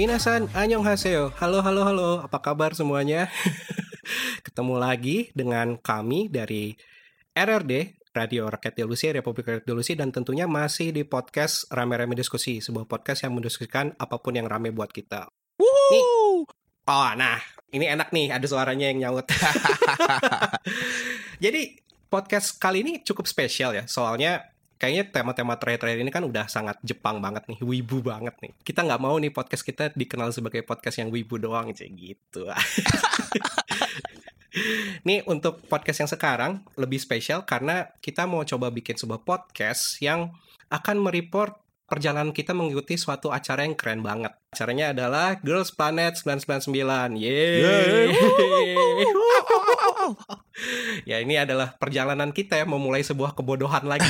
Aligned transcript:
Minasan, 0.00 0.48
annyeonghaseyo. 0.56 1.36
Halo, 1.36 1.60
halo, 1.60 1.84
halo. 1.84 2.10
Apa 2.24 2.40
kabar 2.40 2.72
semuanya? 2.72 3.28
Ketemu 4.48 4.80
lagi 4.80 5.28
dengan 5.36 5.76
kami 5.76 6.32
dari 6.32 6.72
RRD, 7.36 8.00
Radio 8.16 8.48
Rakyat 8.48 8.80
Delusi, 8.80 9.12
Republik 9.12 9.44
Rakyat 9.44 9.68
Delusi, 9.68 9.92
dan 10.00 10.08
tentunya 10.08 10.48
masih 10.48 10.96
di 10.96 11.04
podcast 11.04 11.68
Rame-Rame 11.68 12.16
Diskusi, 12.16 12.64
sebuah 12.64 12.88
podcast 12.88 13.28
yang 13.28 13.36
mendiskusikan 13.36 13.92
apa 14.00 14.16
pun 14.24 14.40
yang 14.40 14.48
rame 14.48 14.72
buat 14.72 14.88
kita. 14.88 15.28
Nih, 15.60 16.04
oh, 16.88 17.12
nah, 17.20 17.36
ini 17.68 17.84
enak 17.84 18.08
nih, 18.08 18.32
ada 18.32 18.46
suaranya 18.48 18.88
yang 18.88 19.04
nyaut. 19.04 19.28
Jadi, 21.44 21.76
podcast 22.08 22.56
kali 22.56 22.88
ini 22.88 23.04
cukup 23.04 23.28
spesial 23.28 23.76
ya, 23.76 23.84
soalnya 23.84 24.48
kayaknya 24.80 25.12
tema-tema 25.12 25.60
terakhir-terakhir 25.60 26.00
ini 26.00 26.08
kan 26.08 26.24
udah 26.24 26.48
sangat 26.48 26.80
Jepang 26.80 27.20
banget 27.20 27.44
nih, 27.52 27.60
wibu 27.60 28.00
banget 28.00 28.32
nih. 28.40 28.56
Kita 28.64 28.80
nggak 28.80 29.00
mau 29.04 29.12
nih 29.20 29.28
podcast 29.28 29.60
kita 29.60 29.92
dikenal 29.92 30.32
sebagai 30.32 30.64
podcast 30.64 31.04
yang 31.04 31.12
wibu 31.12 31.36
doang, 31.36 31.76
kayak 31.76 31.92
gitu. 31.92 32.48
nih 35.06 35.20
untuk 35.28 35.60
podcast 35.68 36.00
yang 36.00 36.10
sekarang 36.10 36.52
lebih 36.80 36.96
spesial 36.96 37.44
karena 37.44 37.92
kita 38.00 38.24
mau 38.24 38.40
coba 38.42 38.72
bikin 38.72 38.96
sebuah 38.96 39.22
podcast 39.22 40.00
yang 40.00 40.32
akan 40.72 40.96
mereport 40.96 41.59
perjalanan 41.90 42.30
kita 42.30 42.54
mengikuti 42.54 42.94
suatu 42.94 43.34
acara 43.34 43.66
yang 43.66 43.74
keren 43.74 44.06
banget. 44.06 44.30
Acaranya 44.54 44.94
adalah 44.94 45.34
Girls 45.42 45.74
Planet 45.74 46.14
999. 46.22 47.18
Yeay. 47.18 48.14
ya 51.10 51.18
ini 51.18 51.34
adalah 51.34 51.74
perjalanan 51.74 52.30
kita 52.30 52.62
ya 52.62 52.64
memulai 52.64 53.02
sebuah 53.02 53.34
kebodohan 53.34 53.90
lagi. 53.90 54.06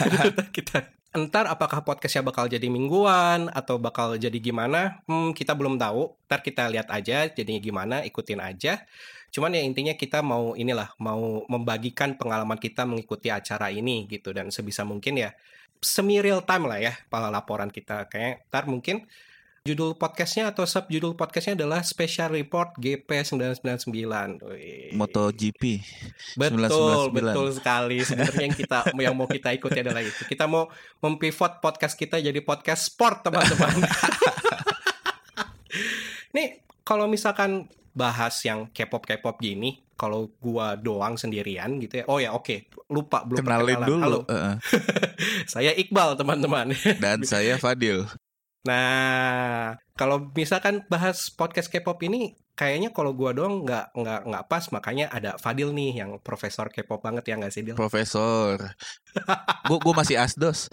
kita 0.56 0.84
Entar 1.14 1.46
apakah 1.46 1.86
podcastnya 1.86 2.26
bakal 2.26 2.50
jadi 2.50 2.66
mingguan 2.66 3.46
atau 3.54 3.78
bakal 3.78 4.18
jadi 4.18 4.34
gimana? 4.34 4.98
Hmm, 5.06 5.30
kita 5.30 5.54
belum 5.54 5.78
tahu. 5.78 6.10
Ntar 6.26 6.42
kita 6.42 6.66
lihat 6.66 6.90
aja 6.90 7.30
jadinya 7.30 7.62
gimana, 7.62 7.96
ikutin 8.02 8.42
aja. 8.42 8.82
Cuman 9.30 9.54
ya 9.54 9.62
intinya 9.62 9.94
kita 9.94 10.26
mau 10.26 10.58
inilah 10.58 10.90
mau 10.98 11.46
membagikan 11.46 12.18
pengalaman 12.18 12.58
kita 12.58 12.82
mengikuti 12.82 13.30
acara 13.30 13.70
ini 13.70 14.10
gitu 14.10 14.34
dan 14.34 14.50
sebisa 14.50 14.82
mungkin 14.82 15.22
ya 15.22 15.30
semi 15.84 16.18
real 16.24 16.40
time 16.42 16.64
lah 16.64 16.80
ya 16.80 16.96
laporan 17.12 17.68
kita 17.68 18.08
kayak 18.08 18.48
ntar 18.48 18.64
mungkin 18.64 19.04
Judul 19.64 19.96
podcastnya 19.96 20.52
atau 20.52 20.68
subjudul 20.68 21.16
podcastnya 21.16 21.56
adalah 21.56 21.80
Special 21.80 22.28
Report 22.36 22.76
GP 22.76 23.08
999. 23.08 24.44
Wih. 24.44 24.92
MotoGP. 24.92 25.80
Betul, 26.36 26.68
999. 27.08 27.16
betul 27.16 27.48
sekali. 27.56 27.96
Sebenarnya 28.04 28.44
yang 28.44 28.52
kita 28.52 28.78
yang 28.92 29.16
mau 29.16 29.24
kita 29.24 29.56
ikuti 29.56 29.80
adalah 29.80 30.04
itu. 30.04 30.20
Kita 30.28 30.44
mau 30.44 30.68
mempivot 31.00 31.64
podcast 31.64 31.96
kita 31.96 32.20
jadi 32.20 32.36
podcast 32.44 32.92
sport, 32.92 33.24
teman-teman. 33.24 33.88
Nih, 36.36 36.60
kalau 36.84 37.08
misalkan 37.08 37.64
bahas 37.94 38.34
yang 38.42 38.68
K-pop 38.74 39.06
K-pop 39.06 39.38
gini, 39.38 39.80
kalau 39.94 40.28
gua 40.42 40.74
doang 40.74 41.14
sendirian 41.14 41.78
gitu 41.78 42.02
ya. 42.02 42.04
Oh 42.10 42.18
ya, 42.18 42.34
oke. 42.34 42.44
Okay. 42.44 42.58
Lupa 42.90 43.22
belum 43.22 43.40
Kenalin 43.40 43.80
dulu. 43.86 44.02
Halo. 44.02 44.18
Uh 44.26 44.34
-uh. 44.34 44.54
saya 45.54 45.70
Iqbal, 45.72 46.18
teman-teman. 46.18 46.74
Dan 46.98 47.22
saya 47.30 47.56
Fadil. 47.56 48.04
Nah, 48.66 49.78
kalau 49.94 50.32
misalkan 50.34 50.82
bahas 50.90 51.30
podcast 51.30 51.70
K-pop 51.70 52.00
ini 52.02 52.34
kayaknya 52.54 52.90
kalau 52.94 53.14
gua 53.14 53.34
doang 53.34 53.66
nggak 53.66 53.94
nggak 53.94 54.20
nggak 54.30 54.44
pas 54.46 54.64
makanya 54.70 55.06
ada 55.10 55.34
Fadil 55.38 55.74
nih 55.74 56.02
yang 56.02 56.18
profesor 56.22 56.70
K-pop 56.70 57.02
banget 57.02 57.30
ya 57.30 57.34
nggak 57.38 57.52
sih 57.54 57.62
Dil? 57.62 57.78
Profesor. 57.78 58.58
gua 59.70 59.78
gua 59.78 59.94
masih 59.94 60.18
asdos. 60.18 60.70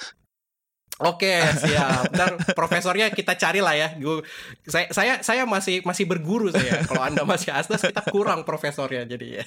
Oke, 1.02 1.42
siap. 1.58 2.14
Ntar 2.14 2.38
profesornya 2.54 3.10
kita 3.10 3.34
cari 3.38 3.60
lah 3.60 3.74
ya. 3.74 3.94
Gua, 3.98 4.22
saya 4.66 4.88
saya 4.94 5.14
saya 5.26 5.44
masih 5.50 5.82
masih 5.82 6.06
berguru 6.06 6.54
saya. 6.54 6.86
Kalau 6.86 7.02
Anda 7.02 7.24
masih 7.26 7.50
asdos 7.54 7.82
kita 7.82 8.06
kurang 8.14 8.46
profesornya 8.46 9.06
jadi 9.06 9.42
ya. 9.42 9.46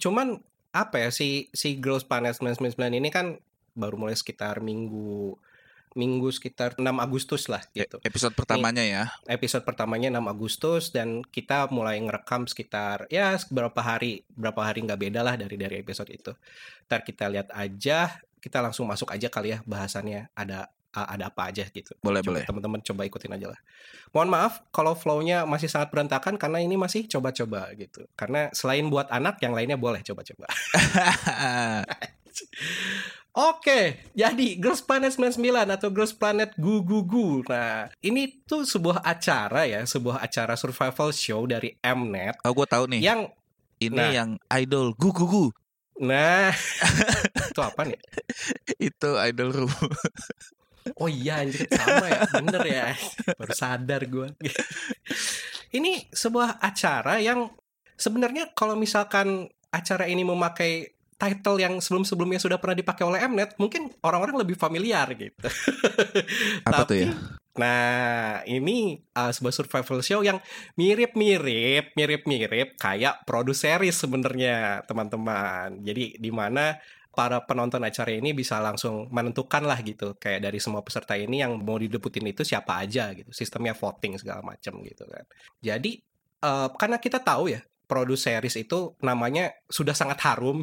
Cuman 0.00 0.40
apa 0.70 1.02
ya 1.02 1.10
si 1.10 1.50
si 1.50 1.76
Girls 1.82 2.06
Planet 2.06 2.38
999 2.38 2.78
ini 3.00 3.08
kan 3.10 3.36
baru 3.74 3.98
mulai 3.98 4.14
sekitar 4.14 4.62
minggu 4.62 5.34
minggu 5.98 6.30
sekitar 6.30 6.78
6 6.78 6.86
Agustus 6.86 7.50
lah 7.50 7.62
ya, 7.74 7.82
gitu. 7.82 7.98
Episode 8.06 8.34
pertamanya 8.38 8.82
Nih, 8.82 8.94
ya. 8.94 9.04
Episode 9.26 9.66
pertamanya 9.66 10.22
6 10.22 10.30
Agustus 10.30 10.94
dan 10.94 11.26
kita 11.26 11.66
mulai 11.74 11.98
ngerekam 11.98 12.46
sekitar 12.46 13.10
ya 13.10 13.34
beberapa 13.50 13.82
hari, 13.82 14.22
berapa 14.30 14.60
hari 14.62 14.86
nggak 14.86 15.00
beda 15.00 15.20
lah 15.26 15.34
dari 15.34 15.58
dari 15.58 15.82
episode 15.82 16.10
itu. 16.14 16.30
Ntar 16.86 17.02
kita 17.02 17.26
lihat 17.26 17.50
aja, 17.50 18.22
kita 18.40 18.64
langsung 18.64 18.88
masuk 18.88 19.12
aja 19.12 19.28
kali 19.28 19.54
ya 19.54 19.58
bahasannya 19.68 20.32
ada 20.34 20.72
ada 20.90 21.30
apa 21.30 21.54
aja 21.54 21.62
gitu. 21.70 21.94
Boleh 22.02 22.18
coba, 22.18 22.42
boleh. 22.42 22.44
Teman-teman 22.50 22.80
coba 22.82 23.06
ikutin 23.06 23.30
aja 23.38 23.54
lah. 23.54 23.60
Mohon 24.10 24.28
maaf 24.34 24.52
kalau 24.74 24.98
flow-nya 24.98 25.46
masih 25.46 25.70
sangat 25.70 25.94
berantakan 25.94 26.34
karena 26.34 26.58
ini 26.58 26.74
masih 26.74 27.06
coba-coba 27.06 27.70
gitu. 27.78 28.10
Karena 28.18 28.50
selain 28.50 28.90
buat 28.90 29.06
anak 29.06 29.38
yang 29.38 29.54
lainnya 29.54 29.78
boleh 29.78 30.02
coba-coba. 30.02 30.50
Oke, 33.30 34.10
jadi 34.10 34.58
Girls 34.58 34.82
Planet 34.82 35.14
99 35.14 35.70
atau 35.70 35.88
Girls 35.94 36.10
Planet 36.10 36.50
Gu 36.58 36.82
Gu 36.82 37.06
Gu. 37.06 37.46
Nah, 37.46 37.86
ini 38.02 38.42
tuh 38.42 38.66
sebuah 38.66 39.06
acara 39.06 39.70
ya, 39.70 39.86
sebuah 39.86 40.18
acara 40.18 40.58
survival 40.58 41.14
show 41.14 41.46
dari 41.46 41.78
Mnet. 41.78 42.42
Oh, 42.42 42.50
gue 42.50 42.66
tahu 42.66 42.90
nih. 42.90 43.06
Yang 43.06 43.30
ini 43.78 43.96
nah, 43.96 44.10
yang 44.10 44.30
idol 44.50 44.98
Gu 44.98 45.14
Gu 45.14 45.26
Gu. 45.30 45.44
Nah, 46.00 46.48
itu 47.52 47.60
apa 47.60 47.80
nih? 47.84 48.00
itu 48.80 49.10
idol 49.28 49.50
room. 49.52 49.72
oh 50.96 51.08
iya, 51.12 51.44
anjir 51.44 51.68
sama 51.68 52.08
ya, 52.08 52.20
bener 52.40 52.62
ya. 52.64 52.86
Baru 53.36 53.52
sadar 53.52 54.02
gue. 54.08 54.32
ini 55.76 56.08
sebuah 56.08 56.56
acara 56.64 57.20
yang 57.20 57.52
sebenarnya 58.00 58.56
kalau 58.56 58.74
misalkan 58.80 59.52
acara 59.68 60.08
ini 60.08 60.24
memakai 60.24 60.96
title 61.20 61.60
yang 61.60 61.84
sebelum-sebelumnya 61.84 62.40
sudah 62.40 62.56
pernah 62.56 62.80
dipakai 62.80 63.04
oleh 63.04 63.20
Mnet, 63.28 63.60
mungkin 63.60 63.92
orang-orang 64.00 64.40
lebih 64.40 64.56
familiar 64.56 65.04
gitu. 65.12 65.36
Apa 66.64 66.88
Tapi, 66.88 66.88
tuh 66.88 66.96
ya? 66.96 67.08
Nah, 67.60 68.40
ini 68.48 68.96
uh, 69.12 69.28
sebuah 69.28 69.52
survival 69.52 70.00
show 70.00 70.24
yang 70.24 70.40
mirip-mirip, 70.80 71.92
mirip-mirip 71.92 72.80
kayak 72.80 73.28
produseris 73.28 74.00
sebenarnya, 74.00 74.80
teman-teman. 74.88 75.84
Jadi 75.84 76.16
di 76.16 76.30
mana 76.32 76.80
para 77.10 77.42
penonton 77.42 77.82
acara 77.82 78.16
ini 78.16 78.30
bisa 78.32 78.62
langsung 78.62 79.10
menentukan 79.10 79.66
lah 79.66 79.82
gitu 79.82 80.14
kayak 80.16 80.46
dari 80.46 80.62
semua 80.62 80.80
peserta 80.80 81.18
ini 81.18 81.42
yang 81.42 81.58
mau 81.60 81.76
didebutin 81.76 82.30
itu 82.30 82.46
siapa 82.46 82.86
aja 82.86 83.10
gitu 83.12 83.34
sistemnya 83.34 83.74
voting 83.74 84.14
segala 84.14 84.46
macam 84.46 84.78
gitu 84.86 85.04
kan 85.10 85.26
jadi 85.58 85.98
uh, 86.46 86.70
karena 86.78 87.02
kita 87.02 87.18
tahu 87.18 87.50
ya 87.50 87.60
produce 87.90 88.30
series 88.30 88.54
itu 88.54 88.94
namanya 89.02 89.50
sudah 89.66 89.98
sangat 89.98 90.22
harum. 90.22 90.62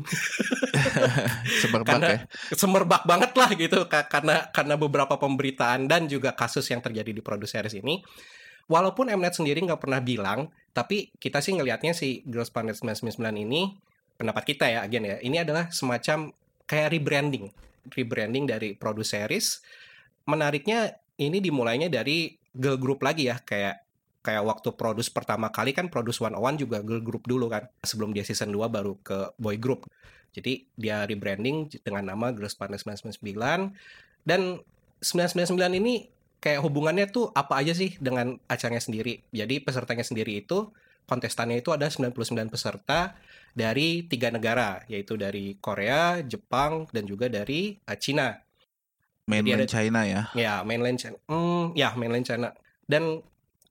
semerbak 1.61 1.99
karena, 1.99 2.07
ya. 2.07 2.19
Semerbak 2.55 3.03
banget 3.03 3.31
lah 3.35 3.49
gitu 3.51 3.79
karena 3.91 4.47
karena 4.55 4.75
beberapa 4.79 5.19
pemberitaan 5.19 5.91
dan 5.91 6.07
juga 6.07 6.31
kasus 6.31 6.63
yang 6.71 6.79
terjadi 6.79 7.11
di 7.11 7.19
produce 7.19 7.59
series 7.59 7.75
ini. 7.83 7.99
Walaupun 8.67 9.11
Mnet 9.11 9.35
sendiri 9.35 9.63
nggak 9.63 9.79
pernah 9.79 10.03
bilang, 10.03 10.51
tapi 10.75 11.11
kita 11.19 11.39
sih 11.39 11.55
ngelihatnya 11.55 11.95
si 11.95 12.23
Girls 12.27 12.51
Planet 12.51 12.75
999 12.79 13.19
ini 13.47 13.75
pendapat 14.19 14.43
kita 14.43 14.67
ya, 14.67 14.83
agen 14.83 15.07
ya. 15.07 15.17
Ini 15.23 15.47
adalah 15.47 15.71
semacam 15.71 16.35
kayak 16.67 16.91
rebranding, 16.91 17.47
rebranding 17.95 18.43
dari 18.43 18.75
produce 18.75 19.15
series. 19.15 19.63
Menariknya 20.27 20.99
ini 21.15 21.39
dimulainya 21.39 21.87
dari 21.87 22.35
girl 22.51 22.75
group 22.75 23.07
lagi 23.07 23.31
ya, 23.31 23.39
kayak 23.39 23.86
kayak 24.27 24.43
waktu 24.43 24.75
produce 24.75 25.07
pertama 25.07 25.47
kali 25.47 25.71
kan 25.71 25.87
produce 25.87 26.19
one 26.19 26.35
one 26.35 26.59
juga 26.59 26.83
girl 26.83 26.99
group 26.99 27.23
dulu 27.23 27.47
kan 27.47 27.71
sebelum 27.79 28.11
dia 28.11 28.27
season 28.27 28.51
2 28.51 28.59
baru 28.67 28.99
ke 28.99 29.31
boy 29.39 29.55
group 29.55 29.87
jadi 30.35 30.67
dia 30.75 31.07
rebranding 31.07 31.71
dengan 31.79 32.11
nama 32.11 32.35
Girls 32.35 32.59
Planet 32.59 32.83
999 32.83 33.71
dan 34.27 34.59
999 34.99 35.79
ini 35.79 36.11
kayak 36.43 36.59
hubungannya 36.59 37.07
tuh 37.07 37.31
apa 37.31 37.63
aja 37.63 37.71
sih 37.71 37.95
dengan 38.03 38.35
acaranya 38.51 38.83
sendiri 38.83 39.23
jadi 39.31 39.63
pesertanya 39.63 40.03
sendiri 40.03 40.43
itu 40.43 40.75
kontestannya 41.07 41.63
itu 41.63 41.71
ada 41.71 41.87
99 41.87 42.51
peserta 42.51 43.15
dari 43.55 44.03
tiga 44.05 44.29
negara 44.29 44.83
yaitu 44.91 45.15
dari 45.15 45.55
Korea, 45.57 46.19
Jepang 46.21 46.85
dan 46.91 47.07
juga 47.07 47.31
dari 47.31 47.79
uh, 47.87 47.97
Cina. 47.97 48.35
Mainland 49.27 49.67
ada, 49.67 49.71
China 49.71 50.01
ya? 50.03 50.21
Ya 50.35 50.63
mainland 50.67 50.99
China. 50.99 51.17
Hmm, 51.27 51.71
ya 51.75 51.95
mainland 51.95 52.27
China. 52.27 52.51
Dan 52.87 53.23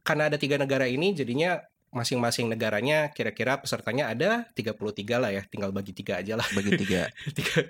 karena 0.06 0.30
ada 0.30 0.38
tiga 0.38 0.54
negara 0.54 0.86
ini 0.86 1.10
jadinya 1.18 1.58
masing-masing 1.96 2.52
negaranya 2.52 3.08
kira-kira 3.14 3.56
pesertanya 3.56 4.12
ada 4.12 4.44
33 4.52 4.76
lah 5.16 5.30
ya 5.32 5.42
tinggal 5.48 5.72
bagi 5.72 5.96
tiga 5.96 6.20
aja 6.20 6.36
lah. 6.36 6.46
Bagi 6.52 6.76
tiga, 6.82 7.08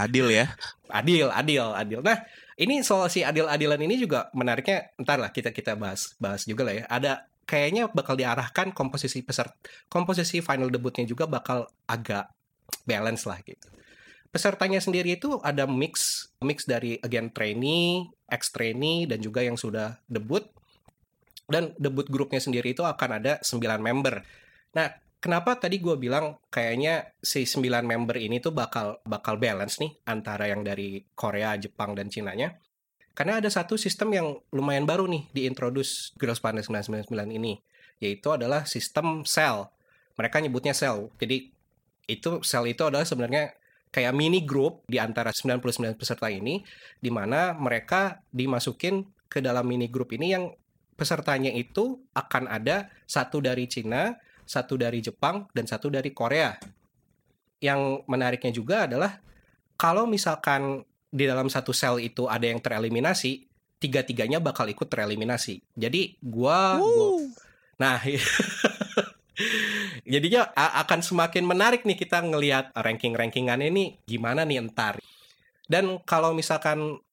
adil 0.02 0.26
ya. 0.34 0.50
Adil 0.90 1.30
adil 1.30 1.64
adil. 1.72 2.00
Nah 2.02 2.26
ini 2.58 2.82
soal 2.82 3.06
si 3.06 3.22
adil-adilan 3.22 3.78
ini 3.78 4.02
juga 4.02 4.28
menariknya 4.34 4.90
entar 4.98 5.22
lah 5.22 5.30
kita 5.30 5.54
kita 5.54 5.78
bahas 5.78 6.18
bahas 6.18 6.42
juga 6.42 6.66
lah 6.66 6.74
ya. 6.74 6.84
Ada 6.90 7.12
kayaknya 7.46 7.86
bakal 7.94 8.18
diarahkan 8.18 8.74
komposisi 8.74 9.22
peserta 9.22 9.54
komposisi 9.86 10.42
final 10.42 10.68
debutnya 10.68 11.06
juga 11.06 11.30
bakal 11.30 11.70
agak 11.86 12.26
balance 12.82 13.24
lah 13.30 13.38
gitu. 13.46 13.70
Pesertanya 14.34 14.82
sendiri 14.82 15.16
itu 15.16 15.38
ada 15.40 15.64
mix 15.70 16.26
mix 16.42 16.66
dari 16.66 16.98
again 17.00 17.30
trainee 17.30 18.10
ex 18.26 18.50
trainee 18.50 19.06
dan 19.06 19.22
juga 19.22 19.40
yang 19.40 19.54
sudah 19.54 20.02
debut 20.10 20.50
Dan 21.46 21.72
debut 21.78 22.06
grupnya 22.10 22.42
sendiri 22.42 22.74
itu 22.74 22.82
akan 22.82 23.22
ada 23.22 23.38
9 23.40 23.62
member. 23.78 24.26
Nah, 24.74 24.90
kenapa 25.22 25.56
tadi 25.56 25.78
gue 25.78 25.94
bilang 25.94 26.42
kayaknya 26.50 27.14
si 27.22 27.46
9 27.46 27.86
member 27.86 28.18
ini 28.18 28.42
tuh 28.42 28.50
bakal 28.50 28.98
bakal 29.06 29.38
balance 29.38 29.78
nih 29.78 29.94
antara 30.10 30.50
yang 30.50 30.66
dari 30.66 31.06
Korea, 31.14 31.54
Jepang, 31.54 31.94
dan 31.94 32.10
Cinanya. 32.10 32.58
Karena 33.16 33.40
ada 33.40 33.48
satu 33.48 33.80
sistem 33.80 34.12
yang 34.12 34.28
lumayan 34.52 34.84
baru 34.84 35.08
nih 35.08 35.32
diintroduce 35.32 36.12
Girls 36.20 36.36
Planet 36.36 36.68
999 36.68 37.10
ini, 37.32 37.56
yaitu 37.96 38.28
adalah 38.28 38.68
sistem 38.68 39.24
cell. 39.24 39.72
Mereka 40.20 40.44
nyebutnya 40.44 40.76
cell. 40.76 41.08
Jadi 41.16 41.48
itu 42.06 42.30
cell 42.44 42.68
itu 42.68 42.84
adalah 42.84 43.08
sebenarnya 43.08 43.56
kayak 43.88 44.12
mini 44.12 44.44
group 44.44 44.84
di 44.84 45.00
antara 45.00 45.32
99 45.32 45.96
peserta 45.96 46.28
ini 46.28 46.60
di 47.00 47.08
mana 47.08 47.56
mereka 47.56 48.20
dimasukin 48.28 49.08
ke 49.32 49.40
dalam 49.40 49.64
mini 49.64 49.88
group 49.88 50.12
ini 50.12 50.36
yang 50.36 50.52
pesertanya 50.96 51.52
itu 51.52 52.00
akan 52.16 52.48
ada 52.48 52.88
satu 53.04 53.44
dari 53.44 53.68
Cina, 53.68 54.16
satu 54.48 54.80
dari 54.80 55.04
Jepang, 55.04 55.46
dan 55.52 55.68
satu 55.68 55.92
dari 55.92 56.10
Korea. 56.10 56.56
Yang 57.60 58.04
menariknya 58.08 58.52
juga 58.52 58.88
adalah 58.88 59.20
kalau 59.76 60.08
misalkan 60.08 60.82
di 61.12 61.24
dalam 61.28 61.52
satu 61.52 61.76
sel 61.76 62.00
itu 62.00 62.24
ada 62.26 62.48
yang 62.48 62.60
tereliminasi, 62.60 63.44
tiga-tiganya 63.76 64.40
bakal 64.40 64.64
ikut 64.66 64.88
tereliminasi. 64.88 65.60
Jadi 65.76 66.16
gua, 66.24 66.80
gua 66.80 67.28
nah 67.76 68.00
jadinya 70.12 70.48
akan 70.56 71.04
semakin 71.04 71.44
menarik 71.44 71.84
nih 71.84 72.00
kita 72.00 72.24
ngelihat 72.24 72.72
ranking-rankingan 72.72 73.60
ini 73.60 74.00
gimana 74.08 74.48
nih 74.48 74.64
entar. 74.64 74.96
Dan 75.66 76.00
kalau 76.08 76.32
misalkan 76.32 77.04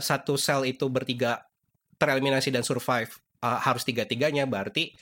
satu 0.00 0.38
sel 0.38 0.70
itu 0.70 0.86
bertiga 0.86 1.47
tereliminasi 1.98 2.54
dan 2.54 2.62
survive 2.62 3.10
uh, 3.42 3.58
harus 3.60 3.82
tiga-tiganya 3.82 4.46
berarti 4.46 4.94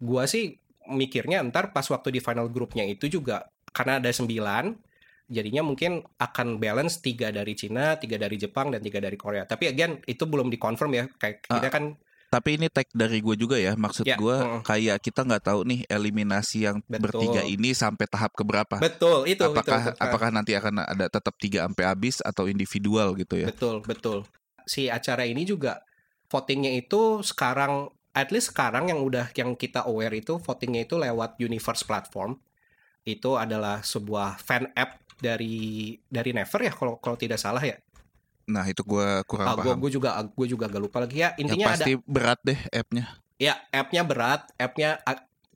gua 0.00 0.24
sih 0.24 0.56
mikirnya 0.88 1.44
entar 1.44 1.70
pas 1.76 1.84
waktu 1.84 2.16
di 2.16 2.20
final 2.24 2.48
grupnya 2.48 2.82
itu 2.88 3.06
juga 3.12 3.44
karena 3.70 4.00
ada 4.00 4.08
sembilan 4.08 4.88
jadinya 5.28 5.60
mungkin 5.60 6.00
akan 6.00 6.56
balance 6.56 7.04
tiga 7.04 7.28
dari 7.28 7.52
Cina, 7.52 8.00
tiga 8.00 8.16
dari 8.16 8.40
Jepang 8.40 8.72
dan 8.72 8.80
tiga 8.80 8.98
dari 8.98 9.14
Korea. 9.14 9.44
Tapi 9.44 9.68
again 9.68 10.00
itu 10.08 10.24
belum 10.24 10.48
dikonfirm 10.48 10.92
ya. 10.96 11.04
Kayak 11.20 11.36
Ah. 11.46 11.60
kita 11.60 11.70
kan 11.70 11.84
Tapi 12.28 12.60
ini 12.60 12.68
tag 12.68 12.84
dari 12.92 13.24
gue 13.24 13.40
juga 13.40 13.56
ya. 13.56 13.72
Maksud 13.72 14.04
Ya, 14.04 14.20
gue 14.20 14.36
mm. 14.36 14.60
kayak 14.60 15.00
kita 15.00 15.24
nggak 15.24 15.48
tahu 15.48 15.64
nih 15.64 15.80
eliminasi 15.88 16.68
yang 16.68 16.84
Betul. 16.84 17.24
bertiga 17.24 17.40
ini 17.40 17.72
sampai 17.72 18.04
tahap 18.04 18.36
keberapa. 18.36 18.76
betul 18.76 19.24
itu 19.24 19.40
itu, 19.40 19.48
apakah 19.48 19.96
itu. 19.96 19.96
apakah 19.96 20.28
nanti 20.28 20.52
akan 20.52 20.84
ada 20.84 21.08
tetap 21.08 21.32
tiga 21.40 21.64
sampai 21.64 21.88
habis 21.88 22.20
atau 22.20 22.44
individual 22.44 23.16
gitu 23.16 23.32
ya? 23.32 23.48
Betul, 23.48 23.80
betul. 23.80 24.28
Si 24.68 24.92
acara 24.92 25.24
ini 25.24 25.48
juga 25.48 25.80
votingnya 26.28 26.72
itu 26.76 27.24
sekarang 27.24 27.88
at 28.12 28.28
least 28.30 28.52
sekarang 28.52 28.88
yang 28.92 29.00
udah 29.00 29.30
yang 29.34 29.54
kita 29.54 29.84
aware 29.84 30.12
itu 30.12 30.36
votingnya 30.38 30.84
itu 30.88 30.96
lewat 30.96 31.36
Universe 31.40 31.84
platform. 31.84 32.36
Itu 33.04 33.40
adalah 33.40 33.80
sebuah 33.80 34.36
fan 34.38 34.68
app 34.76 35.00
dari 35.18 35.96
dari 36.06 36.30
Never 36.36 36.60
ya 36.62 36.72
kalau 36.76 37.00
kalau 37.00 37.16
tidak 37.16 37.40
salah 37.40 37.60
ya. 37.64 37.80
Nah 38.48 38.64
itu 38.64 38.80
gue 38.80 39.24
kurang 39.28 39.46
Ah, 39.48 39.56
gua, 39.56 39.76
paham. 39.76 39.80
gua 39.80 39.90
juga 39.92 40.08
gua 40.24 40.46
juga 40.48 40.64
agak 40.68 40.80
lupa 40.80 40.98
lagi 41.04 41.20
ya. 41.24 41.32
Yang 41.44 41.56
Intinya 41.56 41.66
ada 41.72 41.84
pasti 41.84 41.92
berat 42.04 42.40
deh 42.44 42.60
appnya. 42.72 43.04
ya 43.38 43.54
appnya 43.70 44.02
berat, 44.02 44.50
appnya 44.58 44.98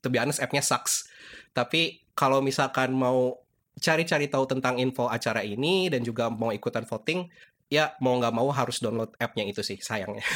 to 0.00 0.08
be 0.08 0.20
honest 0.20 0.38
appnya 0.40 0.62
sucks. 0.62 1.08
Tapi 1.52 2.04
kalau 2.14 2.40
misalkan 2.40 2.92
mau 2.94 3.40
cari-cari 3.76 4.28
tahu 4.28 4.44
tentang 4.46 4.76
info 4.78 5.08
acara 5.08 5.40
ini 5.42 5.88
dan 5.88 6.04
juga 6.04 6.28
mau 6.28 6.52
ikutan 6.52 6.84
voting, 6.84 7.26
ya 7.72 7.96
mau 8.04 8.20
nggak 8.20 8.36
mau 8.36 8.52
harus 8.52 8.84
download 8.84 9.16
appnya 9.16 9.48
itu 9.48 9.64
sih 9.64 9.80
sayangnya. 9.80 10.20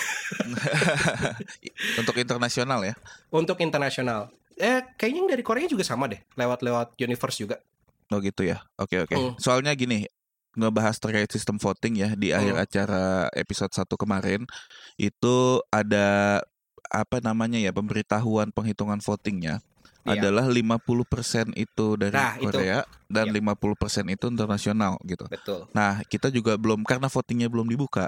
Untuk 2.01 2.17
internasional 2.17 2.81
ya. 2.81 2.97
Untuk 3.29 3.61
internasional. 3.61 4.33
Eh, 4.57 4.81
kayaknya 4.97 5.21
yang 5.21 5.31
dari 5.37 5.45
Korea 5.45 5.69
juga 5.69 5.85
sama 5.85 6.09
deh, 6.09 6.25
lewat-lewat 6.33 6.97
Universe 6.97 7.45
juga. 7.45 7.61
Oh 8.09 8.25
gitu 8.25 8.49
ya. 8.49 8.65
Oke 8.81 9.05
oke. 9.05 9.13
Hmm. 9.13 9.37
Soalnya 9.37 9.77
gini, 9.77 10.09
ngebahas 10.57 10.97
terkait 10.97 11.29
sistem 11.29 11.61
voting 11.61 12.01
ya 12.01 12.17
di 12.17 12.33
akhir 12.33 12.57
Hmm. 12.57 12.65
acara 12.65 13.05
episode 13.37 13.77
1 13.77 14.01
kemarin 14.01 14.49
itu 14.97 15.61
ada 15.69 16.41
apa 16.89 17.21
namanya 17.21 17.61
ya 17.61 17.75
pemberitahuan 17.75 18.49
penghitungan 18.55 19.03
votingnya 19.05 19.61
Iya. 20.09 20.23
adalah 20.23 20.47
50% 20.47 21.51
itu 21.53 21.87
dari 21.95 22.13
Nah, 22.13 22.35
itu. 22.37 22.47
Korea 22.49 22.81
dan 23.07 23.27
Iya. 23.27 23.35
50% 23.35 24.07
itu 24.07 24.27
internasional 24.27 24.97
gitu. 25.03 25.27
Betul. 25.27 25.67
Nah, 25.71 26.01
kita 26.05 26.29
juga 26.29 26.55
belum 26.55 26.83
karena 26.83 27.07
votingnya 27.07 27.47
belum 27.47 27.67
dibuka. 27.67 28.07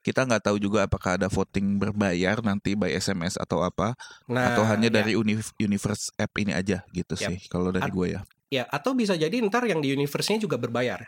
Kita 0.00 0.24
nggak 0.24 0.42
tahu 0.42 0.56
juga 0.56 0.84
apakah 0.84 1.16
ada 1.16 1.28
voting 1.28 1.76
berbayar 1.76 2.40
nanti 2.40 2.72
by 2.72 2.88
SMS 2.90 3.36
atau 3.36 3.60
apa 3.60 3.92
Nah, 4.26 4.52
atau 4.52 4.64
hanya 4.64 4.88
ya. 4.88 4.96
dari 4.98 5.12
Uni- 5.12 5.40
Universe 5.58 6.08
app 6.14 6.32
ini 6.36 6.52
aja 6.52 6.84
gitu 6.90 7.12
Yap. 7.14 7.24
sih 7.26 7.36
kalau 7.46 7.68
dari 7.68 7.84
At- 7.84 7.92
gue 7.92 8.06
ya. 8.10 8.20
ya 8.48 8.64
atau 8.66 8.92
bisa 8.92 9.12
jadi 9.14 9.32
ntar 9.42 9.62
yang 9.64 9.78
di 9.78 9.92
Universe-nya 9.92 10.36
juga 10.38 10.56
berbayar. 10.56 11.04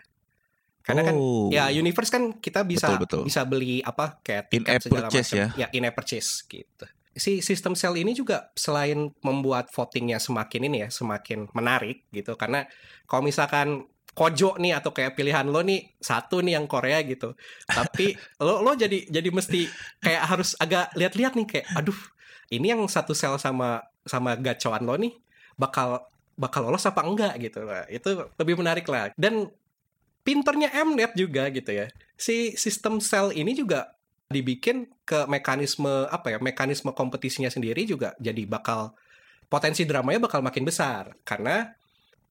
Karena 0.82 1.02
kan 1.04 1.14
Oh. 1.14 1.46
ya 1.48 1.70
Universe 1.70 2.10
kan 2.10 2.34
kita 2.34 2.62
bisa 2.62 2.90
Betul, 2.90 3.00
betul. 3.00 3.22
bisa 3.24 3.40
beli 3.42 3.80
apa 3.80 4.18
kayak 4.18 4.50
In-app 4.50 4.66
tiket 4.76 4.82
segala 4.82 5.06
purchase 5.06 5.30
macam. 5.30 5.38
ya? 5.38 5.46
Ya, 5.56 5.66
in-app 5.72 5.94
purchase 5.94 6.30
gitu. 6.44 6.86
Si 7.12 7.44
sistem 7.44 7.76
sel 7.76 8.00
ini 8.00 8.16
juga 8.16 8.50
selain 8.56 9.12
membuat 9.20 9.68
votingnya 9.68 10.16
semakin 10.16 10.68
ini 10.68 10.78
ya, 10.84 10.88
semakin 10.88 11.52
menarik 11.52 12.08
gitu 12.12 12.36
karena 12.40 12.64
kalau 13.04 13.24
misalkan 13.28 13.84
Kojo 14.12 14.60
nih 14.60 14.76
atau 14.76 14.92
kayak 14.92 15.16
pilihan 15.16 15.48
lo 15.48 15.64
nih 15.64 15.96
satu 15.96 16.44
nih 16.44 16.60
yang 16.60 16.68
Korea 16.68 17.00
gitu. 17.00 17.32
Tapi 17.64 18.12
lo 18.44 18.60
lo 18.60 18.76
jadi 18.76 19.08
jadi 19.08 19.28
mesti 19.32 19.64
kayak 20.04 20.22
harus 20.28 20.52
agak 20.60 20.92
lihat-lihat 20.92 21.32
nih 21.32 21.46
kayak 21.48 21.66
aduh, 21.72 21.96
ini 22.52 22.76
yang 22.76 22.84
satu 22.84 23.16
sel 23.16 23.40
sama 23.40 23.80
sama 24.04 24.36
gacoan 24.36 24.84
lo 24.84 25.00
nih 25.00 25.16
bakal 25.56 26.04
bakal 26.36 26.68
lolos 26.68 26.84
apa 26.84 27.00
enggak 27.08 27.40
gitu. 27.40 27.64
Nah, 27.64 27.88
itu 27.88 28.28
lebih 28.36 28.60
menarik 28.60 28.84
lah. 28.84 29.16
Dan 29.16 29.48
pinternya 30.28 30.68
Mnet 30.84 31.16
juga 31.16 31.48
gitu 31.48 31.72
ya. 31.72 31.88
Si 32.20 32.52
sistem 32.60 33.00
sel 33.00 33.32
ini 33.32 33.56
juga 33.56 33.96
dibikin 34.32 34.88
ke 35.04 35.28
mekanisme 35.28 36.08
apa 36.08 36.34
ya? 36.34 36.38
Mekanisme 36.40 36.90
kompetisinya 36.96 37.52
sendiri 37.52 37.84
juga 37.84 38.16
jadi 38.16 38.48
bakal 38.48 38.96
potensi 39.52 39.84
dramanya 39.84 40.24
bakal 40.24 40.40
makin 40.40 40.64
besar 40.64 41.12
karena 41.28 41.76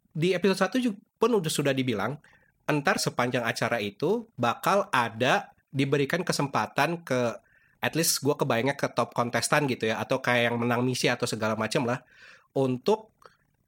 di 0.09 0.33
episode 0.33 0.81
1 0.81 0.81
juga 0.81 0.97
pun 1.21 1.37
udah 1.37 1.53
sudah 1.53 1.69
dibilang 1.69 2.17
entar 2.65 2.97
sepanjang 2.97 3.45
acara 3.45 3.77
itu 3.77 4.25
bakal 4.33 4.89
ada 4.89 5.53
diberikan 5.69 6.25
kesempatan 6.25 7.05
ke 7.05 7.37
at 7.77 7.93
least 7.93 8.25
gue 8.25 8.33
kebayangnya 8.33 8.73
ke 8.73 8.89
top 8.89 9.13
kontestan 9.13 9.69
gitu 9.69 9.93
ya 9.93 10.01
atau 10.01 10.17
kayak 10.17 10.49
yang 10.49 10.57
menang 10.57 10.81
misi 10.81 11.13
atau 11.13 11.29
segala 11.29 11.53
macam 11.53 11.85
lah 11.85 12.01
untuk 12.57 13.13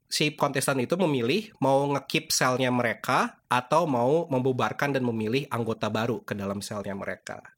si 0.10 0.34
kontestan 0.34 0.82
itu 0.82 0.98
memilih 0.98 1.54
mau 1.62 1.86
ngekip 1.94 2.34
selnya 2.34 2.74
mereka 2.74 3.38
atau 3.50 3.86
mau 3.86 4.26
membubarkan 4.30 4.98
dan 4.98 5.06
memilih 5.06 5.46
anggota 5.50 5.90
baru 5.94 6.22
ke 6.22 6.38
dalam 6.38 6.62
selnya 6.62 6.94
mereka. 6.94 7.53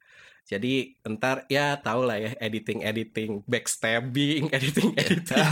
Jadi 0.46 0.94
entar 1.02 1.50
ya 1.50 1.82
tau 1.82 2.06
lah 2.06 2.22
ya 2.22 2.32
editing 2.38 2.86
editing 2.86 3.42
backstabbing 3.50 4.50
editing 4.56 4.94
editing. 4.94 5.42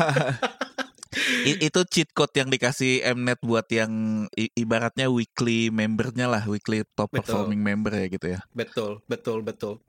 I- 1.46 1.62
itu 1.62 1.82
cheat 1.90 2.10
code 2.14 2.34
yang 2.34 2.50
dikasih 2.50 3.06
Mnet 3.14 3.42
buat 3.42 3.66
yang 3.70 4.26
ibaratnya 4.34 5.10
weekly 5.14 5.70
membernya 5.70 6.26
lah, 6.26 6.42
weekly 6.50 6.82
top 6.98 7.10
Betul. 7.14 7.22
performing 7.22 7.62
member 7.62 7.94
ya 7.94 8.06
gitu 8.10 8.28
ya. 8.38 8.40
betul 8.54 9.02
betul 9.06 9.46
betul. 9.46 9.82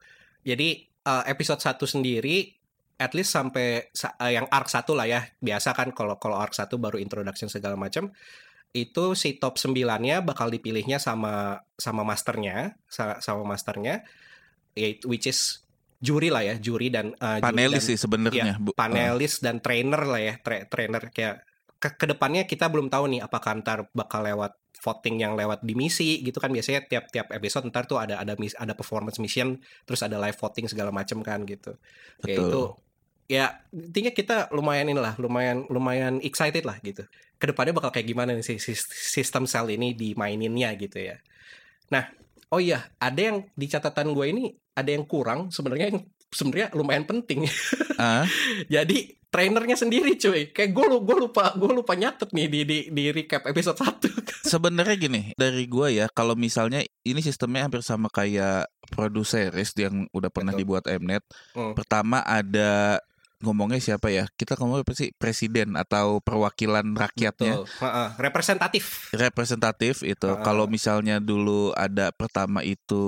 Jadi 0.44 0.84
eh, 0.88 1.24
episode 1.28 1.60
1 1.60 1.80
sendiri 1.84 2.52
at 3.00 3.12
least 3.16 3.32
sampai 3.32 3.88
sa- 3.96 4.14
eh, 4.20 4.36
yang 4.36 4.48
arc 4.52 4.68
1 4.68 4.84
lah 4.92 5.08
ya. 5.08 5.20
Biasa 5.40 5.72
kan 5.72 5.92
kalau 5.96 6.20
kalau 6.20 6.36
arc 6.36 6.52
1 6.52 6.68
baru 6.76 7.00
introduction 7.00 7.48
segala 7.48 7.76
macam 7.76 8.12
itu 8.74 9.14
si 9.14 9.38
top 9.38 9.54
9-nya 9.56 10.20
bakal 10.20 10.50
dipilihnya 10.50 10.98
sama 10.98 11.62
sama 11.78 12.02
masternya, 12.04 12.74
sa- 12.90 13.22
sama 13.24 13.46
masternya 13.48 14.02
which 15.06 15.26
is 15.26 15.62
juri 15.98 16.28
lah 16.28 16.44
ya, 16.44 16.54
juri 16.58 16.92
dan 16.92 17.14
juri 17.16 17.40
Panelis 17.40 17.82
dan- 17.82 17.88
sih 17.88 17.96
sebenarnya. 17.96 18.54
Bu. 18.60 18.76
panelis 18.76 19.40
dan 19.40 19.58
trainer 19.58 20.02
lah 20.04 20.20
ya, 20.20 20.34
tra- 20.38 20.66
trainer 20.68 21.02
kayak 21.08 21.46
ke 21.80 21.88
ke 21.96 22.06
depannya 22.08 22.44
kita 22.44 22.68
belum 22.68 22.88
tahu 22.88 23.12
nih 23.12 23.20
apakah 23.20 23.60
ntar 23.60 23.88
bakal 23.92 24.24
lewat 24.24 24.56
voting 24.80 25.16
yang 25.20 25.32
lewat 25.32 25.64
di 25.64 25.72
misi 25.72 26.20
gitu 26.20 26.40
kan 26.40 26.52
biasanya 26.52 26.84
tiap-tiap 26.84 27.32
episode 27.32 27.64
ntar 27.68 27.84
tuh 27.84 28.00
ada 28.00 28.20
ada 28.20 28.36
mis 28.36 28.52
ada 28.56 28.72
performance 28.72 29.16
mission 29.20 29.56
terus 29.84 30.00
ada 30.04 30.16
live 30.20 30.36
voting 30.36 30.68
segala 30.68 30.92
macam 30.92 31.20
kan 31.24 31.44
gitu 31.44 31.76
ya 32.24 32.36
Betul. 32.36 32.48
itu 32.48 32.62
ya 33.24 33.44
intinya 33.72 34.12
kita 34.12 34.36
lumayan 34.52 34.92
inilah 34.92 35.16
lumayan 35.16 35.64
lumayan 35.72 36.20
excited 36.20 36.64
lah 36.64 36.76
gitu 36.84 37.04
ke 37.36 37.44
depannya 37.48 37.72
bakal 37.72 37.92
kayak 37.92 38.08
gimana 38.08 38.36
nih 38.36 38.44
si 38.44 38.56
sis- 38.60 38.88
sistem 38.88 39.44
sel 39.44 39.68
ini 39.72 39.92
dimaininnya 39.96 40.72
gitu 40.76 41.00
ya 41.00 41.16
nah 41.88 42.08
oh 42.54 42.62
iya 42.62 42.86
ada 43.02 43.18
yang 43.18 43.42
di 43.58 43.66
catatan 43.66 44.14
gue 44.14 44.26
ini 44.30 44.44
ada 44.78 44.90
yang 44.94 45.02
kurang 45.10 45.50
sebenarnya 45.50 45.90
yang 45.90 45.98
sebenarnya 46.30 46.70
lumayan 46.78 47.06
penting 47.06 47.46
Ah, 47.94 48.26
jadi 48.66 49.22
trainernya 49.30 49.78
sendiri 49.78 50.18
cuy. 50.18 50.50
Kayak 50.50 50.70
gue 50.74 50.86
gue 51.02 51.16
lupa 51.26 51.54
gue 51.54 51.70
lupa 51.70 51.94
nyatet 51.94 52.30
nih 52.34 52.46
di 52.50 52.60
di 52.66 52.78
di 52.90 53.04
recap 53.14 53.46
episode 53.46 53.78
1. 53.78 54.02
sebenarnya 54.54 54.96
gini, 54.98 55.22
dari 55.34 55.64
gua 55.66 55.90
ya 55.90 56.06
kalau 56.10 56.38
misalnya 56.38 56.82
ini 57.02 57.20
sistemnya 57.22 57.66
hampir 57.66 57.82
sama 57.82 58.10
kayak 58.10 58.70
produseris 58.90 59.74
yang 59.78 60.06
udah 60.14 60.30
pernah 60.30 60.52
Betul. 60.54 60.62
dibuat 60.62 60.84
Mnet. 60.86 61.24
Hmm. 61.54 61.74
Pertama 61.74 62.22
ada 62.22 62.98
ngomongnya 63.44 63.78
siapa 63.78 64.08
ya? 64.08 64.24
Kita 64.34 64.56
ngomong 64.56 64.82
apa 64.82 64.96
sih? 64.96 65.12
Presiden 65.14 65.76
atau 65.76 66.18
perwakilan 66.24 66.96
rakyatnya. 66.96 67.60
Betul. 67.60 67.68
Heeh, 67.84 68.08
representatif. 68.16 68.84
Representatif 69.12 70.00
itu. 70.02 70.28
Ah. 70.32 70.40
Kalau 70.40 70.64
misalnya 70.64 71.20
dulu 71.20 71.76
ada 71.76 72.10
pertama 72.10 72.64
itu 72.64 73.04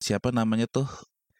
siapa 0.00 0.32
namanya 0.32 0.64
tuh? 0.64 0.88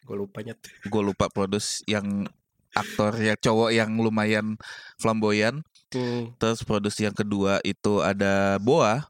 Gue 0.05 0.17
lupa 0.21 0.45
nyet. 0.45 0.61
Gue 0.87 1.03
lupa 1.03 1.33
produs 1.33 1.81
yang 1.89 2.29
aktor 2.77 3.17
ya 3.17 3.35
cowok 3.35 3.71
yang 3.73 3.97
lumayan 3.97 4.61
flamboyan. 5.01 5.65
Hmm. 5.89 6.37
Terus 6.37 6.63
produs 6.69 6.95
yang 7.01 7.17
kedua 7.17 7.65
itu 7.65 8.05
ada 8.05 8.61
Boa. 8.61 9.09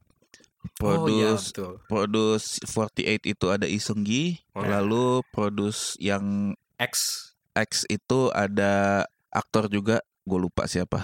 Oh 0.79 1.07
iya 1.07 1.35
Produs 1.35 1.55
betul. 1.55 1.73
produs 1.87 2.43
48 2.67 3.31
itu 3.31 3.45
ada 3.47 3.67
Isunggi. 3.67 4.43
Nah. 4.55 4.79
Lalu 4.79 5.23
produs 5.31 5.95
yang 5.99 6.55
X. 6.79 7.27
X 7.61 7.83
itu 7.85 8.31
ada 8.31 9.03
aktor 9.29 9.67
juga 9.67 9.99
gue 10.23 10.39
lupa 10.39 10.63
siapa 10.63 11.01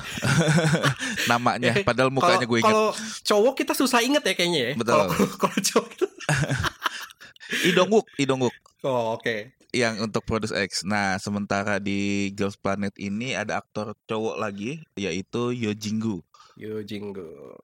namanya 1.32 1.74
Eh, 1.74 1.82
padahal 1.82 2.10
mukanya 2.10 2.44
gue 2.44 2.60
inget 2.60 2.70
kalau 2.70 2.94
cowok 3.24 3.54
kita 3.56 3.74
susah 3.74 4.00
inget 4.00 4.22
ya 4.22 4.34
kayaknya 4.34 4.60
ya. 4.62 4.72
Betul. 4.76 5.10
Kalau 5.36 5.58
cowok 5.68 5.88
itu. 5.92 6.06
Idongwook 7.68 8.06
Idongwook 8.16 8.56
Oh 8.82 9.14
oke. 9.14 9.54
yang 9.70 10.00
untuk 10.00 10.24
produs 10.24 10.50
X 10.50 10.82
nah 10.82 11.18
sementara 11.18 11.78
di 11.78 12.32
Girls 12.32 12.56
Planet 12.56 12.96
ini 12.96 13.34
ada 13.34 13.60
aktor 13.60 13.92
cowok 14.06 14.38
lagi 14.38 14.80
yaitu 14.96 15.52
Yojingu 15.52 16.24
Yo 16.56 16.80
Jinggo. 16.82 17.60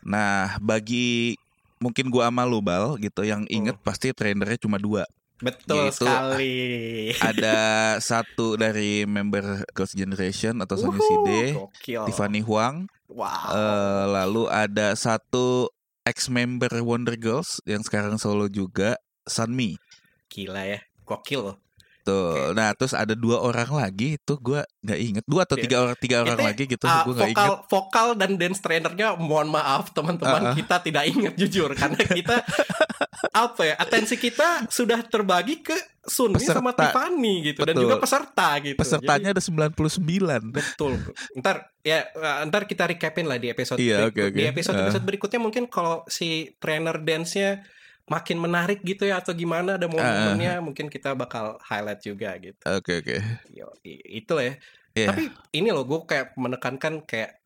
nah 0.00 0.56
bagi 0.58 1.36
mungkin 1.76 2.08
gua 2.08 2.32
sama 2.32 2.42
lu 2.42 2.60
bal 2.60 2.96
gitu 2.96 3.20
yang 3.20 3.44
inget 3.46 3.76
Hmm. 3.76 3.84
pasti 3.84 4.08
trainernya 4.10 4.56
cuma 4.56 4.76
dua 4.76 5.04
Betul 5.40 5.88
Yaitu 5.88 6.04
sekali. 6.04 6.56
ada 7.32 7.58
satu 7.98 8.60
dari 8.60 9.08
member 9.08 9.64
Girls 9.72 9.96
Generation 9.96 10.60
atau 10.60 10.76
Wuhu, 10.76 11.00
Side 11.00 11.56
Gokil. 11.56 12.02
Tiffany 12.08 12.44
Huang 12.44 12.88
Wow. 13.10 13.50
Eh, 13.50 14.04
lalu 14.06 14.46
ada 14.46 14.94
satu 14.94 15.66
ex 16.06 16.30
member 16.30 16.70
Wonder 16.78 17.18
Girls 17.18 17.58
yang 17.66 17.82
sekarang 17.82 18.16
solo 18.22 18.46
juga, 18.46 18.94
Sunmi. 19.26 19.74
Gila 20.30 20.62
ya. 20.62 20.78
Gokil 21.02 21.42
loh. 21.42 21.56
Tuh. 22.02 22.50
Nah, 22.52 22.72
terus 22.72 22.92
ada 22.92 23.12
dua 23.12 23.38
orang 23.38 23.68
lagi 23.68 24.16
itu 24.16 24.34
gua 24.36 24.62
nggak 24.80 24.98
inget. 24.98 25.24
Dua 25.24 25.44
atau 25.44 25.54
Iya. 25.54 25.64
tiga 25.64 25.76
orang 25.80 25.96
tiga 25.96 26.16
orang 26.20 26.40
lagi 26.40 26.64
gitu 26.64 26.84
Ah, 26.84 27.04
gua 27.04 27.14
nggak 27.14 27.30
inget. 27.30 27.50
vokal 27.66 28.08
dan 28.14 28.30
dance 28.34 28.58
trainernya 28.58 29.14
mohon 29.14 29.48
maaf 29.48 29.90
teman-teman 29.90 30.42
Ah, 30.42 30.50
ah. 30.50 30.54
kita 30.54 30.76
tidak 30.80 31.04
ingat 31.06 31.34
jujur 31.34 31.68
karena 31.72 32.00
kita 32.00 32.40
apa 33.44 33.62
ya 33.62 33.74
atensi 33.76 34.16
kita 34.16 34.64
sudah 34.66 35.00
terbagi 35.02 35.60
ke 35.60 35.76
Sunmi 36.00 36.40
sama 36.40 36.72
Peserta. 36.72 36.96
Tiffany 36.96 37.34
gitu 37.44 37.60
dan 37.60 37.72
Betul. 37.72 37.84
juga 37.84 37.96
peserta 37.98 38.48
gitu. 38.58 38.74
Pesertanya 38.74 39.28
ada 39.30 39.42
99. 39.42 39.76
Jadi, 39.76 40.48
betul. 40.48 40.92
Ntar 41.36 41.56
ya 41.78 42.08
uh, 42.10 42.40
ntar 42.46 42.64
kita 42.64 42.88
recapin 42.88 43.24
lah 43.24 43.36
di 43.36 43.48
episode 43.48 43.76
Iya, 43.76 44.08
berikut- 44.08 44.10
oke, 44.10 44.20
oke. 44.26 44.34
di 44.34 44.44
episode 44.46 44.76
episode 44.80 45.04
berikutnya 45.04 45.38
mungkin 45.38 45.64
kalau 45.66 46.02
si 46.06 46.28
trainer 46.56 46.96
dance-nya 46.98 47.60
makin 48.06 48.38
menarik 48.40 48.80
gitu 48.80 49.04
ya 49.04 49.20
atau 49.20 49.34
gimana 49.34 49.76
ada 49.76 49.86
momen-momennya 49.86 50.62
mungkin 50.62 50.86
kita 50.88 51.12
bakal 51.12 51.60
highlight 51.62 52.00
juga 52.00 52.34
gitu. 52.40 52.62
Oke, 52.66 53.02
oke. 53.04 53.16
Yo, 53.50 53.68
i- 53.84 54.22
itu 54.22 54.34
ya. 54.38 54.54
Iya. 54.94 55.06
Tapi 55.12 55.22
ini 55.54 55.68
loh 55.70 55.86
gue 55.86 56.02
kayak 56.06 56.34
menekankan 56.34 57.04
kayak 57.06 57.38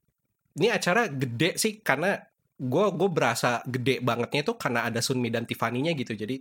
ini 0.57 0.71
acara 0.71 1.11
gede 1.11 1.59
sih 1.59 1.83
karena 1.85 2.17
gue 2.55 2.87
gue 2.95 3.09
berasa 3.11 3.61
gede 3.67 3.99
bangetnya 4.01 4.47
itu 4.47 4.55
karena 4.57 4.87
ada 4.87 5.03
Sunmi 5.05 5.29
dan 5.29 5.45
Tiffany-nya 5.45 5.93
gitu. 5.93 6.15
Jadi 6.17 6.41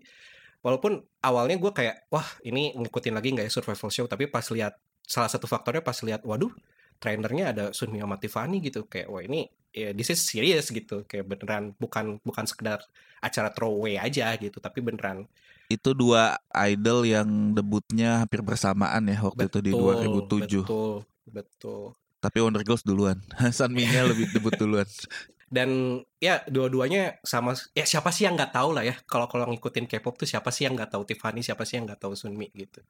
walaupun 0.63 1.03
awalnya 1.19 1.59
gue 1.59 1.71
kayak 1.75 2.07
wah 2.07 2.23
ini 2.47 2.71
ngikutin 2.79 3.13
lagi 3.17 3.35
nggak 3.35 3.45
ya 3.47 3.51
survival 3.51 3.91
show 3.91 4.07
tapi 4.07 4.31
pas 4.31 4.47
lihat 4.47 4.79
salah 5.03 5.27
satu 5.27 5.43
faktornya 5.43 5.83
pas 5.83 5.99
lihat 5.99 6.23
waduh 6.23 6.47
trainernya 7.03 7.51
ada 7.51 7.65
Sunmi 7.75 7.99
sama 7.99 8.15
Tiffany 8.15 8.63
gitu 8.63 8.87
kayak 8.87 9.11
wah 9.11 9.19
ini 9.19 9.51
ya 9.75 9.91
this 9.91 10.15
is 10.15 10.23
serious 10.23 10.71
gitu 10.71 11.03
kayak 11.03 11.27
beneran 11.27 11.75
bukan 11.75 12.23
bukan 12.23 12.47
sekedar 12.47 12.79
acara 13.19 13.51
throwaway 13.51 13.99
aja 13.99 14.31
gitu 14.39 14.63
tapi 14.63 14.79
beneran 14.79 15.27
Itu 15.67 15.91
dua 15.91 16.37
idol 16.69 17.03
yang 17.03 17.55
debutnya 17.57 18.23
hampir 18.23 18.39
bersamaan 18.45 19.03
ya 19.09 19.19
waktu 19.25 19.47
itu 19.47 19.59
di 19.63 19.71
2007. 19.73 20.63
betul 20.63 20.93
betul 21.27 21.83
Tapi 22.23 22.39
Wonder 22.39 22.63
Girls 22.63 22.87
duluan. 22.87 23.19
Sunmi-nya 23.57 24.07
lebih 24.07 24.31
debut 24.31 24.55
duluan. 24.55 24.87
dan 25.53 26.01
ya 26.17 26.41
dua-duanya 26.49 27.21
sama 27.21 27.53
ya 27.77 27.85
siapa 27.85 28.09
sih 28.09 28.25
yang 28.25 28.33
nggak 28.33 28.57
tahu 28.57 28.73
lah 28.73 28.81
ya 28.81 28.97
kalau 29.05 29.29
kalau 29.29 29.45
ngikutin 29.53 29.85
K-pop 29.85 30.17
tuh 30.17 30.25
siapa 30.25 30.49
sih 30.49 30.65
yang 30.65 30.73
nggak 30.73 30.97
tahu 30.97 31.05
Tiffany 31.05 31.45
siapa 31.45 31.61
sih 31.61 31.77
yang 31.77 31.85
nggak 31.85 32.01
tahu 32.01 32.17
Sunmi 32.17 32.49
gitu 32.57 32.81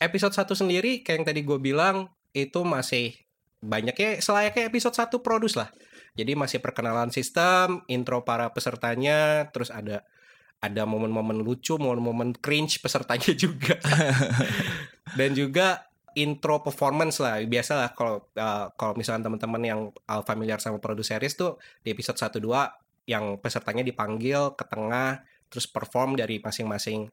episode 0.00 0.32
satu 0.32 0.56
sendiri 0.56 1.04
kayak 1.04 1.16
yang 1.20 1.26
tadi 1.28 1.40
gue 1.44 1.58
bilang 1.60 2.08
itu 2.32 2.60
masih 2.64 3.16
banyaknya 3.62 4.18
selayaknya 4.18 4.68
episode 4.68 4.96
satu 4.96 5.22
produce 5.22 5.56
lah. 5.56 5.70
Jadi 6.12 6.36
masih 6.36 6.58
perkenalan 6.60 7.08
sistem 7.08 7.80
intro 7.88 8.20
para 8.26 8.52
pesertanya 8.52 9.48
terus 9.54 9.72
ada 9.72 10.04
ada 10.62 10.86
momen-momen 10.86 11.42
lucu 11.42 11.74
momen-momen 11.80 12.36
cringe 12.36 12.82
pesertanya 12.82 13.32
juga. 13.44 13.78
Dan 15.18 15.32
juga 15.32 15.88
intro 16.12 16.60
performance 16.60 17.18
lah. 17.22 17.40
Biasa 17.40 17.72
lah 17.78 17.90
kalau 17.96 18.28
uh, 18.36 18.68
kalau 18.76 18.92
misalnya 18.98 19.30
teman-teman 19.30 19.62
yang 19.64 19.80
uh, 20.10 20.22
familiar 20.22 20.60
sama 20.60 20.76
produce 20.82 21.14
series 21.14 21.34
tuh 21.38 21.56
di 21.80 21.92
episode 21.94 22.20
1 22.20 22.36
2 22.38 23.08
yang 23.10 23.40
pesertanya 23.42 23.82
dipanggil 23.82 24.54
ke 24.54 24.64
tengah 24.68 25.26
terus 25.50 25.66
perform 25.66 26.14
dari 26.14 26.38
masing-masing 26.38 27.10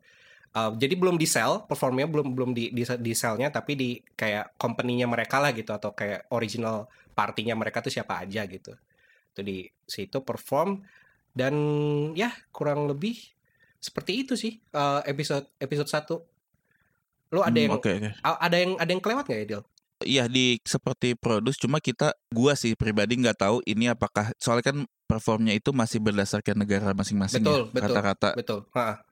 uh, 0.53 0.71
jadi 0.73 0.93
belum 0.95 1.15
di 1.15 1.25
sell 1.25 1.65
performnya 1.65 2.05
belum 2.05 2.33
belum 2.33 2.51
di 2.53 2.71
di, 2.71 2.83
di 2.85 3.13
sellnya 3.13 3.49
tapi 3.49 3.75
di 3.75 3.89
kayak 4.15 4.55
company-nya 4.55 5.05
mereka 5.05 5.37
lah 5.37 5.51
gitu 5.51 5.73
atau 5.73 5.91
kayak 5.93 6.29
original 6.31 6.87
partinya 7.13 7.53
mereka 7.53 7.83
tuh 7.83 7.91
siapa 7.91 8.23
aja 8.23 8.45
gitu 8.45 8.73
itu 9.33 9.41
di 9.41 9.57
situ 9.85 10.23
perform 10.23 10.81
dan 11.29 11.53
ya 12.17 12.33
kurang 12.49 12.89
lebih 12.89 13.15
seperti 13.79 14.25
itu 14.27 14.33
sih 14.35 14.59
uh, 14.73 14.99
episode 15.05 15.47
episode 15.57 15.87
1 15.87 16.17
lu 17.29 17.39
ada 17.45 17.53
Hmm, 17.53 17.63
yang 17.69 17.73
oke. 17.77 17.93
A- 18.25 18.41
ada 18.41 18.57
yang 18.57 18.73
ada 18.75 18.89
yang 18.89 19.01
kelewat 19.01 19.29
nggak 19.29 19.39
ya 19.39 19.47
Dil? 19.47 19.63
Iya 19.99 20.23
di 20.25 20.57
seperti 20.63 21.13
produce 21.13 21.59
cuma 21.59 21.77
kita 21.77 22.15
gua 22.31 22.55
sih 22.55 22.73
pribadi 22.73 23.19
nggak 23.19 23.37
tahu 23.37 23.59
ini 23.67 23.91
apakah 23.91 24.31
soalnya 24.39 24.71
kan 24.71 24.77
performnya 25.05 25.51
itu 25.53 25.69
masih 25.69 25.99
berdasarkan 25.99 26.55
negara 26.57 26.95
masing-masing 26.95 27.43
Betul, 27.43 27.61
ya 27.67 27.73
betul. 27.75 27.83
rata-rata 27.91 28.29
Betul. 28.33 28.59
Ha. 28.73 29.03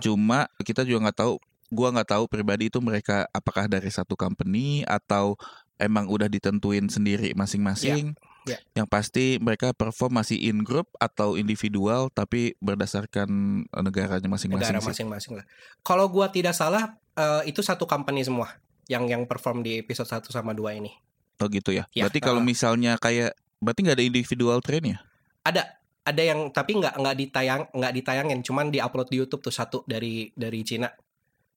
Cuma 0.00 0.50
kita 0.62 0.82
juga 0.82 1.08
nggak 1.08 1.18
tahu 1.18 1.34
gua 1.72 1.88
nggak 1.90 2.10
tahu 2.14 2.24
pribadi 2.30 2.70
itu 2.70 2.78
mereka 2.78 3.26
apakah 3.34 3.66
dari 3.66 3.90
satu 3.90 4.14
company 4.14 4.86
atau 4.86 5.34
emang 5.80 6.06
udah 6.06 6.30
ditentuin 6.30 6.86
sendiri 6.86 7.34
masing-masing. 7.34 8.14
Ya, 8.44 8.60
yang 8.76 8.84
pasti 8.84 9.40
mereka 9.40 9.72
perform 9.72 10.20
masih 10.20 10.36
in 10.36 10.60
group 10.60 10.92
atau 11.00 11.40
individual 11.40 12.12
tapi 12.12 12.52
berdasarkan 12.60 13.24
negaranya 13.72 14.28
masing-masing 14.28 14.76
Negara 14.76 14.84
masing-masing 14.84 15.32
lah. 15.40 15.48
Kalau 15.80 16.12
gua 16.12 16.28
tidak 16.28 16.52
salah 16.52 17.00
eh, 17.16 17.48
itu 17.48 17.64
satu 17.64 17.88
company 17.88 18.20
semua 18.20 18.60
yang 18.84 19.08
yang 19.08 19.24
perform 19.24 19.64
di 19.64 19.80
episode 19.80 20.08
1 20.08 20.28
sama 20.28 20.52
2 20.52 20.76
ini. 20.76 20.92
oh 21.40 21.48
gitu 21.50 21.72
ya, 21.74 21.88
Ya, 21.96 22.06
berarti 22.06 22.20
kalau 22.20 22.38
uh. 22.38 22.46
misalnya 22.46 23.00
kayak 23.00 23.32
berarti 23.64 23.80
nggak 23.80 23.96
ada 23.96 24.06
individual 24.06 24.58
train 24.60 24.84
ya 24.94 24.98
Ada 25.42 25.62
ada 26.04 26.22
yang 26.22 26.48
tapi 26.48 26.76
nggak 26.76 26.94
nggak 26.94 27.16
ditayang 27.18 27.62
nggak 27.70 27.92
ditayangin 27.94 28.40
cuman 28.40 28.68
diupload 28.68 29.08
di 29.08 29.16
YouTube 29.18 29.40
tuh 29.40 29.50
satu 29.50 29.82
dari 29.84 30.28
dari 30.30 30.60
Cina. 30.60 30.88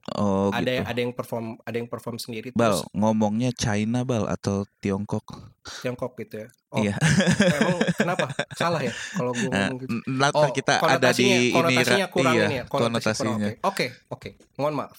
oh 0.09 0.47
ada 0.49 0.63
gitu 0.63 0.71
yang 0.73 0.85
ada 0.87 0.99
yang 1.03 1.11
perform 1.11 1.45
ada 1.61 1.75
yang 1.75 1.85
perform 1.85 2.15
sendiri 2.15 2.55
Bal, 2.55 2.79
terus 2.79 2.87
ngomongnya 2.95 3.51
China 3.51 4.07
Bal 4.07 4.23
atau 4.25 4.63
Tiongkok? 4.79 5.51
Tiongkok 5.83 6.15
gitu 6.15 6.41
ya. 6.41 6.49
Oh, 6.69 6.79
Iya. 6.79 6.95
emang 7.59 7.79
kenapa? 7.91 8.25
Salah 8.55 8.79
ya 8.79 8.95
kalau 9.11 9.35
Nah, 9.35 9.67
ngomong 9.67 9.75
gitu. 9.77 9.91
n- 9.91 10.03
ntar 10.15 10.51
kita 10.55 10.73
ada 10.79 11.11
di 11.11 11.23
ini 11.23 11.51
konotasinya 11.51 12.07
Ra- 12.07 12.13
kurang 12.13 12.33
iya, 12.33 12.45
ini 12.45 12.55
ya 12.55 12.63
konotasinya. 12.65 13.47
oke 13.61 13.67
oke 13.67 13.85
oke 14.09 14.29
mohon 14.55 14.79
maaf 14.79 14.95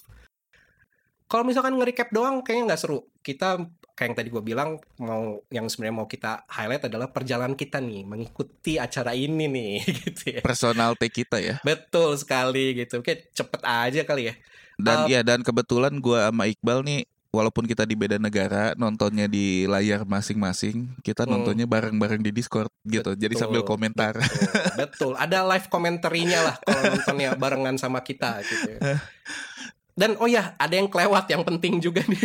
kalau 1.25 1.41
misalkan 1.41 1.73
nge-recap 1.73 2.09
doang 2.09 2.41
kayaknya 2.41 2.69
nggak 2.69 2.81
seru 2.81 3.05
kita 3.21 3.65
kayak 3.99 4.07
yang 4.07 4.17
tadi 4.17 4.29
gue 4.31 4.39
bilang 4.41 4.69
mau 4.95 5.43
yang 5.51 5.67
sebenarnya 5.67 5.91
mau 5.93 6.07
kita 6.07 6.47
highlight 6.47 6.87
adalah 6.87 7.11
perjalanan 7.11 7.51
kita 7.53 7.83
nih 7.83 8.07
mengikuti 8.07 8.79
acara 8.79 9.11
ini 9.11 9.45
nih 9.45 9.73
gitu 9.99 10.23
ya 10.31 10.41
Personal 10.41 10.95
take 10.95 11.19
kita 11.19 11.35
ya. 11.37 11.59
betul 11.61 12.15
sekali 12.15 12.79
gitu 12.79 13.03
oke 13.03 13.27
cepet 13.29 13.61
aja 13.61 14.07
kali 14.07 14.31
ya 14.31 14.35
Dan 14.79 15.03
Uh, 15.03 15.11
ya 15.11 15.19
dan 15.19 15.43
kebetulan 15.43 15.99
gua 15.99 16.31
sama 16.31 16.47
Iqbal 16.47 16.79
nih 16.81 17.03
walaupun 17.29 17.67
kita 17.67 17.83
di 17.83 17.93
beda 17.93 18.15
negara 18.15 18.71
nontonnya 18.73 19.27
di 19.27 19.67
layar 19.67 20.01
masing-masing, 20.01 20.95
kita 21.03 21.27
Hmm. 21.27 21.35
nontonnya 21.35 21.67
bareng-bareng 21.67 22.23
di 22.23 22.31
Discord 22.31 22.71
gitu. 22.81 23.13
Jadi 23.13 23.35
Betul, 23.35 23.43
sambil 23.43 23.61
komentar. 23.61 24.15
betul, 24.15 24.73
betul 24.73 25.11
ada 25.13 25.43
live 25.45 25.67
komentarinya 25.67 26.39
lah 26.41 26.55
kalau 26.57 26.81
nontonnya 26.89 27.35
barengan 27.35 27.75
sama 27.75 27.99
kita 28.01 28.39
gitu 28.41 28.67
ya. 28.71 28.79
dan 29.99 30.15
oh 30.15 30.25
ya 30.25 30.55
ada 30.55 30.71
yang 30.71 30.87
kelewat 30.87 31.27
yang 31.27 31.43
penting 31.43 31.83
juga 31.83 31.99
nih 32.07 32.23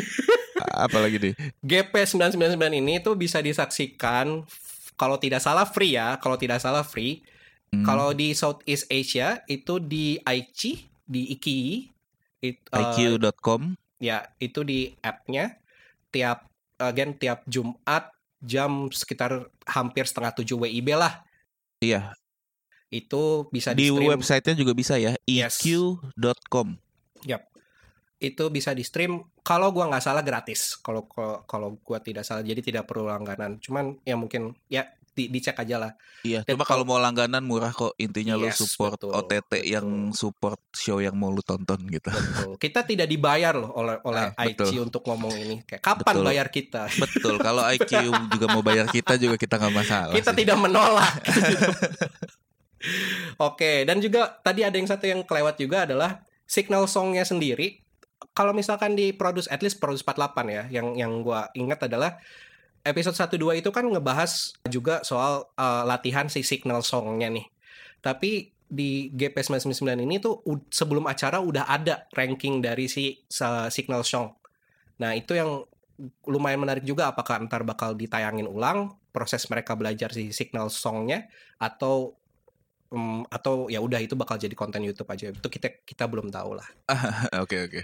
Apalagi 0.74 1.18
nih? 1.18 1.34
GP 1.62 1.94
999 2.18 2.58
ini 2.82 2.98
tuh 2.98 3.14
bisa 3.14 3.38
disaksikan 3.38 4.42
kalau 4.94 5.18
tidak 5.18 5.38
salah 5.38 5.62
free 5.62 5.94
ya, 5.94 6.18
kalau 6.18 6.34
tidak 6.34 6.58
salah 6.58 6.82
free. 6.82 7.22
Hmm, 7.70 7.82
Kalau 7.82 8.10
di 8.10 8.34
Southeast 8.34 8.86
Asia 8.86 9.42
itu 9.46 9.78
di 9.78 10.18
Aichi, 10.22 10.82
di 11.02 11.30
Iki, 11.30 11.58
it, 12.40 12.58
eh, 12.58 12.78
IQ.com 12.90 13.74
ya 13.98 14.26
itu 14.38 14.62
di 14.62 14.94
app-nya. 14.98 15.58
tiap 16.10 16.46
again 16.78 17.14
tiap 17.14 17.42
Jumat 17.46 18.10
jam 18.38 18.86
sekitar 18.90 19.50
hampir 19.66 20.06
setengah 20.06 20.34
tujuh 20.38 20.58
WIB 20.58 20.94
lah. 20.94 21.22
Iya. 21.78 22.14
Itu 22.86 23.46
bisa 23.50 23.74
Di 23.74 23.90
di-stream. 23.90 24.10
websitenya 24.14 24.54
juga 24.54 24.74
bisa 24.74 24.94
ya, 24.94 25.14
Yes. 25.26 25.58
eq.com. 25.58 26.78
itu 28.16 28.44
bisa 28.48 28.70
di 28.70 28.80
stream 28.80 29.12
kalau 29.40 29.70
gua 29.70 29.88
nggak 29.88 30.04
salah 30.04 30.20
gratis 30.20 30.76
kalau 30.76 31.04
kalau 31.42 31.78
gua 31.78 31.98
tidak 31.98 32.22
salah 32.22 32.40
jadi 32.40 32.58
tidak 32.58 32.84
perlu 32.84 33.06
langganan 33.06 33.58
cuman 33.58 33.98
ya 34.00 34.14
mungkin 34.14 34.54
ya 34.66 34.86
di, 35.10 35.30
dicek 35.30 35.54
aja 35.56 35.78
lah 35.78 35.92
Iya, 36.24 36.40
Dan 36.40 36.56
cuma 36.56 36.64
kalau 36.64 36.82
mau 36.82 36.96
langganan 36.96 37.44
murah 37.44 37.68
kok. 37.68 37.92
Intinya 38.00 38.32
Yes, 38.34 38.56
support 38.56 38.96
betul, 38.96 39.12
OTT 39.12 39.44
betul. 39.52 39.60
yang 39.68 39.86
support 40.10 40.56
show 40.72 40.96
yang 40.96 41.12
mau 41.12 41.28
lu 41.28 41.38
tonton 41.38 41.76
gitu. 41.84 42.08
Betul. 42.08 42.56
kita 42.56 42.80
tidak 42.82 43.06
dibayar 43.06 43.52
loh 43.52 43.76
oleh 43.76 44.00
oleh 44.02 44.32
Ah, 44.32 44.42
betul. 44.42 44.66
IC 44.66 44.80
untuk 44.80 45.04
ngomong 45.04 45.30
ini 45.36 45.56
kayak 45.62 45.84
kapan 45.84 46.16
Betul. 46.16 46.24
bayar 46.24 46.46
kita 46.48 46.88
Betul, 46.90 47.34
kalau 47.38 47.60
IQ 47.76 47.92
juga 48.32 48.46
mau 48.48 48.64
bayar 48.64 48.88
kita 48.88 49.14
juga 49.14 49.36
kita 49.36 49.60
nggak 49.60 49.74
masalah. 49.76 50.14
kita 50.16 50.32
sih. 50.32 50.38
tidak 50.40 50.56
menolak 50.56 51.12
Oke, 53.38 53.84
dan 53.84 54.00
juga 54.00 54.40
tadi 54.40 54.60
ada 54.60 54.74
yang 54.74 54.88
satu 54.88 55.04
yang 55.04 55.20
kelewat 55.22 55.56
juga 55.56 55.84
adalah 55.84 56.24
signal 56.44 56.84
songnya 56.84 57.24
sendiri. 57.24 57.83
Kalau 58.34 58.50
misalkan 58.50 58.98
di 58.98 59.14
produce 59.14 59.46
at 59.46 59.62
least 59.62 59.78
produce 59.78 60.02
48 60.02 60.50
ya, 60.50 60.62
yang 60.68 60.98
yang 60.98 61.22
gua 61.22 61.48
ingat 61.54 61.86
adalah 61.86 62.18
episode 62.82 63.14
1 63.14 63.38
2 63.38 63.62
itu 63.62 63.70
kan 63.70 63.86
ngebahas 63.86 64.58
juga 64.66 65.00
soal 65.06 65.46
eh, 65.54 65.84
latihan 65.86 66.26
si 66.26 66.42
signal 66.42 66.82
songnya 66.82 67.30
nih. 67.30 67.46
Tapi 68.02 68.50
di 68.64 69.12
GP 69.14 69.38
999 69.38 70.02
ini 70.02 70.16
tuh 70.18 70.42
sebelum 70.66 71.06
acara 71.06 71.38
udah 71.38 71.70
ada 71.70 72.10
ranking 72.10 72.58
dari 72.58 72.90
si 72.90 73.22
signal 73.70 74.02
song. 74.02 74.34
Nah, 74.98 75.14
itu 75.14 75.38
yang 75.38 75.62
lumayan 76.26 76.58
menarik 76.58 76.82
juga 76.82 77.06
apakah 77.06 77.38
ntar 77.46 77.62
bakal 77.62 77.94
ditayangin 77.94 78.50
ulang 78.50 78.98
proses 79.14 79.46
mereka 79.46 79.78
belajar 79.78 80.10
si 80.10 80.34
signal 80.34 80.66
songnya 80.74 81.30
atau 81.62 82.18
mm, 82.94 83.26
atau 83.28 83.66
ya 83.66 83.82
udah 83.82 83.98
itu 83.98 84.14
bakal 84.14 84.38
jadi 84.38 84.54
konten 84.54 84.80
YouTube 84.80 85.10
aja 85.10 85.34
itu 85.34 85.48
kita 85.50 85.82
kita 85.82 86.06
belum 86.06 86.30
tahu 86.30 86.54
lah. 86.54 86.68
Oke, 87.42 87.66
oke. 87.66 87.80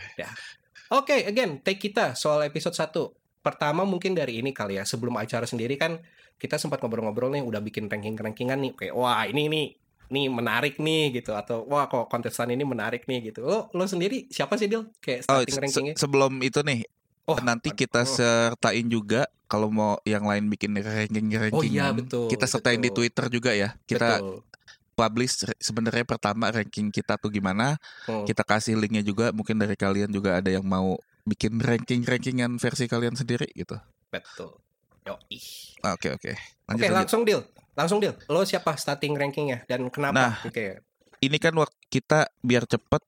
Oke, 0.90 1.26
again 1.26 1.58
take 1.60 1.82
kita 1.82 2.14
soal 2.14 2.46
episode 2.46 2.74
1 2.74 2.94
Pertama 3.40 3.88
mungkin 3.88 4.12
dari 4.12 4.36
ini 4.44 4.52
kali 4.52 4.76
ya 4.76 4.84
sebelum 4.84 5.16
acara 5.16 5.48
sendiri 5.48 5.80
kan 5.80 5.96
kita 6.36 6.60
sempat 6.60 6.76
ngobrol-ngobrol 6.84 7.32
nih 7.32 7.40
udah 7.40 7.64
bikin 7.64 7.88
ranking-rankingan 7.88 8.60
nih 8.60 8.72
kayak 8.76 8.94
wah 8.96 9.24
ini 9.24 9.48
nih 9.48 9.66
nih 10.10 10.26
menarik 10.28 10.76
nih 10.76 11.22
gitu 11.22 11.32
atau 11.32 11.64
wah 11.64 11.88
kok 11.88 12.10
kontestan 12.12 12.52
ini 12.52 12.68
menarik 12.68 13.08
nih 13.08 13.32
gitu. 13.32 13.46
Lo 13.46 13.72
lo 13.72 13.84
sendiri 13.88 14.28
siapa 14.28 14.60
sih 14.60 14.68
Dil? 14.68 14.92
Kayak 15.00 15.24
Oh, 15.24 15.40
starting 15.40 15.56
se- 15.56 15.62
rankingnya? 15.62 15.94
sebelum 15.96 16.32
itu 16.44 16.60
nih, 16.60 16.84
Oh, 17.30 17.38
nanti 17.40 17.70
kita 17.70 18.02
oh. 18.02 18.08
sertain 18.10 18.86
juga 18.90 19.30
kalau 19.46 19.70
mau 19.70 20.02
yang 20.02 20.26
lain 20.26 20.50
bikin 20.50 20.74
ranking-rankingan. 20.74 21.54
Oh 21.54 21.62
iya, 21.62 21.94
betul, 21.94 22.26
Kita 22.26 22.44
sertain 22.44 22.82
di 22.82 22.90
betul. 22.90 23.06
Twitter 23.06 23.24
juga 23.30 23.50
ya. 23.54 23.68
Kita 23.86 24.18
Betul. 24.18 24.49
Publish 25.00 25.48
sebenarnya 25.56 26.04
pertama 26.04 26.52
ranking 26.52 26.92
kita 26.92 27.16
tuh 27.16 27.32
gimana. 27.32 27.80
Hmm. 28.04 28.28
Kita 28.28 28.44
kasih 28.44 28.76
linknya 28.76 29.00
juga. 29.00 29.32
Mungkin 29.32 29.56
dari 29.56 29.72
kalian 29.80 30.12
juga 30.12 30.36
ada 30.36 30.52
yang 30.52 30.68
mau 30.68 31.00
bikin 31.24 31.56
ranking-rankingan 31.56 32.60
versi 32.60 32.84
kalian 32.84 33.16
sendiri 33.16 33.48
gitu. 33.56 33.80
Betul. 34.12 34.60
Yoi. 35.08 35.40
Oke 35.88 36.12
oke. 36.12 36.32
Oke, 36.36 36.36
Lanjut, 36.68 36.84
lanjut. 36.84 36.98
langsung 37.00 37.22
deal. 37.24 37.40
Langsung 37.72 37.98
deal. 38.04 38.14
Lo 38.28 38.44
siapa 38.44 38.76
starting 38.76 39.16
rankingnya 39.16 39.64
dan 39.64 39.88
kenapa? 39.88 40.16
Nah. 40.20 40.34
Oke. 40.44 40.84
Ini 41.20 41.36
kan 41.36 41.52
waktu 41.56 41.76
kita 41.88 42.28
biar 42.44 42.64
cepet 42.64 43.02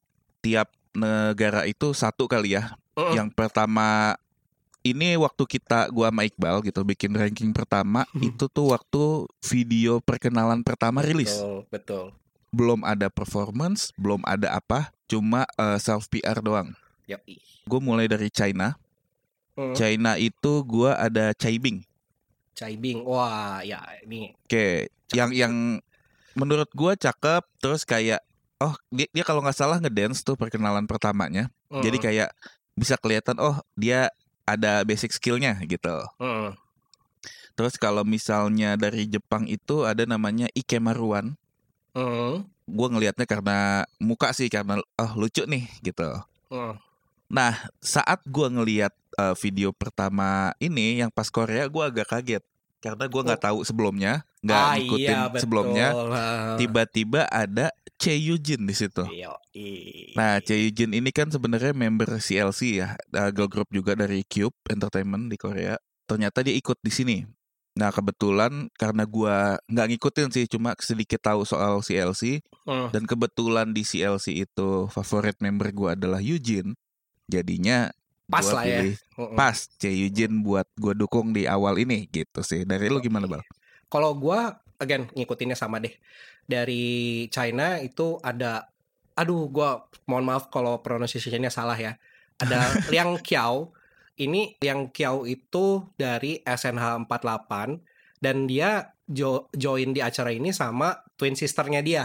tiap 0.44 0.68
negara 0.96 1.64
itu 1.68 1.92
satu 1.92 2.28
kali 2.28 2.56
ya. 2.56 2.76
Mm-mm. 2.96 3.16
Yang 3.16 3.28
pertama 3.32 4.16
ini 4.82 5.14
waktu 5.14 5.42
kita 5.46 5.90
gua 5.94 6.10
sama 6.10 6.26
Iqbal 6.26 6.62
gitu 6.66 6.82
bikin 6.82 7.14
ranking 7.14 7.54
pertama 7.54 8.02
itu 8.18 8.50
tuh 8.50 8.74
waktu 8.74 9.30
video 9.46 10.02
perkenalan 10.02 10.62
pertama 10.66 11.02
rilis. 11.02 11.38
Betul, 11.38 11.58
betul. 11.70 12.04
Belum 12.52 12.84
ada 12.84 13.08
performance, 13.08 13.94
belum 13.96 14.20
ada 14.28 14.58
apa, 14.58 14.92
cuma 15.08 15.48
eh, 15.56 15.78
self 15.80 16.10
PR 16.12 16.42
doang. 16.44 16.74
Yoi. 17.08 17.40
Gue 17.64 17.80
mulai 17.80 18.10
dari 18.10 18.28
China. 18.28 18.76
Hmm. 19.54 19.76
China 19.76 20.16
itu 20.16 20.64
gua 20.64 20.96
ada 20.96 21.36
Chai 21.36 21.60
Bing. 21.60 21.84
Cai 22.56 22.76
Bing. 22.76 23.04
Wah, 23.04 23.60
ya 23.64 23.80
ini. 24.04 24.32
Oke, 24.48 24.88
yang 25.12 25.30
yang 25.32 25.80
menurut 26.32 26.68
gua 26.72 26.96
cakep 26.96 27.44
terus 27.60 27.84
kayak 27.84 28.24
oh 28.62 28.72
dia, 28.88 29.08
dia 29.12 29.24
kalau 29.26 29.44
nggak 29.44 29.56
salah 29.56 29.76
ngedance 29.76 30.24
tuh 30.24 30.38
perkenalan 30.40 30.88
pertamanya. 30.88 31.52
Jadi 31.68 31.96
Mm, 32.00 32.04
kayak 32.04 32.30
bisa 32.72 32.96
kelihatan 32.96 33.36
oh 33.36 33.60
dia 33.76 34.08
ada 34.48 34.82
basic 34.82 35.14
skillnya 35.14 35.58
gitu. 35.64 36.02
mm, 36.18 36.54
Terus 37.52 37.76
kalau 37.76 38.02
misalnya 38.02 38.80
dari 38.80 39.04
Jepang 39.04 39.44
itu 39.44 39.84
ada 39.84 40.08
namanya 40.08 40.48
Ikemaruan. 40.56 41.36
mm, 41.92 42.48
Gue 42.66 42.88
ngelihatnya 42.88 43.26
karena 43.28 43.84
muka 44.00 44.32
sih 44.32 44.48
karena 44.48 44.80
oh 44.80 45.12
lucu 45.18 45.44
nih 45.44 45.68
gitu. 45.84 46.08
mm. 46.50 46.74
Nah 47.32 47.56
saat 47.80 48.20
gue 48.28 48.48
ngelihat 48.48 48.92
eh, 49.18 49.34
video 49.40 49.72
pertama 49.72 50.52
ini 50.60 51.00
yang 51.00 51.08
pas 51.12 51.28
Korea 51.32 51.68
gue 51.68 51.84
agak 51.84 52.08
kaget 52.12 52.44
karena 52.82 53.06
gue 53.06 53.22
nggak 53.22 53.42
tahu 53.42 53.62
sebelumnya 53.62 54.26
nggak 54.42 54.58
Ah, 54.58 54.74
ngikutin 54.74 55.06
iya, 55.06 55.20
betul. 55.30 55.40
sebelumnya. 55.46 55.86
Tiba-tiba 56.58 57.22
ada 57.30 57.70
Che 57.94 58.10
Yujin 58.10 58.66
di 58.66 58.74
situ. 58.74 59.06
Nah, 60.12 60.42
Che 60.42 60.58
Yujin 60.58 60.90
ini 60.90 61.14
kan 61.14 61.30
sebenarnya 61.30 61.70
member 61.70 62.18
CLC 62.18 62.82
ya, 62.82 62.98
uh, 63.14 63.30
girl 63.30 63.46
group 63.46 63.70
juga 63.70 63.94
dari 63.94 64.26
Cube 64.26 64.58
Entertainment 64.66 65.30
di 65.30 65.38
Korea. 65.38 65.78
Ternyata 66.04 66.42
dia 66.42 66.52
ikut 66.52 66.82
di 66.82 66.90
sini. 66.90 67.16
Nah, 67.72 67.88
kebetulan 67.88 68.68
karena 68.74 69.06
gua 69.06 69.56
nggak 69.64 69.86
ngikutin 69.94 70.28
sih, 70.28 70.44
cuma 70.44 70.74
sedikit 70.76 71.22
tahu 71.22 71.46
soal 71.46 71.80
CLC 71.80 72.42
Mm, 72.62 72.94
dan 72.94 73.02
kebetulan 73.06 73.70
di 73.70 73.82
CLC 73.82 74.42
itu 74.42 74.86
favorit 74.86 75.34
member 75.38 75.70
gua 75.70 75.94
adalah 75.94 76.18
Yujin. 76.18 76.74
Jadinya 77.26 77.90
Pas 78.26 78.44
gua 78.46 78.54
lah 78.60 78.64
ya. 78.64 78.80
pilih 78.82 78.96
pas 79.36 79.56
Che 79.76 79.90
Yujin 79.90 80.40
buat 80.40 80.66
gua 80.78 80.94
dukung 80.96 81.34
di 81.34 81.44
awal 81.44 81.78
ini 81.82 82.08
gitu 82.08 82.40
sih. 82.40 82.64
Dari 82.64 82.88
lu 82.88 83.02
gimana, 83.02 83.28
Bal? 83.28 83.42
Kalau 83.88 84.16
gua 84.16 84.62
again 84.78 85.08
ngikutinnya 85.12 85.58
sama 85.58 85.78
deh. 85.78 85.92
Dari 86.46 87.26
China 87.28 87.78
itu 87.78 88.18
ada 88.24 88.72
aduh 89.12 89.46
gua 89.52 89.84
mohon 90.08 90.24
maaf 90.24 90.48
kalau 90.48 90.80
pronunciation-nya 90.80 91.52
salah 91.52 91.76
ya. 91.76 92.00
Ada 92.40 92.58
Liang 92.92 93.20
Qiao. 93.20 93.70
Ini 94.12 94.60
Liang 94.60 94.92
Qiao 94.92 95.24
itu 95.24 95.88
dari 95.96 96.40
SNH 96.44 97.08
48 97.08 97.80
dan 98.22 98.46
dia 98.46 98.92
jo- 99.08 99.48
join 99.52 99.90
di 99.92 100.00
acara 100.04 100.30
ini 100.30 100.52
sama 100.54 101.00
twin 101.16 101.34
sisternya 101.34 101.80
dia. 101.82 102.04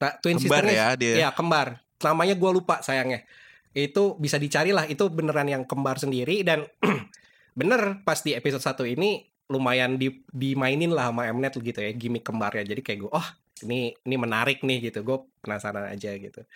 Nah, 0.00 0.16
twin 0.20 0.40
Kembar 0.40 0.64
sisternya 0.64 0.76
ya 0.76 0.88
dia. 0.96 1.14
Iya 1.26 1.28
kembar. 1.36 1.84
Namanya 2.00 2.34
gua 2.36 2.50
lupa 2.56 2.80
sayangnya. 2.80 3.24
Itu 3.70 4.18
bisa 4.18 4.36
dicari 4.36 4.74
lah. 4.74 4.86
Itu 4.86 5.10
beneran 5.10 5.46
yang 5.46 5.62
kembar 5.64 5.98
sendiri 6.02 6.42
dan 6.42 6.66
bener 7.58 8.02
pas 8.06 8.18
di 8.22 8.34
episode 8.34 8.62
1 8.62 8.94
ini 8.98 9.30
lumayan 9.50 9.98
di, 9.98 10.22
dimainin 10.30 10.94
lah 10.94 11.10
sama 11.10 11.26
Mnet 11.34 11.58
gitu 11.58 11.78
ya 11.82 11.90
gimmick 11.90 12.22
kembarnya. 12.22 12.62
Jadi 12.62 12.80
kayak 12.86 12.98
gue, 13.02 13.10
oh 13.10 13.28
ini 13.66 13.90
ini 14.06 14.16
menarik 14.16 14.62
nih 14.62 14.90
gitu. 14.90 15.02
Gue 15.02 15.26
penasaran 15.42 15.90
aja 15.90 16.14
gitu. 16.14 16.46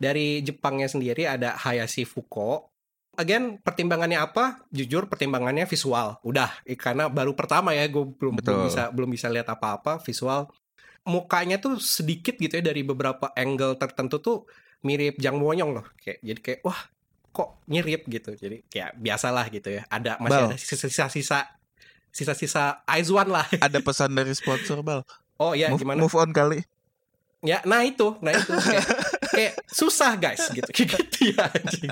Dari 0.00 0.40
Jepangnya 0.40 0.88
sendiri 0.88 1.28
ada 1.28 1.54
Hayashi 1.60 2.08
Fuko. 2.08 2.72
Again, 3.18 3.58
pertimbangannya 3.58 4.14
apa? 4.14 4.62
Jujur 4.70 5.10
pertimbangannya 5.10 5.66
visual. 5.66 6.22
Udah, 6.22 6.54
eh, 6.62 6.78
karena 6.78 7.10
baru 7.10 7.34
pertama 7.34 7.74
ya 7.74 7.90
gue 7.90 8.14
belum 8.14 8.38
belum 8.38 8.58
bisa 8.70 8.94
belum 8.94 9.10
bisa 9.10 9.26
lihat 9.28 9.50
apa-apa 9.50 9.98
visual. 10.00 10.48
Mukanya 11.02 11.58
tuh 11.58 11.82
sedikit 11.82 12.38
gitu 12.38 12.62
ya 12.62 12.64
dari 12.64 12.86
beberapa 12.86 13.34
angle 13.34 13.74
tertentu 13.74 14.22
tuh 14.22 14.38
mirip 14.82 15.18
Jang 15.18 15.38
Wonyong 15.42 15.70
loh. 15.74 15.86
Kayak 15.98 16.18
jadi 16.22 16.40
kayak 16.40 16.60
wah 16.66 16.80
kok 17.30 17.62
mirip 17.66 18.06
gitu. 18.06 18.34
Jadi 18.34 18.66
kayak 18.66 18.98
biasalah 18.98 19.46
gitu 19.50 19.68
ya. 19.74 19.82
Ada 19.88 20.18
masih 20.22 20.40
Bal. 20.42 20.48
ada 20.52 20.58
sisa-sisa 20.58 21.38
sisa-sisa 22.10 22.82
Aizwan 22.88 23.28
lah. 23.30 23.46
Ada 23.60 23.78
pesan 23.78 24.14
dari 24.14 24.32
sponsor, 24.34 24.82
Bal. 24.82 25.02
Oh 25.38 25.54
ya 25.54 25.70
move, 25.70 25.82
gimana? 25.86 25.98
move 26.02 26.16
on 26.18 26.30
kali. 26.34 26.66
Ya, 27.38 27.62
nah 27.62 27.86
itu, 27.86 28.18
nah 28.18 28.34
itu 28.34 28.50
kayak, 28.50 28.86
kayak 29.30 29.52
susah 29.70 30.18
guys 30.18 30.42
gitu, 30.50 30.66
kayak 30.74 30.88
gitu 30.98 31.30
ya. 31.30 31.46
anjing. 31.46 31.86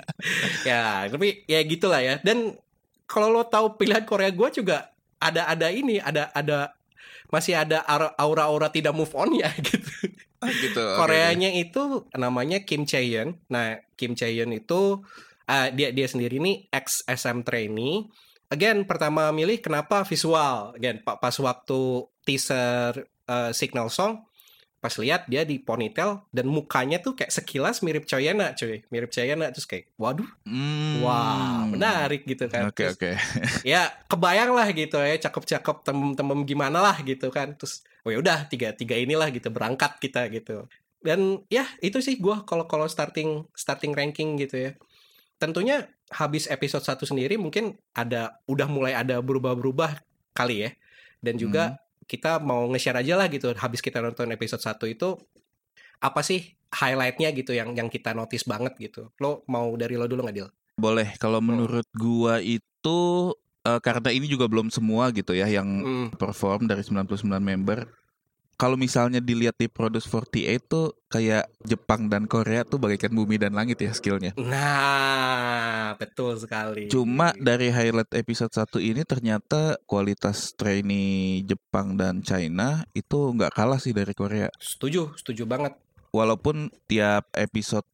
ya, 0.66 0.82
tapi 1.06 1.46
ya 1.46 1.62
gitulah 1.62 2.02
ya. 2.02 2.18
Dan 2.26 2.58
kalau 3.06 3.30
lo 3.30 3.46
tahu 3.46 3.78
pilihan 3.78 4.02
Korea 4.02 4.34
gue 4.34 4.48
juga 4.50 4.90
ada 5.22 5.46
ada 5.46 5.70
ini, 5.70 6.02
ada 6.02 6.34
ada 6.34 6.74
masih 7.30 7.54
ada 7.54 7.86
aura- 7.86 8.14
aura-aura 8.18 8.66
tidak 8.74 8.90
move 8.90 9.14
on 9.14 9.38
ya 9.38 9.46
gitu. 9.70 10.10
Gitu. 10.64 10.78
oke. 10.78 10.98
Koreanya 10.98 11.50
itu 11.50 12.04
namanya 12.12 12.62
Kim 12.62 12.84
Chaeyeon. 12.84 13.36
Nah, 13.46 13.78
Kim 13.94 14.12
Chaeyeon 14.12 14.52
itu 14.52 15.00
ah, 15.44 15.68
dia 15.68 15.90
dia 15.90 16.06
sendiri 16.06 16.36
nih 16.36 16.68
ex 16.68 17.02
SM 17.02 17.42
trainee. 17.42 18.06
Again, 18.46 18.84
pertama 18.84 19.30
milih 19.30 19.58
kenapa 19.58 20.02
visual. 20.02 20.74
Again, 20.74 21.02
pa- 21.02 21.18
pas 21.18 21.34
waktu 21.34 21.80
teaser 22.22 22.92
eh, 23.26 23.50
Signal 23.50 23.88
Song 23.88 24.22
pas 24.76 24.92
lihat 25.02 25.26
dia 25.26 25.42
di 25.42 25.58
ponytail 25.58 26.22
dan 26.30 26.46
mukanya 26.46 27.02
tuh 27.02 27.16
kayak 27.16 27.32
sekilas 27.32 27.82
mirip 27.82 28.06
Choyana 28.06 28.54
cuy 28.54 28.84
mirip 28.86 29.10
Choyana 29.10 29.50
terus 29.50 29.66
kayak 29.66 29.90
waduh 29.98 30.28
Hmm. 30.46 31.02
wah 31.02 31.66
menarik 31.66 32.22
gitu 32.22 32.46
kan 32.46 32.70
Oke 32.70 32.86
Terus, 32.86 32.94
oke. 32.94 33.10
ya 33.66 33.90
kebayang 34.06 34.54
lah 34.54 34.68
gitu 34.70 35.00
ya 35.00 35.16
cakep-cakep 35.18 35.76
tem-tem 35.82 36.28
gimana 36.46 36.78
lah 36.78 36.96
gitu 37.02 37.32
kan 37.34 37.56
terus 37.58 37.82
oh 38.06 38.10
ya 38.14 38.22
udah 38.22 38.46
tiga 38.46 38.70
tiga 38.70 38.94
inilah 38.94 39.34
gitu 39.34 39.50
berangkat 39.50 39.98
kita 39.98 40.30
gitu. 40.30 40.70
Dan 41.02 41.42
ya 41.50 41.66
itu 41.82 41.98
sih 41.98 42.22
gua 42.22 42.46
kalau 42.46 42.70
kalau 42.70 42.86
starting 42.86 43.50
starting 43.58 43.90
ranking 43.92 44.38
gitu 44.38 44.70
ya. 44.70 44.70
Tentunya 45.42 45.90
habis 46.14 46.46
episode 46.46 46.86
1 46.86 47.02
sendiri 47.02 47.34
mungkin 47.36 47.74
ada 47.92 48.38
udah 48.46 48.70
mulai 48.70 48.94
ada 48.94 49.18
berubah-berubah 49.18 50.00
kali 50.32 50.64
ya. 50.64 50.70
Dan 51.18 51.36
juga 51.36 51.82
kita 52.06 52.38
mau 52.38 52.70
nge-share 52.70 53.02
aja 53.02 53.18
lah 53.18 53.26
gitu 53.26 53.50
habis 53.58 53.82
kita 53.82 53.98
nonton 53.98 54.30
episode 54.30 54.62
1 54.62 54.78
itu 54.86 55.18
apa 55.98 56.22
sih 56.22 56.54
highlightnya 56.70 57.34
gitu 57.34 57.50
yang 57.56 57.74
yang 57.74 57.90
kita 57.90 58.14
notice 58.14 58.46
banget 58.46 58.78
gitu. 58.78 59.10
Lo 59.18 59.42
mau 59.50 59.74
dari 59.74 59.98
lo 59.98 60.06
dulu 60.06 60.22
nggak 60.22 60.36
Dil? 60.38 60.48
Boleh. 60.78 61.18
Kalau 61.18 61.42
menurut 61.42 61.88
gua 61.96 62.38
itu 62.38 63.32
eh, 63.66 63.80
karena 63.82 64.14
ini 64.14 64.30
juga 64.30 64.46
belum 64.46 64.70
semua 64.70 65.10
gitu 65.10 65.34
ya 65.34 65.50
yang 65.50 65.66
Hmm, 65.82 66.08
perform 66.14 66.70
dari 66.70 66.86
99 66.86 67.42
member. 67.42 67.90
Kalau 68.56 68.72
misalnya 68.72 69.20
dilihat 69.20 69.60
di 69.60 69.68
Produce 69.68 70.08
48 70.08 70.64
tuh 70.64 70.96
kayak 71.12 71.44
Jepang 71.60 72.08
dan 72.08 72.24
Korea 72.24 72.64
tuh 72.64 72.80
bagaikan 72.80 73.12
bumi 73.12 73.36
dan 73.36 73.52
langit 73.52 73.76
ya 73.84 73.92
skillnya. 73.92 74.32
Nah, 74.40 75.92
betul 76.00 76.40
sekali. 76.40 76.88
Cuma 76.88 77.36
dari 77.36 77.68
highlight 77.68 78.16
episode 78.16 78.48
1 78.56 78.80
ini 78.80 79.04
ternyata 79.04 79.76
kualitas 79.84 80.56
trainee 80.56 81.44
Jepang 81.44 82.00
dan 82.00 82.24
China 82.24 82.80
itu 82.96 83.36
nggak 83.36 83.52
kalah 83.52 83.76
sih 83.76 83.92
dari 83.92 84.16
Korea. 84.16 84.48
setuju, 84.56 85.12
setuju 85.20 85.44
banget. 85.44 85.76
Walaupun 86.08 86.72
tiap 86.88 87.28
episode 87.36 87.84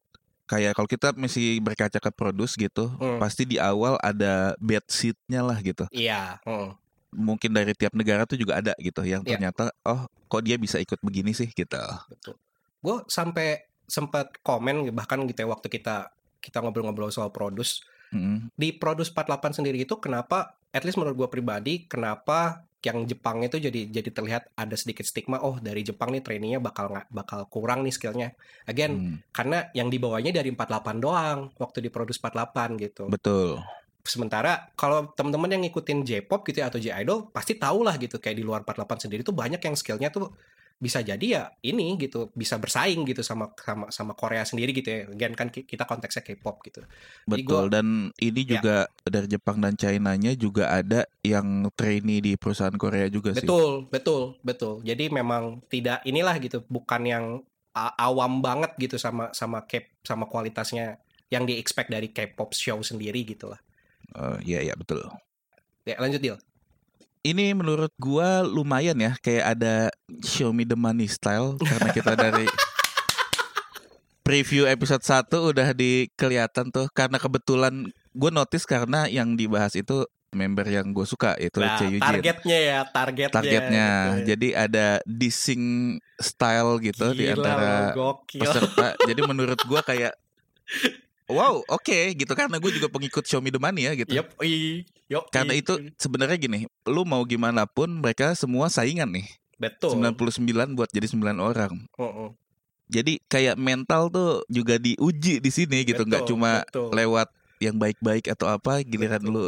kayak 0.52 0.76
kalau 0.76 0.84
kita 0.84 1.16
masih 1.16 1.56
berkaca 1.58 1.96
ke 1.96 2.10
Produce 2.12 2.54
gitu, 2.54 2.92
Hmm. 3.00 3.16
pasti 3.16 3.48
di 3.48 3.56
awal 3.56 3.96
ada 3.98 4.52
bad 4.60 4.84
seat-nya 4.84 5.40
lah 5.40 5.56
gitu. 5.58 5.88
Iya, 5.88 6.44
hmm. 6.44 6.76
Mungkin 7.12 7.52
dari 7.52 7.72
tiap 7.72 7.92
negara 7.92 8.24
tuh 8.24 8.36
juga 8.36 8.60
ada 8.60 8.76
gitu 8.76 9.00
yang 9.02 9.24
Iya. 9.24 9.36
ternyata 9.36 9.72
oh 9.82 10.04
kok 10.26 10.42
dia 10.42 10.56
bisa 10.56 10.76
ikut 10.76 11.00
begini 11.00 11.32
sih 11.32 11.48
gitu. 11.48 11.80
betul. 12.08 12.36
Gue 12.80 13.00
sampai 13.06 13.64
sempat 13.84 14.32
komen 14.40 14.92
bahkan 14.92 15.20
gitu 15.24 15.44
ya 15.44 15.48
waktu 15.48 15.68
kita 15.68 16.12
kita 16.38 16.58
ngobrol-ngobrol 16.58 17.08
soal 17.08 17.28
produce 17.28 17.80
Mm. 18.12 18.52
di 18.52 18.72
produce 18.72 19.08
48 19.08 19.52
sendiri 19.54 19.82
itu 19.82 19.96
kenapa 19.96 20.52
at 20.68 20.84
least 20.84 20.96
menurut 20.96 21.16
gue 21.16 21.28
pribadi 21.30 21.84
kenapa 21.84 22.64
yang 22.83 23.07
Jepang 23.07 23.40
itu 23.47 23.62
jadi 23.62 23.87
jadi 23.88 24.11
terlihat 24.11 24.51
ada 24.59 24.75
sedikit 24.75 25.07
stigma 25.07 25.38
oh 25.38 25.62
dari 25.62 25.87
Jepang 25.87 26.11
nih 26.11 26.23
trainingnya 26.23 26.59
bakal 26.59 26.90
nggak 26.90 27.07
bakal 27.14 27.40
kurang 27.47 27.87
nih 27.87 27.95
skillnya. 27.95 28.35
Again 28.66 28.92
Hmm, 28.92 29.16
karena 29.33 29.73
yang 29.73 29.88
dibawanya 29.88 30.35
dari 30.35 30.53
48 30.53 31.01
doang 31.01 31.38
waktu 31.57 31.79
di 31.81 31.88
produce 31.88 32.21
48 32.21 32.77
gitu. 32.83 33.09
Betul. 33.09 33.62
sementara 34.03 34.75
kalau 34.75 35.14
teman-teman 35.14 35.47
yang 35.55 35.62
ngikutin 35.62 36.03
J-pop 36.03 36.42
gitu 36.51 36.59
ya 36.59 36.66
atau 36.66 36.83
J-idol 36.83 37.31
pasti 37.31 37.55
tahu 37.55 37.87
lah 37.87 37.95
gitu 38.03 38.18
kayak 38.18 38.35
di 38.35 38.42
luar 38.42 38.66
48 38.66 39.07
sendiri 39.07 39.23
tuh 39.23 39.31
banyak 39.31 39.62
yang 39.62 39.79
skillnya 39.79 40.11
tuh 40.11 40.35
bisa 40.83 40.99
jadi 40.99 41.23
ya 41.23 41.42
ini 41.62 41.95
gitu 41.95 42.35
bisa 42.35 42.59
bersaing 42.59 43.07
gitu 43.07 43.23
sama 43.23 43.55
sama 43.55 43.87
sama 43.88 44.12
Korea 44.12 44.42
sendiri 44.42 44.75
gitu 44.75 44.90
ya 44.90 45.07
Again 45.07 45.33
kan 45.33 45.47
ki- 45.47 45.62
kita 45.62 45.87
konteksnya 45.87 46.27
K-pop 46.27 46.59
gitu 46.66 46.83
Betul 47.23 47.71
dan 47.71 48.11
ini 48.18 48.42
Ya. 48.42 48.59
juga 48.59 48.77
dari 49.07 49.31
Jepang 49.31 49.62
dan 49.62 49.79
China-nya 49.79 50.35
juga 50.35 50.75
ada 50.75 51.07
yang 51.23 51.71
trainee 51.71 52.18
di 52.18 52.33
perusahaan 52.35 52.75
Korea 52.75 53.07
juga 53.07 53.31
sih. 53.31 53.47
betul 53.47 53.87
betul 53.88 54.42
betul 54.42 54.83
jadi 54.83 55.07
memang 55.07 55.62
tidak 55.71 56.03
inilah 56.03 56.35
gitu 56.37 56.66
bukan 56.66 57.03
yang 57.07 57.25
awam 57.73 58.42
banget 58.42 58.75
gitu 58.77 58.99
sama 58.99 59.31
sama 59.31 59.62
K 59.64 59.87
sama 60.03 60.27
kualitasnya 60.27 60.99
yang 61.31 61.47
di 61.47 61.57
expect 61.57 61.88
dari 61.88 62.11
K-pop 62.11 62.53
show 62.53 62.83
sendiri 62.83 63.23
gitu 63.23 63.49
lah 63.49 63.62
Eh, 64.12 64.38
Iya 64.45 64.61
iya 64.61 64.75
betul. 64.75 65.01
ya 65.83 65.95
lanjut 65.97 66.18
deal 66.18 66.37
Ini 67.22 67.54
menurut 67.54 67.94
gua 68.02 68.42
lumayan 68.42 68.98
ya 68.98 69.14
kayak 69.22 69.54
ada 69.58 69.94
show 70.26 70.50
me 70.50 70.66
the 70.66 70.74
money 70.74 71.06
style 71.06 71.54
karena 71.62 71.94
kita 71.94 72.18
dari 72.18 72.50
preview 74.26 74.66
episode 74.66 75.06
1 75.06 75.30
udah 75.30 75.70
di 75.70 76.11
kelihatan 76.18 76.74
tuh 76.74 76.90
karena 76.90 77.22
kebetulan 77.22 77.90
gue 78.14 78.30
notice 78.30 78.66
karena 78.66 79.06
yang 79.11 79.35
dibahas 79.35 79.74
itu 79.74 80.06
member 80.32 80.64
yang 80.64 80.96
gue 80.96 81.04
suka 81.04 81.37
yaitu 81.37 81.61
nah 81.61 81.76
targetnya 81.76 82.58
ya 82.58 82.78
targetnya 82.88 83.35
targetnya. 83.37 83.90
gitu 83.92 84.16
ya. 84.16 84.26
Jadi 84.32 84.48
ada 84.56 84.87
dissing 85.04 85.64
style 86.16 86.80
gitu 86.80 87.12
di 87.12 87.28
Gila 87.28 87.37
antara 87.37 87.70
lo, 87.92 88.16
gokil. 88.16 88.40
peserta. 88.40 88.88
Jadi 89.04 89.20
menurut 89.28 89.61
gua 89.68 89.85
kayak 89.85 90.16
wow, 91.30 91.62
oke 91.70 91.98
gitu 92.16 92.32
karena 92.35 92.56
gue 92.58 92.70
juga 92.74 92.88
pengikut 92.90 93.24
Me 93.42 93.50
the 93.50 93.61
Money 93.61 93.82
ya 93.87 93.92
gitu. 93.98 94.12
Yup, 94.14 94.28
i, 94.42 94.82
yup, 95.06 95.30
Karena 95.30 95.54
i. 95.54 95.62
itu 95.62 95.78
sebenarnya 95.98 96.38
gini, 96.38 96.66
lu 96.87 97.02
mau 97.06 97.22
gimana 97.26 97.66
pun 97.68 97.90
mereka 97.90 98.35
semua 98.35 98.70
saingan 98.72 99.11
nih. 99.11 99.26
betul. 99.58 99.94
99 99.94 100.74
buat 100.74 100.90
jadi 100.90 101.06
9 101.06 101.38
orang. 101.38 101.72
Mm-mm. 101.94 102.35
Jadi 102.92 103.22
kayak 103.30 103.56
mental 103.56 104.12
tuh 104.12 104.44
juga 104.52 104.76
diuji 104.76 105.40
di 105.40 105.50
sini 105.54 105.87
gitu, 105.87 106.02
nggak 106.04 106.28
cuma 106.28 106.66
betul, 106.66 106.92
lewat 106.92 107.30
yang 107.62 107.78
baik-baik 107.78 108.26
atau 108.26 108.50
apa 108.50 108.82
giliran 108.82 109.22
betul. 109.22 109.32
lu 109.32 109.46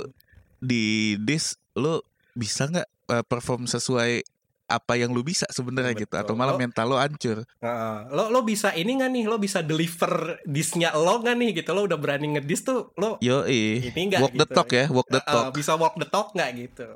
di 0.62 1.18
dis 1.20 1.58
lu 1.74 1.98
bisa 2.32 2.70
nggak 2.70 2.88
uh, 3.10 3.24
perform 3.26 3.66
sesuai 3.66 4.22
apa 4.64 4.94
yang 4.94 5.12
lu 5.12 5.20
bisa 5.20 5.44
sebenarnya 5.46 5.92
gitu 5.94 6.14
atau 6.14 6.32
malah 6.32 6.56
Lo- 6.56 6.60
mental 6.60 6.86
lu 6.86 6.96
hancur. 6.96 7.44
Heeh. 7.44 7.96
lo 8.08 8.28
lo 8.28 8.40
bisa 8.42 8.72
ini 8.72 8.96
nggak 8.96 9.10
nih? 9.10 9.24
Lo 9.24 9.36
bisa 9.36 9.60
deliver 9.60 10.12
disnya 10.42 10.92
lo 10.92 11.20
nggak 11.20 11.34
nih 11.34 11.50
gitu? 11.54 11.70
Lo 11.70 11.84
udah 11.84 11.96
berani 11.96 12.34
ngedis 12.34 12.60
tuh? 12.62 12.88
Lo 12.94 13.20
Yo 13.20 13.44
ini 13.44 13.92
nggak 14.08 14.20
walk 14.20 14.32
gitu? 14.32 14.40
the 14.40 14.48
talk 14.48 14.70
ya, 14.70 14.84
walk 14.88 15.08
the 15.08 15.20
talk. 15.20 15.52
bisa 15.52 15.72
walk 15.74 15.94
the 15.94 16.06
talk 16.06 16.32
nggak 16.32 16.50
gitu? 16.58 16.88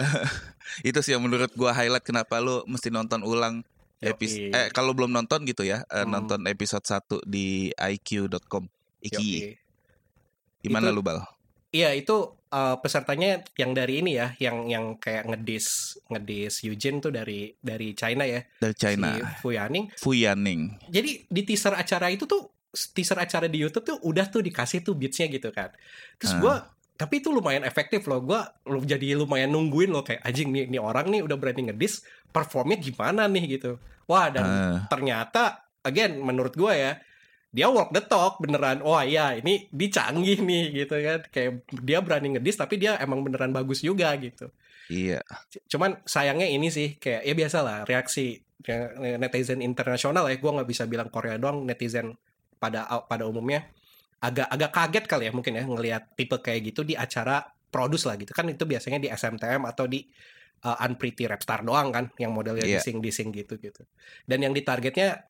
Itu 0.80 0.98
sih 1.00 1.12
yang 1.12 1.20
menurut 1.20 1.52
gua 1.52 1.70
highlight 1.70 2.02
kenapa 2.02 2.38
lu 2.38 2.64
mesti 2.64 2.88
nonton 2.88 3.20
ulang 3.20 3.60
episode 3.98 4.48
eh 4.48 4.68
kalau 4.70 4.90
belum 4.90 5.10
nonton 5.10 5.44
gitu 5.44 5.60
ya, 5.60 5.84
eh, 5.86 6.02
Hmm. 6.02 6.14
nonton 6.14 6.40
episode 6.46 6.80
1 6.82 7.20
di 7.22 7.68
iq.com. 7.70 8.64
Iki. 9.02 9.60
Gimana 10.60 10.88
lu 10.88 11.00
Bal? 11.00 11.20
Iya 11.68 11.92
itu 11.92 12.32
eh, 12.50 12.76
pesertanya 12.76 13.30
yang 13.54 13.70
dari 13.70 14.00
ini 14.00 14.14
ya, 14.14 14.34
yang 14.36 14.66
yang 14.66 14.84
kayak 14.96 15.26
ngedis 15.26 15.66
ngedis 16.06 16.62
Eugene 16.62 16.98
tuh 16.98 17.10
dari 17.10 17.54
dari 17.56 17.94
China 17.94 18.22
ya, 18.22 18.42
Dari 18.56 18.74
China. 18.74 19.08
si 19.08 19.22
Fu 19.38 19.48
Yaning. 19.50 19.86
Fu 19.94 20.10
Yaning. 20.10 20.62
Jadi 20.86 21.24
di 21.24 21.42
teaser 21.42 21.72
acara 21.72 22.08
itu 22.08 22.26
tuh 22.26 22.50
teaser 22.70 23.16
acara 23.16 23.46
di 23.46 23.58
YouTube 23.58 23.82
tuh 23.82 23.98
udah 24.00 24.26
tuh 24.26 24.40
dikasih 24.40 24.82
tuh 24.82 24.94
beatsnya 24.94 25.26
gitu 25.26 25.50
kan. 25.50 25.70
Terus 26.16 26.34
Ah. 26.34 26.38
gua 26.38 26.54
tapi 26.94 27.18
itu 27.18 27.30
lumayan 27.30 27.62
efektif 27.62 28.04
loh. 28.04 28.20
Gua 28.20 28.44
lu 28.62 28.82
jadi 28.82 29.14
lumayan 29.14 29.48
nungguin 29.48 29.88
loh 29.88 30.02
kayak 30.02 30.20
anjing 30.20 30.50
nih 30.50 30.66
nih 30.66 30.78
orang 30.78 31.08
nih 31.08 31.22
udah 31.22 31.34
berani 31.34 31.70
ngedis 31.70 32.02
performnya 32.28 32.76
gimana 32.76 33.26
nih 33.26 33.58
gitu. 33.58 33.78
Wah 34.04 34.26
dan 34.28 34.44
Ah, 34.44 34.76
ternyata 34.86 35.42
again 35.80 36.18
menurut 36.18 36.54
gua 36.54 36.74
ya 36.74 36.92
dia 37.50 37.66
walk 37.66 37.90
the 37.90 38.02
talk 38.02 38.38
beneran. 38.38 38.78
Wah 38.86 39.02
iya 39.02 39.34
ini 39.34 39.66
dicanggih 39.74 40.38
nih 40.42 40.64
gitu 40.86 40.94
kan. 41.02 41.20
Kayak 41.34 41.66
dia 41.82 41.98
berani 41.98 42.38
ngedis 42.38 42.56
tapi 42.56 42.78
dia 42.78 42.94
emang 43.02 43.26
beneran 43.26 43.50
bagus 43.50 43.82
juga 43.82 44.14
gitu. 44.18 44.50
Iya. 44.90 45.22
Cuman 45.70 46.02
sayangnya 46.06 46.46
ini 46.46 46.70
sih 46.70 46.98
kayak 46.98 47.22
ya 47.26 47.34
biasa 47.34 47.58
lah 47.62 47.78
reaksi 47.86 48.38
ya, 48.62 48.94
netizen 49.18 49.62
internasional 49.62 50.30
ya. 50.30 50.38
Gue 50.38 50.50
nggak 50.54 50.68
bisa 50.70 50.86
bilang 50.86 51.10
Korea 51.10 51.38
doang 51.38 51.66
netizen 51.66 52.14
pada 52.58 52.86
pada 53.06 53.26
umumnya. 53.26 53.66
Agak 54.20 54.46
agak 54.50 54.70
kaget 54.70 55.04
kali 55.10 55.24
ya 55.26 55.32
mungkin 55.34 55.52
ya 55.58 55.64
ngelihat 55.66 56.14
tipe 56.14 56.36
kayak 56.38 56.74
gitu 56.74 56.86
di 56.86 56.94
acara 56.94 57.42
produce 57.70 58.06
lah 58.06 58.14
gitu. 58.18 58.30
Kan 58.34 58.46
itu 58.50 58.62
biasanya 58.66 58.98
di 59.02 59.08
SMTM 59.10 59.62
atau 59.66 59.86
di 59.86 60.02
uh, 60.66 60.84
Unpretty 60.86 61.24
Rapstar 61.24 61.64
doang 61.64 61.88
kan 61.94 62.10
yang 62.20 62.34
modelnya 62.34 62.66
Iya. 62.66 62.78
dising 62.82 62.98
dising 63.00 63.30
gitu 63.32 63.56
gitu. 63.56 63.82
Dan 64.26 64.44
yang 64.44 64.52
ditargetnya 64.52 65.29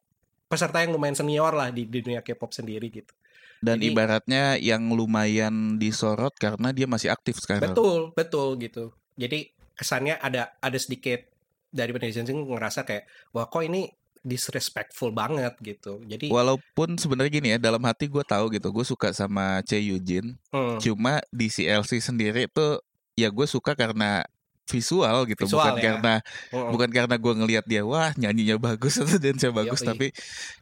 peserta 0.50 0.82
yang 0.82 0.90
lumayan 0.90 1.14
senior 1.14 1.54
lah 1.54 1.70
di, 1.70 1.86
di 1.86 2.02
dunia 2.02 2.20
K-pop 2.20 2.50
sendiri 2.50 2.90
gitu 2.90 3.14
Dan 3.62 3.78
Jadi- 3.78 3.92
ibaratnya 3.92 4.56
yang 4.58 4.88
lumayan 4.90 5.78
disorot 5.78 6.32
karena 6.34 6.72
dia 6.72 6.88
masih 6.88 7.12
aktif 7.12 7.36
sekarang. 7.38 7.76
Betul, 7.76 8.10
betul 8.16 8.56
gitu. 8.56 8.88
Jadi 9.20 9.52
kesannya 9.76 10.16
ada 10.16 10.56
ada 10.58 10.78
sedikit 10.80 11.20
dari 11.68 11.92
netizen 11.92 12.24
sih 12.24 12.32
ngerasa 12.32 12.88
kayak 12.88 13.04
wah 13.30 13.44
kok 13.46 13.60
ini 13.60 13.92
disrespectful 14.20 15.12
banget 15.12 15.56
gitu. 15.60 16.00
Jadi 16.04 16.32
Walaupun 16.32 16.96
sebenarnya 16.96 17.32
gini 17.32 17.48
ya, 17.52 17.58
dalam 17.60 17.80
hati 17.84 18.08
gue 18.08 18.24
tahu 18.24 18.48
gitu, 18.52 18.68
gue 18.72 18.84
suka 18.84 19.12
sama 19.12 19.60
Che 19.64 19.76
Yujin. 19.76 20.36
hmm, 20.52 20.80
Cuma 20.80 21.20
di 21.28 21.48
CLC 21.48 22.00
sendiri 22.00 22.48
tuh 22.48 22.80
ya 23.12 23.28
gue 23.28 23.44
suka 23.44 23.76
karena 23.76 24.24
visual 24.70 25.26
gitu, 25.26 25.42
Visual, 25.50 25.58
bukan 25.58 25.74
ya. 25.76 25.82
karena 25.82 26.14
hmm, 26.54 26.70
bukan 26.70 26.90
karena 26.94 27.16
gue 27.18 27.32
ngelihat 27.42 27.64
dia 27.66 27.82
wah 27.82 28.14
nyanyinya 28.14 28.56
bagus 28.62 29.02
atau 29.02 29.18
dance 29.18 29.50
bagus, 29.50 29.82
Yoi. 29.82 29.88
tapi 29.90 30.06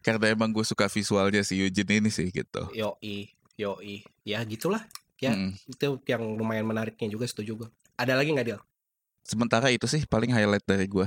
karena 0.00 0.32
emang 0.32 0.48
gue 0.50 0.64
suka 0.64 0.88
visualnya 0.88 1.44
si 1.44 1.60
Yujin 1.60 1.84
ini 1.84 2.08
sih 2.08 2.32
gitu. 2.32 2.64
yoi, 2.72 3.36
yoi. 3.60 4.02
Ya 4.24 4.40
gitulah. 4.48 4.80
Ya. 5.20 5.36
Mm. 5.36 5.52
Itu 5.68 6.00
yang 6.08 6.22
lumayan 6.40 6.64
menariknya 6.64 7.12
juga 7.12 7.28
setuju 7.28 7.66
gue. 7.66 7.68
Ada 7.98 8.16
lagi 8.16 8.32
nggak 8.32 8.46
Dil? 8.46 8.60
Sementara 9.26 9.68
itu 9.68 9.84
sih 9.84 10.08
paling 10.08 10.32
highlight 10.32 10.64
dari 10.64 10.88
gue. 10.88 11.04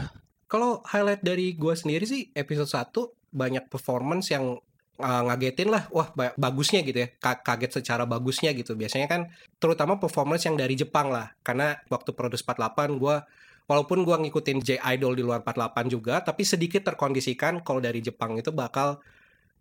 Kalau 0.52 0.84
highlight 0.84 1.24
dari 1.24 1.56
gua 1.56 1.80
sendiri 1.80 2.04
sih 2.04 2.28
episode 2.36 2.68
1 2.68 2.92
banyak 3.32 3.72
performance 3.72 4.36
yang 4.36 4.60
uh, 5.02 5.24
ngagetin 5.28 5.70
lah. 5.74 5.90
Wah, 5.90 6.14
ba- 6.14 6.34
bagusnya 6.38 6.86
gitu 6.86 7.04
ya. 7.04 7.10
Ka- 7.18 7.42
kaget 7.42 7.82
secara 7.82 8.06
bagusnya 8.08 8.54
gitu. 8.56 8.78
Biasanya 8.78 9.08
kan 9.12 9.22
terutama 9.58 9.98
performance 9.98 10.46
yang 10.48 10.56
dari 10.56 10.78
Jepang 10.78 11.12
lah. 11.12 11.34
Karena 11.42 11.78
waktu 11.90 12.14
Produce 12.14 12.46
48 12.46 13.02
gua 13.02 13.26
walaupun 13.66 14.06
gua 14.08 14.22
ngikutin 14.22 14.58
J 14.62 14.70
Idol 14.98 15.18
di 15.18 15.24
luar 15.26 15.42
48 15.44 15.92
juga, 15.92 16.22
tapi 16.22 16.46
sedikit 16.48 16.86
terkondisikan 16.88 17.66
kalau 17.66 17.84
dari 17.84 18.00
Jepang 18.00 18.38
itu 18.38 18.54
bakal 18.54 19.02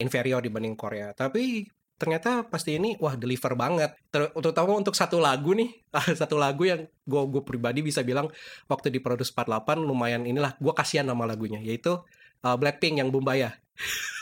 inferior 0.01 0.41
dibanding 0.41 0.77
Korea. 0.79 1.13
Tapi 1.13 1.69
ternyata 2.01 2.49
pasti 2.49 2.81
ini 2.81 2.97
wah 2.97 3.13
deliver 3.13 3.53
banget. 3.53 3.93
Ter 4.09 4.33
terutama 4.33 4.73
untuk 4.73 4.97
satu 4.97 5.21
lagu 5.21 5.53
nih, 5.53 5.69
satu 6.21 6.41
lagu 6.41 6.65
yang 6.65 6.87
gue 6.87 7.23
gue 7.29 7.43
pribadi 7.45 7.85
bisa 7.85 8.01
bilang 8.01 8.33
waktu 8.71 8.89
di 8.89 9.05
Produce 9.05 9.33
48 9.37 9.85
lumayan 9.85 10.25
inilah 10.25 10.57
gue 10.57 10.73
kasihan 10.73 11.05
nama 11.05 11.29
lagunya 11.29 11.61
yaitu 11.61 12.01
uh, 12.45 12.57
Blackpink 12.57 13.01
yang 13.05 13.13
Bumbaya. 13.13 13.53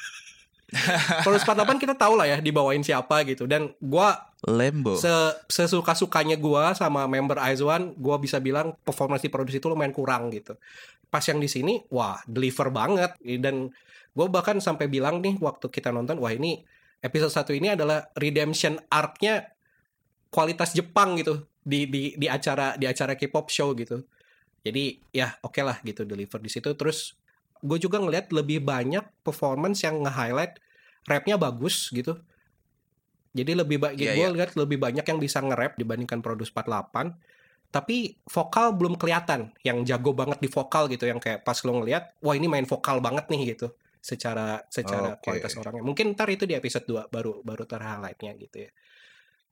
Produce 1.25 1.49
48 1.49 1.81
kita 1.81 1.95
tahu 1.97 2.21
lah 2.21 2.29
ya 2.29 2.37
dibawain 2.45 2.85
siapa 2.85 3.25
gitu 3.25 3.49
dan 3.49 3.73
gue 3.81 4.09
Lembo. 4.45 5.01
se 5.01 5.11
sesuka 5.49 5.97
sukanya 5.97 6.37
gue 6.37 6.63
sama 6.77 7.09
member 7.09 7.41
Aizwan 7.41 7.97
gue 7.97 8.17
bisa 8.21 8.37
bilang 8.37 8.77
performance 8.85 9.25
di 9.25 9.33
produksi 9.33 9.65
itu 9.65 9.73
lumayan 9.73 9.97
kurang 9.97 10.29
gitu. 10.29 10.61
Pas 11.09 11.25
yang 11.25 11.41
di 11.41 11.49
sini 11.49 11.81
wah 11.89 12.21
deliver 12.29 12.69
banget 12.69 13.17
dan 13.41 13.73
gue 14.13 14.27
bahkan 14.29 14.61
sampai 14.61 14.93
bilang 14.93 15.25
nih 15.25 15.41
waktu 15.41 15.73
kita 15.73 15.89
nonton 15.89 16.21
wah 16.21 16.37
ini 16.37 16.61
episode 17.01 17.33
1 17.33 17.59
ini 17.59 17.69
adalah 17.73 18.05
redemption 18.19 18.77
arc-nya 18.93 19.49
kualitas 20.29 20.77
Jepang 20.77 21.17
gitu 21.17 21.49
di 21.65 21.89
di 21.89 22.13
di 22.13 22.27
acara 22.29 22.77
di 22.77 22.85
acara 22.85 23.17
K-pop 23.17 23.49
show 23.49 23.73
gitu. 23.73 24.05
Jadi 24.61 25.01
ya 25.17 25.33
oke 25.41 25.65
lah 25.65 25.81
gitu 25.81 26.05
deliver 26.05 26.45
di 26.45 26.53
situ 26.53 26.77
terus 26.77 27.17
gue 27.63 27.79
juga 27.79 27.99
ngeliat 27.99 28.31
lebih 28.31 28.63
banyak 28.63 29.05
performance 29.23 29.83
yang 29.83 30.03
nge-highlight 30.03 30.59
rapnya 31.05 31.37
bagus 31.37 31.89
gitu. 31.91 32.19
Jadi 33.37 33.53
lebih 33.55 33.79
banyak 33.79 34.01
Iya, 34.01 34.13
gue 34.17 34.27
iya. 34.27 34.35
lihat 34.35 34.57
lebih 34.57 34.81
banyak 34.81 35.05
yang 35.05 35.19
bisa 35.21 35.39
nge-rap 35.45 35.77
dibandingkan 35.77 36.25
Produce 36.25 36.51
48. 36.51 37.15
Tapi 37.69 38.17
vokal 38.25 38.73
belum 38.73 38.97
kelihatan 38.97 39.53
yang 39.61 39.85
jago 39.85 40.17
banget 40.17 40.41
di 40.41 40.49
vokal 40.49 40.89
gitu 40.89 41.05
yang 41.05 41.21
kayak 41.21 41.45
pas 41.45 41.61
lo 41.69 41.77
ngeliat 41.77 42.17
wah 42.25 42.33
ini 42.33 42.49
main 42.49 42.65
vokal 42.65 43.05
banget 43.05 43.29
nih 43.29 43.53
gitu 43.53 43.77
secara 44.01 44.65
secara 44.73 45.21
Oke. 45.21 45.29
kualitas 45.29 45.53
orangnya. 45.61 45.85
Mungkin 45.85 46.17
ntar 46.17 46.33
itu 46.33 46.49
di 46.49 46.57
episode 46.57 46.89
2 46.89 47.13
baru 47.13 47.45
baru 47.45 47.69
ter-highlightnya 47.69 48.33
gitu 48.41 48.65
ya. 48.65 48.71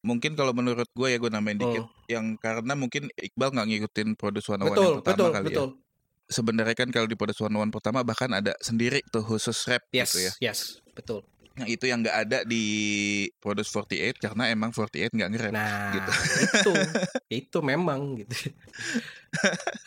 Mungkin 0.00 0.32
kalau 0.32 0.56
menurut 0.56 0.88
gue 0.88 1.08
ya 1.12 1.18
gue 1.20 1.28
nambahin 1.28 1.58
dikit 1.60 1.84
Hmm. 1.84 2.08
yang 2.08 2.26
karena 2.40 2.72
mungkin 2.72 3.10
Iqbal 3.12 3.50
nggak 3.52 3.68
ngikutin 3.68 4.08
Produce 4.16 4.48
101 4.48 4.64
Betul, 4.64 4.80
yang 4.80 4.96
pertama 5.04 5.12
betul, 5.12 5.30
kali 5.34 5.46
betul. 5.52 5.68
ya. 5.68 5.85
Sebenarnya 6.26 6.74
kan 6.74 6.90
kalau 6.90 7.06
di 7.06 7.14
Produce 7.14 7.38
101 7.42 7.70
pertama 7.70 8.02
bahkan 8.02 8.30
ada 8.34 8.52
sendiri 8.58 9.02
tuh 9.14 9.22
khusus 9.22 9.54
rap 9.70 9.86
Yes, 9.94 10.10
gitu 10.10 10.18
ya. 10.26 10.32
yes, 10.50 10.82
betul. 10.92 11.22
Nah, 11.56 11.64
itu 11.64 11.88
yang 11.88 12.04
nggak 12.04 12.18
ada 12.28 12.38
di 12.44 12.64
Produce 13.40 13.72
48 13.72 14.20
karena 14.20 14.52
emang 14.52 14.76
48 14.76 15.16
nggak 15.16 15.30
nge-rap. 15.32 15.52
Nah, 15.56 15.88
gitu. 15.96 16.10
itu 16.44 16.72
itu 17.48 17.58
memang 17.64 18.00
gitu. 18.20 18.52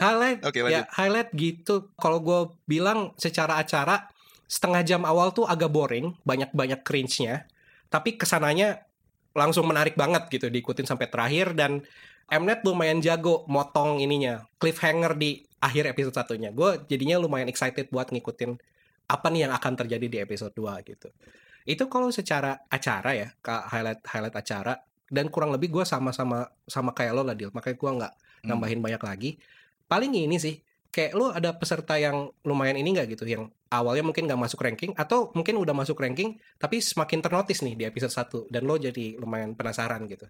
highlight 0.02 0.42
Oke, 0.42 0.66
ya 0.66 0.90
highlight 0.90 1.30
gitu. 1.38 1.94
Kalau 1.94 2.18
gue 2.26 2.40
bilang 2.66 3.14
secara 3.22 3.62
acara 3.62 4.10
setengah 4.50 4.82
jam 4.82 5.06
awal 5.06 5.30
tuh 5.30 5.46
agak 5.46 5.70
boring, 5.70 6.18
banyak-banyak 6.26 6.82
cringe-nya. 6.82 7.46
Tapi 7.94 8.18
ke 8.18 8.26
sananya 8.26 8.90
langsung 9.38 9.70
menarik 9.70 9.94
banget 9.94 10.26
gitu 10.34 10.50
diikutin 10.50 10.90
sampai 10.90 11.06
terakhir 11.06 11.54
dan 11.54 11.86
Mnet 12.30 12.62
lumayan 12.62 13.02
jago 13.02 13.42
motong 13.50 13.98
ininya 13.98 14.46
cliffhanger 14.62 15.18
di 15.18 15.49
akhir 15.60 15.92
episode 15.92 16.16
satunya. 16.16 16.50
Gue 16.52 16.84
jadinya 16.88 17.20
lumayan 17.20 17.48
excited 17.52 17.92
buat 17.92 18.10
ngikutin 18.12 18.56
apa 19.10 19.28
nih 19.32 19.50
yang 19.50 19.54
akan 19.56 19.74
terjadi 19.86 20.06
di 20.08 20.18
episode 20.22 20.54
2 20.56 20.84
gitu. 20.88 21.10
Itu 21.68 21.86
kalau 21.92 22.10
secara 22.10 22.64
acara 22.72 23.12
ya, 23.14 23.28
highlight 23.44 24.02
highlight 24.08 24.36
acara 24.38 24.74
dan 25.10 25.28
kurang 25.34 25.54
lebih 25.54 25.70
gue 25.74 25.86
sama-sama 25.86 26.50
sama 26.66 26.94
kayak 26.94 27.14
lo 27.14 27.22
lah 27.26 27.36
Dil. 27.36 27.52
Makanya 27.54 27.78
gue 27.78 27.92
nggak 28.02 28.14
Hmm. 28.40 28.56
nambahin 28.56 28.80
banyak 28.80 29.04
lagi. 29.04 29.30
Paling 29.90 30.16
ini 30.16 30.40
sih, 30.40 30.64
kayak 30.96 31.12
lo 31.12 31.36
ada 31.36 31.52
peserta 31.60 32.00
yang 32.00 32.32
lumayan 32.48 32.80
ini 32.80 32.96
nggak 32.96 33.20
gitu, 33.20 33.28
yang 33.28 33.52
awalnya 33.68 34.02
mungkin 34.06 34.26
nggak 34.26 34.40
masuk 34.40 34.64
ranking 34.64 34.96
atau 34.96 35.30
mungkin 35.36 35.60
udah 35.60 35.76
masuk 35.76 36.00
ranking 36.00 36.40
tapi 36.56 36.80
semakin 36.80 37.20
ternotis 37.20 37.60
nih 37.62 37.76
di 37.76 37.84
episode 37.84 38.14
1 38.14 38.48
dan 38.48 38.64
lo 38.64 38.80
jadi 38.80 39.20
lumayan 39.20 39.54
penasaran 39.60 40.08
gitu. 40.08 40.26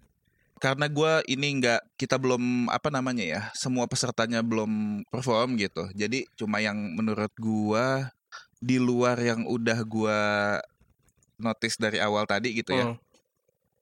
Karena 0.60 0.92
gue 0.92 1.24
ini 1.32 1.56
nggak 1.56 1.96
kita 1.96 2.20
belum 2.20 2.68
apa 2.68 2.92
namanya 2.92 3.24
ya 3.24 3.40
semua 3.56 3.88
pesertanya 3.88 4.44
belum 4.44 5.02
perform 5.08 5.56
gitu. 5.56 5.88
Jadi 5.96 6.28
cuma 6.36 6.60
yang 6.60 6.76
menurut 6.76 7.32
gua 7.40 8.12
di 8.60 8.76
luar 8.76 9.16
yang 9.24 9.48
udah 9.48 9.80
gua 9.88 10.18
notice 11.40 11.80
dari 11.80 11.96
awal 11.96 12.28
tadi 12.28 12.52
gitu 12.52 12.76
ya. 12.76 12.92
Hmm. 12.92 13.00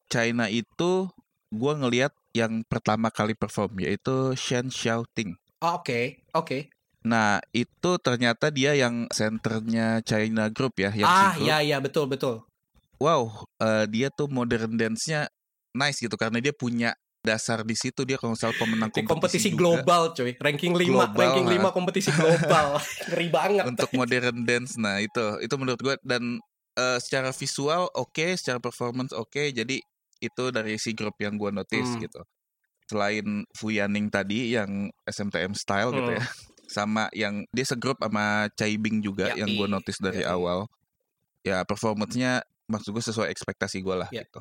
China 0.06 0.46
itu 0.46 1.10
gua 1.50 1.74
ngelihat 1.74 2.14
yang 2.30 2.62
pertama 2.62 3.10
kali 3.10 3.34
perform 3.34 3.82
yaitu 3.82 4.38
Shen 4.38 4.70
Xiaoting. 4.70 5.34
Oh, 5.58 5.82
Oke, 5.82 6.22
oke. 6.38 6.70
Nah, 7.02 7.42
itu 7.50 7.98
ternyata 7.98 8.54
dia 8.54 8.78
yang 8.78 9.10
senternya 9.10 9.98
China 10.06 10.46
Group 10.50 10.78
ya, 10.78 10.94
yang 10.94 11.10
Ah, 11.10 11.34
ya 11.34 11.58
ya 11.58 11.82
betul 11.82 12.06
betul. 12.06 12.46
Wow, 12.98 13.46
eh, 13.62 13.86
dia 13.90 14.10
tuh 14.10 14.26
modern 14.30 14.74
dance-nya 14.74 15.30
nice 15.78 16.02
gitu 16.02 16.18
karena 16.18 16.38
dia 16.38 16.50
punya 16.50 16.90
dasar 17.18 17.62
di 17.62 17.74
situ 17.74 18.02
dia 18.02 18.14
kalau 18.14 18.32
misalnya 18.32 18.56
pemenang 18.56 18.90
kompetisi, 18.90 19.10
kompetisi 19.10 19.48
juga 19.50 19.58
global 19.58 20.02
coy, 20.12 20.32
ranking 20.38 20.72
5, 20.72 20.86
Global, 20.86 21.18
ranking 21.18 21.46
ha. 21.46 21.54
5 21.66 21.76
kompetisi 21.76 22.10
global. 22.10 22.66
Ngeri 23.10 23.28
banget. 23.28 23.64
untuk 23.66 23.90
modern 23.92 24.36
dance. 24.42 24.74
Nah, 24.74 24.98
itu 24.98 25.24
itu 25.38 25.54
menurut 25.54 25.78
gue 25.78 25.94
dan 26.02 26.38
eh, 26.74 26.98
secara 26.98 27.30
visual 27.30 27.90
oke, 27.92 28.26
secara 28.34 28.58
performance 28.58 29.10
oke. 29.10 29.50
Jadi 29.50 29.82
itu 30.18 30.44
dari 30.50 30.78
si 30.78 30.94
grup 30.94 31.18
yang 31.18 31.34
gue 31.34 31.50
notice 31.50 31.90
Hmm. 31.90 32.00
gitu. 32.00 32.22
Selain 32.86 33.26
Fuyaning 33.52 34.08
tadi 34.08 34.54
yang 34.54 34.88
SMTM 35.04 35.52
style 35.52 35.90
gitu 35.92 36.10
Hmm. 36.10 36.18
ya. 36.18 36.24
Sama 36.68 37.08
yang 37.12 37.48
dia 37.48 37.64
segrup 37.64 37.96
sama 37.96 38.46
Chai 38.52 38.76
Bing 38.76 39.00
juga 39.00 39.32
Yoi. 39.32 39.40
yang 39.40 39.50
gue 39.54 39.66
notice 39.66 39.98
dari 39.98 40.20
Yoi. 40.20 40.28
awal. 40.30 40.58
Ya 41.40 41.64
performance-nya 41.64 42.40
maksud 42.66 42.92
gue 42.92 43.00
sesuai 43.00 43.28
ekspektasi 43.28 43.80
gue 43.80 43.96
lah 43.96 44.08
Ya. 44.08 44.22
gitu. 44.22 44.38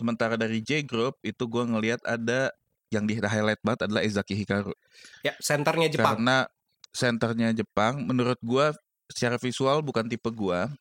Sementara 0.00 0.40
dari 0.40 0.64
J 0.64 0.80
Group 0.88 1.20
itu 1.20 1.44
gue 1.44 1.64
ngelihat 1.68 2.00
ada 2.08 2.48
yang 2.90 3.04
di 3.04 3.20
highlight 3.20 3.60
banget 3.60 3.86
adalah 3.86 4.02
Ezaki 4.02 4.34
Hikaru. 4.34 4.72
Ya, 5.20 5.36
senternya 5.38 5.92
Jepang. 5.92 6.18
Karena 6.18 6.48
senternya 6.90 7.54
Jepang 7.54 8.02
menurut 8.02 8.38
gua 8.42 8.74
secara 9.06 9.38
visual 9.38 9.84
bukan 9.84 10.10
tipe 10.10 10.26
gua, 10.34 10.72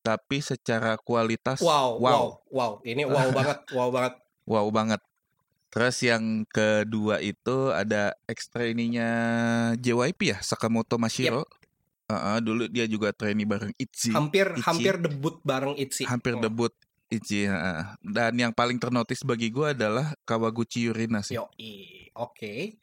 tapi 0.00 0.40
secara 0.40 0.96
kualitas 0.96 1.60
Wow, 1.60 2.00
wow, 2.00 2.00
wow, 2.00 2.26
wow. 2.48 2.72
Ini 2.86 3.04
wow 3.04 3.28
banget, 3.34 3.58
wow 3.76 3.88
banget. 3.92 4.14
wow 4.48 4.66
banget. 4.72 5.00
Terus 5.68 5.96
yang 6.00 6.48
kedua 6.48 7.20
itu 7.20 7.68
ada 7.76 8.16
extra 8.24 8.64
ininya 8.64 9.10
JYP 9.76 10.20
ya, 10.32 10.38
Sakamoto 10.40 10.96
Mashiro. 10.96 11.44
Heeh, 12.08 12.40
dulu 12.40 12.64
dia 12.72 12.88
juga 12.88 13.12
trainee 13.12 13.44
bareng 13.44 13.76
Itzy, 13.76 14.16
Hampir 14.16 14.56
hampir 14.64 14.96
debut 14.96 15.44
bareng 15.44 15.76
Itzy. 15.76 16.08
hampir 16.08 16.40
Oh. 16.40 16.48
debut 16.48 16.72
Itzy. 17.08 17.48
heeh. 17.48 17.82
Dan 18.04 18.36
yang 18.36 18.52
paling 18.52 18.76
ternotis 18.76 19.24
bagi 19.24 19.48
gua 19.48 19.72
adalah 19.72 20.12
Kawaguchi 20.22 20.88
Yurina 20.88 21.24
sih. 21.24 21.40
Oke. 22.14 22.76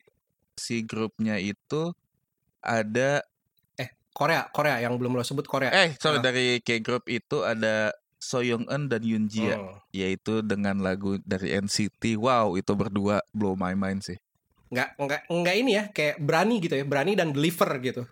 Si 0.55 0.81
grupnya 0.81 1.37
itu 1.37 1.93
ada 2.59 3.21
Korea, 4.15 4.47
Korea 4.47 4.79
yang 4.79 4.95
belum 4.95 5.19
lo 5.19 5.27
sebut 5.27 5.43
Korea. 5.43 5.75
Eh, 5.75 5.99
sorry 5.99 6.23
Ah. 6.23 6.31
dari 6.31 6.63
K 6.63 6.79
Group 6.79 7.11
itu 7.11 7.43
ada 7.43 7.91
Soyoung 8.15 8.63
Eun 8.71 8.87
dan 8.87 9.03
Yoon 9.03 9.27
Ji 9.27 9.51
ya, 9.51 9.59
Hmm. 9.59 9.75
yaitu 9.91 10.39
dengan 10.39 10.79
lagu 10.79 11.19
dari 11.27 11.51
NCT. 11.51 12.15
Wow, 12.15 12.55
itu 12.55 12.71
berdua 12.73 13.19
blow 13.35 13.59
my 13.59 13.75
mind 13.75 14.07
sih. 14.07 14.15
Nggak, 14.71 14.89
nggak, 14.97 15.21
nggak 15.27 15.55
ini 15.59 15.71
ya, 15.75 15.83
kayak 15.91 16.23
berani 16.23 16.63
gitu 16.63 16.79
ya, 16.79 16.87
berani 16.87 17.13
dan 17.13 17.35
deliver 17.35 17.67
gitu. 17.83 18.07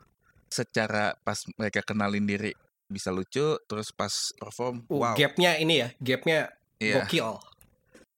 Secara 0.51 1.15
pas 1.23 1.39
mereka 1.55 1.81
kenalin 1.81 2.27
diri 2.27 2.51
bisa 2.93 3.09
lucu, 3.09 3.57
terus 3.65 3.89
pas 3.89 4.13
perform, 4.37 4.85
Uh, 4.85 5.01
wow, 5.01 5.15
Gapnya 5.17 5.57
ini 5.57 5.81
ya, 5.81 5.89
gapnya 5.97 6.53
iya, 6.77 7.01
gokil. 7.01 7.41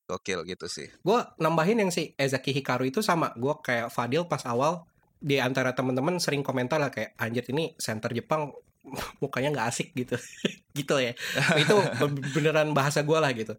gokil 0.06 0.40
gitu 0.46 0.68
sih. 0.68 0.92
Gue 1.00 1.18
nambahin 1.40 1.80
yang 1.80 1.90
si 1.90 2.12
Ezaki 2.14 2.52
Hikaru 2.52 2.86
itu 2.86 3.00
sama, 3.00 3.32
gue 3.34 3.56
kayak 3.58 3.90
Fadil 3.90 4.28
pas 4.28 4.44
awal 4.44 4.84
di 5.18 5.40
antara 5.40 5.72
temen-temen 5.72 6.20
sering 6.20 6.44
komentar 6.44 6.78
lah 6.78 6.92
kayak 6.92 7.16
anjir 7.16 7.42
ini 7.50 7.74
center 7.80 8.12
Jepang 8.12 8.54
mukanya 9.24 9.50
nggak 9.50 9.68
asik 9.72 9.88
gitu, 9.96 10.14
gitu 10.78 10.96
ya. 11.00 11.16
itu 11.58 11.74
beneran 12.32 12.76
bahasa 12.76 13.02
gue 13.02 13.18
lah 13.18 13.32
gitu. 13.34 13.56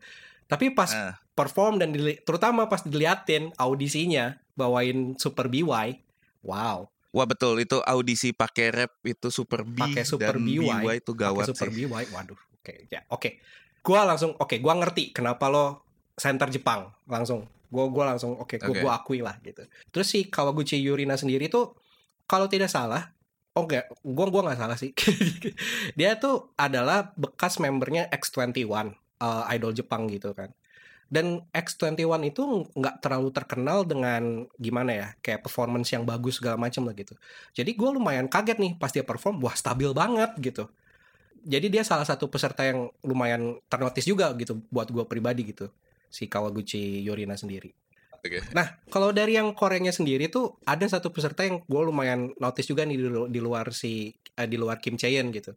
Tapi 0.47 0.71
pas 0.71 0.87
Ah, 0.95 1.19
perform 1.35 1.83
dan 1.83 1.91
dili- 1.91 2.23
terutama 2.23 2.71
pas 2.71 2.79
diliatin 2.79 3.51
audisinya 3.59 4.39
bawain 4.55 5.19
Super 5.19 5.51
BY, 5.51 5.99
wow, 6.47 6.87
Wah 7.17 7.25
betul 7.25 7.57
itu 7.65 7.81
audisi 7.81 8.37
pakai 8.37 8.67
rap 8.69 8.93
itu 9.01 9.33
Super 9.33 9.65
B 9.65 9.81
Pakai 9.81 10.05
Super 10.05 10.37
dan 10.37 10.45
BY, 10.45 11.01
itu 11.01 11.17
pakai 11.17 11.23
gawat 11.25 11.49
Super 11.49 11.73
sih. 11.73 11.89
BY, 11.89 12.13
waduh, 12.13 12.37
oke, 12.37 12.73
ya, 12.93 13.01
oke. 13.09 13.41
Gua 13.81 14.05
langsung, 14.05 14.37
oke, 14.37 14.61
gua 14.61 14.77
ngerti 14.77 15.17
kenapa 15.17 15.49
lo 15.49 15.81
center 16.13 16.53
Jepang 16.53 16.93
langsung. 17.09 17.49
Gua 17.73 17.89
gua 17.89 18.13
langsung, 18.13 18.37
oke, 18.37 18.61
gua 18.61 18.69
Oke. 18.69 18.81
gua 18.85 18.93
akui 19.01 19.25
lah 19.25 19.41
gitu. 19.41 19.65
Terus 19.89 20.13
si 20.13 20.29
Kawaguchi 20.29 20.77
Yurina 20.77 21.17
sendiri 21.17 21.49
tuh, 21.49 21.73
kalau 22.29 22.53
tidak 22.53 22.69
salah, 22.69 23.17
oh 23.57 23.65
enggak, 23.65 23.89
gua 24.05 24.27
gua 24.29 24.43
nggak 24.53 24.61
salah 24.61 24.77
sih. 24.77 24.93
dia 25.99 26.21
tuh 26.21 26.53
adalah 26.61 27.17
bekas 27.17 27.57
membernya 27.65 28.13
X21, 28.13 28.93
uh, 29.25 29.49
idol 29.57 29.73
Jepang 29.73 30.05
gitu 30.13 30.37
kan. 30.37 30.53
Dan 31.07 31.47
X21 31.55 32.03
itu 32.27 32.67
nggak 32.75 32.99
terlalu 32.99 33.31
terkenal 33.31 33.87
dengan 33.87 34.51
gimana 34.59 34.91
ya, 34.91 35.09
kayak 35.23 35.47
performance 35.47 35.95
yang 35.95 36.03
bagus 36.03 36.43
segala 36.43 36.59
macam 36.59 36.83
lah 36.83 36.95
gitu. 36.99 37.15
Jadi 37.55 37.79
gue 37.79 37.91
lumayan 37.95 38.27
kaget 38.27 38.59
nih 38.59 38.73
pas 38.75 38.91
dia 38.91 39.07
perform, 39.07 39.39
wah 39.39 39.55
stabil 39.55 39.91
banget 39.95 40.35
gitu. 40.43 40.67
Jadi 41.47 41.71
dia 41.71 41.87
salah 41.87 42.03
satu 42.03 42.27
peserta 42.27 42.67
yang 42.67 42.91
lumayan 43.07 43.63
ternotis 43.71 44.03
juga 44.03 44.35
gitu 44.35 44.59
buat 44.67 44.91
gue 44.91 45.07
pribadi 45.07 45.47
gitu, 45.47 45.71
si 46.11 46.27
Kawaguchi 46.27 47.07
Yorina 47.07 47.39
sendiri. 47.39 47.71
Oke. 48.27 48.43
Nah, 48.51 48.83
kalau 48.91 49.15
dari 49.15 49.39
yang 49.39 49.55
Koreanya 49.55 49.95
sendiri 49.95 50.27
tuh 50.27 50.59
ada 50.67 50.83
satu 50.91 51.15
peserta 51.15 51.47
yang 51.47 51.63
gue 51.63 51.83
lumayan 51.87 52.35
notice 52.43 52.67
juga 52.67 52.83
nih 52.83 52.99
di 53.31 53.41
luar 53.41 53.71
si 53.71 54.11
eh, 54.35 54.49
di 54.51 54.59
luar 54.59 54.83
Kim 54.83 54.99
Chaeyeon 54.99 55.31
gitu. 55.31 55.55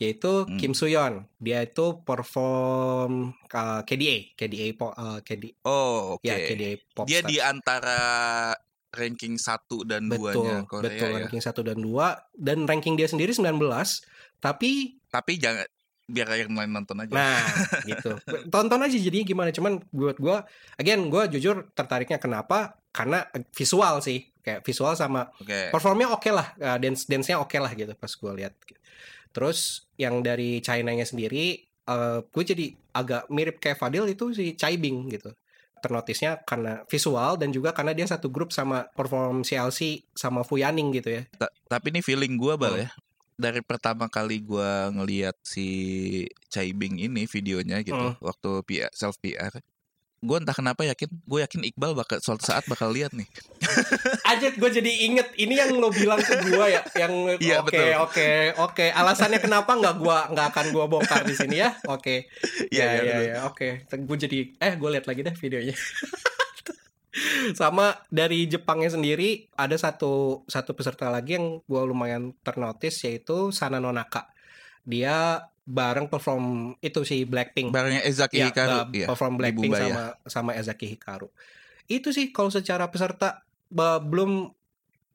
Yaitu 0.00 0.48
Hmm. 0.48 0.56
Kim 0.56 0.72
Suyeon. 0.72 1.28
Dia 1.36 1.60
itu 1.60 2.00
perform 2.00 3.12
uh, 3.46 3.80
KDA, 3.82 4.32
KDA 4.32 4.72
po- 4.72 4.90
uh, 4.90 5.20
KD, 5.20 5.60
Oh, 5.62 6.16
oke. 6.16 6.24
ya 6.24 6.40
KDA 6.40 6.80
pop 6.90 7.04
Dia 7.04 7.20
di 7.20 7.36
antara 7.36 8.00
ranking 8.90 9.36
1 9.36 9.46
dan 9.84 10.08
2-nya 10.08 10.16
betul, 10.64 10.66
Korea 10.66 10.82
betul 10.88 11.06
ya. 11.06 11.16
ranking 11.20 11.42
1 11.42 11.62
dan 11.62 11.78
2 11.78 11.94
dan 12.34 12.58
ranking 12.64 12.94
dia 12.96 13.06
sendiri 13.06 13.30
19, 13.30 13.60
tapi 14.38 14.96
Tapi 15.06 15.32
jangan 15.36 15.66
biar 16.06 16.26
yang 16.40 16.54
lain 16.56 16.72
nonton 16.72 16.98
aja. 16.98 17.12
Nah, 17.12 17.38
gitu. 17.86 18.18
Tonton 18.46 18.80
aja 18.80 18.96
jadinya 18.96 19.22
gimana. 19.24 19.50
Cuman 19.50 19.78
buat 19.90 20.16
gue, 20.16 20.36
again, 20.76 21.06
gue 21.06 21.22
jujur 21.30 21.70
tertariknya 21.70 22.16
kenapa? 22.16 22.78
Karena 22.90 23.22
visual 23.52 23.98
sih. 24.00 24.26
Kayak 24.40 24.64
visual 24.64 24.94
sama 24.94 25.30
Oke. 25.36 25.68
performnya 25.68 26.08
oke 26.08 26.30
lah. 26.30 26.50
Uh, 26.56 26.78
dance 26.78 27.04
dance-nya 27.04 27.36
oke 27.36 27.54
lah 27.54 27.70
gitu 27.72 27.92
pas 27.92 28.08
gue 28.08 28.32
lihat. 28.36 28.54
Terus 29.30 29.86
yang 29.94 30.20
dari 30.20 30.58
China-nya 30.58 31.04
sendiri, 31.04 31.58
uh, 31.86 32.22
gue 32.24 32.44
jadi 32.44 32.66
agak 32.90 33.30
mirip 33.30 33.56
kayak 33.58 33.78
Fadil 33.78 34.06
itu 34.06 34.34
si 34.34 34.54
Chai 34.54 34.74
Bing 34.74 35.06
gitu. 35.06 35.30
Ternotisnya 35.80 36.42
karena 36.44 36.84
visual 36.86 37.40
dan 37.40 37.48
juga 37.50 37.72
karena 37.72 37.96
dia 37.96 38.04
satu 38.04 38.28
grup 38.28 38.52
sama 38.52 38.84
perform 38.92 39.40
CLC 39.40 40.04
sama 40.12 40.44
Fu 40.44 40.60
Yaning 40.60 40.92
gitu 40.92 41.08
ya. 41.08 41.22
Ta- 41.38 41.54
tapi 41.66 41.88
ini 41.88 42.04
feeling 42.04 42.36
gua 42.36 42.60
bal 42.60 42.76
Hmm. 42.76 42.84
ya. 42.84 42.90
Dari 43.40 43.64
pertama 43.64 44.04
kali 44.04 44.44
gua 44.44 44.92
ngeliat 44.92 45.32
si 45.40 45.66
Chai 46.52 46.76
Bing 46.76 47.00
ini 47.00 47.24
videonya 47.24 47.80
gitu 47.80 47.96
Hmm. 47.96 48.20
waktu 48.20 48.60
PR, 48.68 48.92
self 48.92 49.16
PR. 49.16 49.48
Gue 50.20 50.36
entah 50.36 50.52
kenapa 50.52 50.84
yakin, 50.84 51.08
gue 51.08 51.38
yakin 51.40 51.60
Iqbal 51.72 51.96
bakal 51.96 52.20
suatu 52.20 52.44
saat 52.44 52.68
bakal 52.68 52.92
lihat 52.92 53.16
nih. 53.16 53.24
Aja 54.30 54.52
gue 54.52 54.70
jadi 54.70 54.92
inget 55.08 55.32
ini 55.40 55.56
yang 55.56 55.72
lo 55.80 55.88
bilang 55.88 56.20
ke 56.20 56.44
gue 56.44 56.66
ya, 56.68 56.84
yang 57.00 57.12
Iya, 57.40 57.64
oke 57.64 57.84
oke 58.04 58.28
oke. 58.60 58.86
Alasannya 58.92 59.40
kenapa 59.40 59.72
nggak 59.80 59.96
gua 59.96 60.28
nggak 60.28 60.46
akan 60.52 60.66
gua 60.76 60.84
bongkar 60.92 61.24
di 61.24 61.32
sini 61.32 61.64
ya? 61.64 61.72
Oke. 61.88 62.28
Iya, 62.70 62.84
ya 62.84 62.92
iya, 63.00 63.02
ya 63.02 63.18
ya 63.24 63.36
oke. 63.48 63.88
Gue 63.88 64.16
jadi 64.20 64.38
eh 64.60 64.76
gue 64.76 64.88
lihat 64.92 65.08
lagi 65.08 65.24
deh 65.24 65.32
videonya. 65.32 65.76
Sama 67.56 67.96
dari 68.12 68.44
Jepangnya 68.44 68.92
sendiri 68.92 69.48
ada 69.56 69.74
satu 69.74 70.44
satu 70.46 70.76
peserta 70.76 71.08
lagi 71.08 71.40
yang 71.40 71.64
gue 71.64 71.82
lumayan 71.88 72.36
ternotis 72.44 73.00
yaitu 73.08 73.50
Sana 73.50 73.80
Nonaka. 73.80 74.28
Dia 74.84 75.48
bareng 75.70 76.10
perform 76.10 76.44
itu 76.78 77.06
si 77.06 77.22
Blackpink. 77.22 77.70
Barangnya 77.70 78.02
Ezaki 78.02 78.36
Ya, 78.36 78.50
Hikaru. 78.50 78.90
Iya. 78.90 79.06
perform 79.06 79.38
Blackpink 79.38 79.72
sama 79.72 80.02
sama 80.26 80.50
Ezaki 80.52 80.90
Hikaru. 80.90 81.30
Itu 81.86 82.10
sih 82.10 82.30
kalau 82.30 82.50
secara 82.50 82.90
peserta 82.90 83.46
ba- 83.66 84.02
belum 84.02 84.50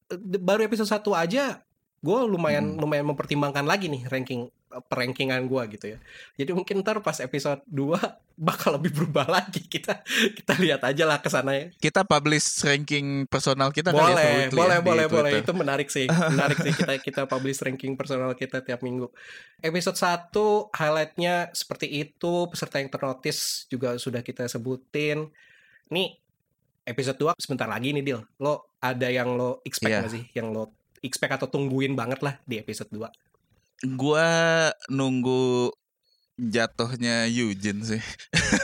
eh, 0.09 0.19
baru 0.39 0.63
episode 0.63 0.87
1 0.87 1.11
aja 1.13 1.59
gue 2.05 2.19
lumayan 2.29 2.77
Hmm. 2.77 2.77
lumayan 2.77 3.09
mempertimbangkan 3.09 3.65
lagi 3.65 3.89
nih 3.89 4.05
ranking 4.05 4.53
perankingan 4.85 5.47
gue 5.47 5.61
gitu 5.71 5.85
ya. 5.95 5.97
Jadi 6.35 6.51
mungkin 6.51 6.83
ntar 6.83 6.99
pas 6.99 7.17
episode 7.17 7.63
2 7.65 7.95
bakal 8.37 8.75
lebih 8.75 8.91
berubah 8.91 9.23
lagi 9.25 9.63
kita 9.63 10.03
kita 10.35 10.53
lihat 10.59 10.83
aja 10.83 11.07
lah 11.07 11.17
ke 11.17 11.31
sana 11.31 11.55
ya. 11.55 11.65
Kita 11.73 12.03
publish 12.03 12.43
ranking 12.61 13.23
personal 13.25 13.71
kita 13.71 13.89
kali 13.89 14.11
ya, 14.11 14.11
Boleh, 14.11 14.35
boleh, 14.51 14.77
ya, 14.77 14.81
boleh, 14.83 15.05
boleh. 15.07 15.31
Itu 15.39 15.55
menarik 15.55 15.87
sih. 15.87 16.05
Menarik 16.05 16.59
sih 16.59 16.75
kita 16.75 16.93
kita 16.99 17.21
publish 17.31 17.63
ranking 17.63 17.95
personal 17.95 18.35
kita 18.35 18.59
tiap 18.61 18.83
minggu. 18.83 19.07
Episode 19.57 19.95
1 19.95 20.35
highlightnya 20.75 21.55
seperti 21.55 21.87
itu, 21.89 22.51
peserta 22.51 22.77
yang 22.77 22.91
ternotis 22.91 23.63
juga 23.65 23.95
sudah 23.95 24.19
kita 24.19 24.45
sebutin. 24.45 25.31
Nih 25.87 26.19
episode 26.83 27.15
2 27.17 27.39
sebentar 27.39 27.65
lagi 27.65 27.95
nih 27.95 28.03
Dil. 28.03 28.19
Lo 28.37 28.75
ada 28.77 29.07
yang 29.07 29.33
lo 29.33 29.63
expect 29.63 29.89
Iya. 29.89 29.99
nggak 30.03 30.11
sih? 30.11 30.23
Yang 30.35 30.47
lo 30.51 30.63
expect 31.05 31.37
atau 31.37 31.47
tungguin 31.47 31.93
banget 31.93 32.19
lah 32.19 32.41
di 32.43 32.57
episode 32.57 32.89
2. 32.89 33.05
Gua 33.93 34.27
nunggu 34.89 35.69
jatuhnya 36.35 37.29
Eugene 37.29 37.85
sih. 37.85 38.01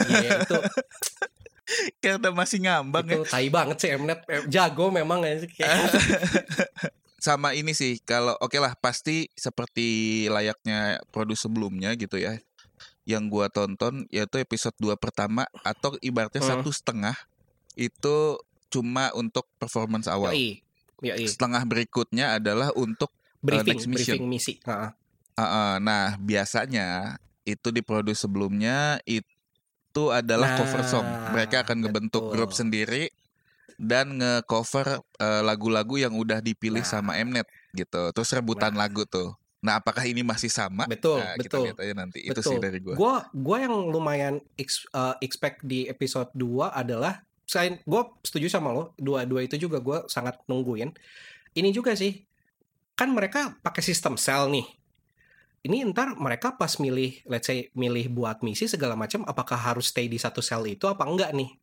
Iya, 0.10 0.44
itu 0.44 0.58
Karena 2.04 2.36
masih 2.36 2.60
ngambang 2.68 3.08
ya. 3.08 3.16
itu 3.16 3.24
tai 3.26 3.48
banget 3.48 3.78
sih 3.80 3.90
Mnet. 3.96 4.28
Eh, 4.28 4.44
Jago 4.52 4.92
memang 4.92 5.24
ya 5.24 5.40
sih 5.40 5.48
kayak 5.48 5.72
Sama 7.22 7.54
ini 7.54 7.78
sih, 7.78 8.02
kalau 8.02 8.34
oke 8.42 8.58
lah 8.58 8.74
pasti 8.74 9.30
seperti 9.38 10.26
layaknya 10.26 11.00
produs 11.14 11.46
sebelumnya 11.46 11.94
gitu 11.94 12.18
ya. 12.18 12.42
Yang 13.06 13.24
gua 13.30 13.46
tonton 13.48 14.10
yaitu 14.10 14.42
episode 14.42 14.74
2 14.82 14.98
pertama 14.98 15.46
atau 15.62 15.94
ibaratnya 16.02 16.42
Hmm. 16.42 16.60
satu 16.60 16.74
setengah 16.74 17.14
itu 17.78 18.42
cuma 18.68 19.14
untuk 19.14 19.46
performance 19.56 20.10
awal. 20.10 20.34
Yoi. 20.34 20.66
Yoi. 21.02 21.26
Setengah 21.26 21.66
berikutnya 21.66 22.38
adalah 22.38 22.70
untuk 22.74 23.10
briefing, 23.42 23.78
next 23.78 23.88
mission. 23.90 24.16
briefing 24.22 24.30
misi. 24.30 24.54
Heeh. 24.62 24.90
Uh, 25.34 25.44
uh, 25.44 25.72
nah, 25.82 26.14
biasanya 26.16 27.18
itu 27.42 27.74
di 27.74 27.82
produs 27.82 28.22
sebelumnya 28.22 29.02
itu 29.04 29.34
adalah 30.08 30.54
Nah, 30.54 30.58
cover 30.62 30.82
song. 30.86 31.08
Mereka 31.34 31.66
akan 31.66 31.78
ngebentuk 31.82 32.24
betul. 32.24 32.34
grup 32.38 32.52
sendiri 32.54 33.10
dan 33.76 34.22
nge-cover 34.22 35.02
uh, 35.18 35.42
lagu-lagu 35.42 35.98
yang 35.98 36.14
udah 36.14 36.38
dipilih 36.38 36.86
Nah. 36.86 36.90
sama 36.90 37.18
Mnet 37.18 37.50
gitu. 37.74 38.14
Terus 38.14 38.30
rebutan 38.32 38.78
Nah. 38.78 38.86
lagu 38.86 39.02
tuh. 39.10 39.34
Nah, 39.62 39.78
apakah 39.78 40.06
ini 40.06 40.22
masih 40.22 40.50
sama? 40.50 40.86
Betul, 40.86 41.22
Nah, 41.22 41.38
kita 41.38 41.58
betul. 41.58 41.64
lihat 41.70 41.78
aja 41.82 41.94
nanti. 41.94 42.20
Itu 42.22 42.42
Betul. 42.42 42.50
sih 42.50 42.58
dari 42.58 42.78
gua. 42.78 42.94
Gua 42.94 43.16
gua 43.32 43.58
yang 43.62 43.76
lumayan 43.90 44.36
ex- 44.54 44.86
uh, 44.90 45.14
expect 45.18 45.62
di 45.62 45.86
episode 45.86 46.30
2 46.34 46.70
adalah 46.70 47.22
saya 47.52 47.76
gue 47.84 48.04
setuju 48.24 48.48
sama 48.48 48.72
lo 48.72 48.96
dua-dua 48.96 49.44
itu 49.44 49.60
juga 49.60 49.84
gue 49.84 50.08
sangat 50.08 50.40
nungguin. 50.48 50.96
Ini 51.52 51.70
juga 51.76 51.92
sih 52.00 52.24
kan 52.96 53.12
mereka 53.12 53.60
pakai 53.60 53.84
sistem 53.84 54.16
sel 54.16 54.48
nih. 54.48 54.64
Ini 55.68 55.84
ntar 55.92 56.16
mereka 56.16 56.56
pas 56.56 56.80
milih 56.80 57.28
let's 57.28 57.52
say 57.52 57.68
milih 57.76 58.08
buat 58.16 58.40
misi 58.40 58.72
segala 58.72 58.96
macam 58.96 59.28
apakah 59.28 59.60
harus 59.60 59.92
stay 59.92 60.08
di 60.08 60.16
satu 60.16 60.40
sel 60.40 60.64
itu 60.64 60.88
apa 60.88 61.04
enggak 61.04 61.36
nih 61.36 61.61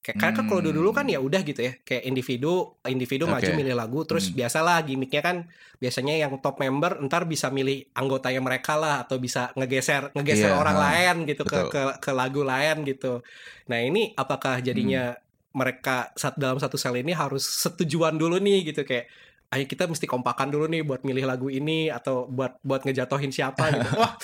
kayak 0.00 0.16
karena 0.16 0.32
kan 0.32 0.44
kalau 0.48 0.64
Hmm. 0.64 0.72
dulu 0.72 0.90
kan 0.90 1.04
ya 1.04 1.20
udah 1.20 1.44
gitu 1.44 1.60
ya 1.60 1.76
kayak 1.80 2.08
individu 2.08 2.72
individu 2.84 3.28
maju 3.28 3.44
Oke. 3.44 3.52
milih 3.52 3.76
lagu 3.76 4.00
terus 4.02 4.32
Hmm. 4.32 4.36
biasalah 4.40 4.80
gimmicknya 4.82 5.20
kan 5.20 5.36
biasanya 5.76 6.16
yang 6.16 6.40
top 6.40 6.56
member 6.56 6.96
ntar 7.04 7.28
bisa 7.28 7.52
milih 7.52 7.84
anggotanya 7.92 8.40
mereka 8.40 8.80
lah 8.80 9.04
atau 9.04 9.20
bisa 9.20 9.52
ngegeser 9.52 10.08
ngegeser 10.12 10.52
Iya, 10.52 10.56
orang 10.56 10.76
lain 10.76 11.16
gitu 11.28 11.44
ke, 11.44 11.68
ke 11.68 11.82
ke 12.00 12.10
lagu 12.10 12.40
lain 12.40 12.80
gitu 12.82 13.20
nah 13.68 13.76
ini 13.76 14.16
apakah 14.16 14.60
jadinya 14.60 15.12
Hmm. 15.12 15.28
mereka 15.52 16.14
saat 16.14 16.38
dalam 16.38 16.56
satu 16.56 16.78
sel 16.78 16.96
ini 16.96 17.12
harus 17.12 17.44
setujuan 17.44 18.16
dulu 18.16 18.40
nih 18.40 18.72
gitu 18.72 18.86
kayak 18.86 19.04
ayo 19.50 19.66
kita 19.66 19.84
mesti 19.84 20.06
kompakan 20.06 20.46
dulu 20.46 20.64
nih 20.64 20.80
buat 20.80 21.02
milih 21.02 21.26
lagu 21.26 21.50
ini 21.50 21.90
atau 21.90 22.24
buat 22.24 22.56
buat 22.62 22.86
ngejatohin 22.86 23.28
siapa 23.28 23.68
gitu 23.74 23.88
wah 24.00 24.14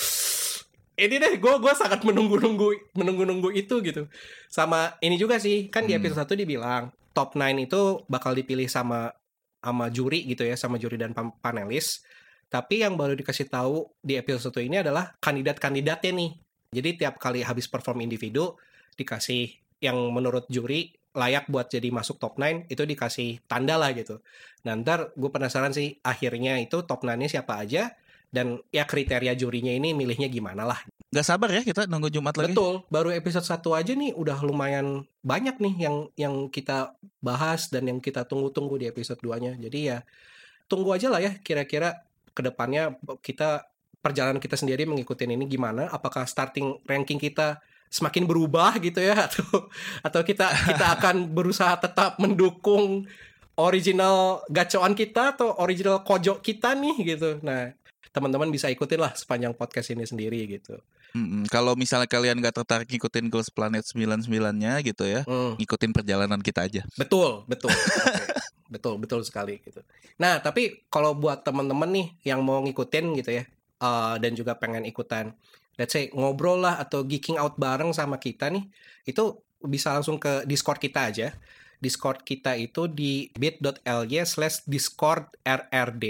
ini 0.97 1.15
deh 1.21 1.37
gue 1.37 1.55
gue 1.61 1.73
sangat 1.77 2.01
menunggu 2.03 2.41
nunggu 2.41 2.97
menunggu 2.97 3.25
nunggu 3.29 3.49
itu 3.53 3.81
gitu 3.85 4.09
sama 4.49 4.97
ini 5.05 5.21
juga 5.21 5.37
sih 5.37 5.69
kan 5.69 5.85
di 5.85 5.93
Hmm. 5.93 6.01
episode 6.03 6.29
1 6.29 6.41
dibilang 6.41 6.89
top 7.13 7.37
9 7.37 7.69
itu 7.69 8.05
bakal 8.09 8.33
dipilih 8.33 8.69
sama 8.69 9.13
sama 9.61 9.89
juri 9.93 10.25
gitu 10.25 10.45
ya 10.45 10.57
sama 10.57 10.81
juri 10.81 10.97
dan 10.97 11.13
panelis 11.41 12.01
tapi 12.47 12.81
yang 12.81 12.95
baru 12.95 13.19
dikasih 13.19 13.51
tahu 13.51 13.91
di 14.01 14.17
episode 14.17 14.55
1 14.57 14.69
ini 14.69 14.77
adalah 14.81 15.13
kandidat-kandidatnya 15.21 16.13
nih 16.15 16.31
jadi 16.73 16.91
tiap 16.97 17.15
kali 17.21 17.45
habis 17.45 17.67
perform 17.69 18.01
individu 18.05 18.57
dikasih 18.97 19.53
yang 19.85 19.97
menurut 20.13 20.49
juri 20.49 20.97
layak 21.17 21.49
buat 21.49 21.73
jadi 21.73 21.89
masuk 21.89 22.21
top 22.21 22.37
9 22.37 22.69
itu 22.69 22.83
dikasih 22.85 23.41
tanda 23.49 23.81
lah 23.81 23.97
gitu. 23.97 24.21
Nah 24.69 24.77
ntar 24.77 25.17
gue 25.17 25.31
penasaran 25.33 25.73
sih 25.73 25.97
akhirnya 26.05 26.61
itu 26.61 26.85
top 26.85 27.09
9-nya 27.09 27.29
siapa 27.33 27.57
aja 27.57 27.97
dan 28.37 28.61
ya 28.68 28.84
kriteria 28.84 29.32
jurinya 29.32 29.72
ini 29.72 29.97
milihnya 29.97 30.28
gimana 30.28 30.68
lah. 30.68 30.76
Gak 31.09 31.24
sabar 31.24 31.49
ya 31.49 31.64
kita 31.64 31.89
nunggu 31.89 32.12
Jumat 32.12 32.37
lagi. 32.37 32.53
Betul, 32.53 32.84
baru 32.93 33.09
episode 33.16 33.49
1 33.49 33.64
aja 33.72 33.93
nih 33.97 34.12
udah 34.12 34.45
lumayan 34.45 35.09
banyak 35.24 35.57
nih 35.57 35.74
yang 35.89 35.97
yang 36.20 36.34
kita 36.53 36.93
bahas 37.24 37.72
dan 37.72 37.89
yang 37.89 38.05
kita 38.05 38.28
tunggu-tunggu 38.28 38.76
di 38.76 38.93
episode 38.93 39.16
2-nya. 39.24 39.57
Jadi 39.57 39.78
ya 39.89 40.05
tunggu 40.68 40.93
aja 40.93 41.09
lah 41.09 41.24
ya 41.24 41.32
kira-kira 41.41 42.05
ke 42.37 42.45
depannya 42.45 43.01
kita 43.24 43.64
perjalanan 44.05 44.37
kita 44.37 44.61
sendiri 44.61 44.84
mengikuti 44.84 45.24
ini 45.24 45.49
gimana? 45.49 45.89
Apakah 45.89 46.28
starting 46.28 46.84
ranking 46.84 47.16
kita 47.16 47.64
semakin 47.89 48.28
berubah 48.28 48.76
gitu 48.82 49.01
ya 49.01 49.16
atau 49.30 49.72
atau 50.05 50.20
kita 50.20 50.53
kita 50.53 50.87
akan 51.01 51.32
berusaha 51.32 51.72
tetap 51.80 52.20
mendukung 52.20 53.09
original 53.57 54.45
gacoan 54.53 54.93
kita 54.93 55.32
atau 55.32 55.57
original 55.64 56.05
kojok 56.05 56.45
kita 56.45 56.76
nih 56.76 57.16
gitu. 57.16 57.41
Nah, 57.41 57.72
teman-teman 58.17 58.49
bisa 58.49 58.73
ikutin 58.73 58.97
lah 58.97 59.12
sepanjang 59.12 59.53
podcast 59.53 59.93
ini 59.93 60.09
sendiri 60.09 60.41
gitu. 60.49 60.81
Mm-mm. 61.12 61.45
Kalau 61.53 61.77
misalnya 61.77 62.09
kalian 62.09 62.41
gak 62.41 62.64
tertarik 62.64 62.89
ngikutin 62.89 63.29
Girls 63.29 63.53
Planet 63.53 63.85
99-nya 63.85 64.81
gitu 64.81 65.05
ya, 65.05 65.21
Hmm. 65.29 65.61
ngikutin 65.61 65.93
perjalanan 65.93 66.41
kita 66.41 66.64
aja. 66.64 66.83
Betul, 66.97 67.45
betul. 67.45 67.69
Betul, 68.67 68.99
betul 68.99 69.23
sekali 69.23 69.62
gitu. 69.62 69.79
Nah, 70.19 70.43
tapi 70.43 70.83
kalau 70.91 71.14
buat 71.14 71.47
teman-teman 71.47 71.87
nih 71.87 72.35
yang 72.35 72.43
mau 72.43 72.59
ngikutin 72.67 73.14
gitu 73.14 73.31
ya, 73.39 73.47
eh, 73.79 74.14
dan 74.19 74.35
juga 74.35 74.59
pengen 74.59 74.83
ikutan, 74.83 75.31
let's 75.79 75.95
say 75.95 76.11
ngobrol 76.11 76.59
lah 76.59 76.75
atau 76.83 77.07
geeking 77.07 77.39
out 77.39 77.55
bareng 77.55 77.95
sama 77.95 78.19
kita 78.19 78.51
nih, 78.51 78.67
itu 79.07 79.39
bisa 79.62 79.95
langsung 79.95 80.19
ke 80.19 80.43
Discord 80.51 80.83
kita 80.83 81.14
aja. 81.14 81.31
Discord 81.79 82.27
kita 82.27 82.59
itu 82.59 82.91
di 82.91 83.31
bit.ly 83.39 84.19
slash 84.27 84.67
discord 84.67 85.31
rrd. 85.47 86.05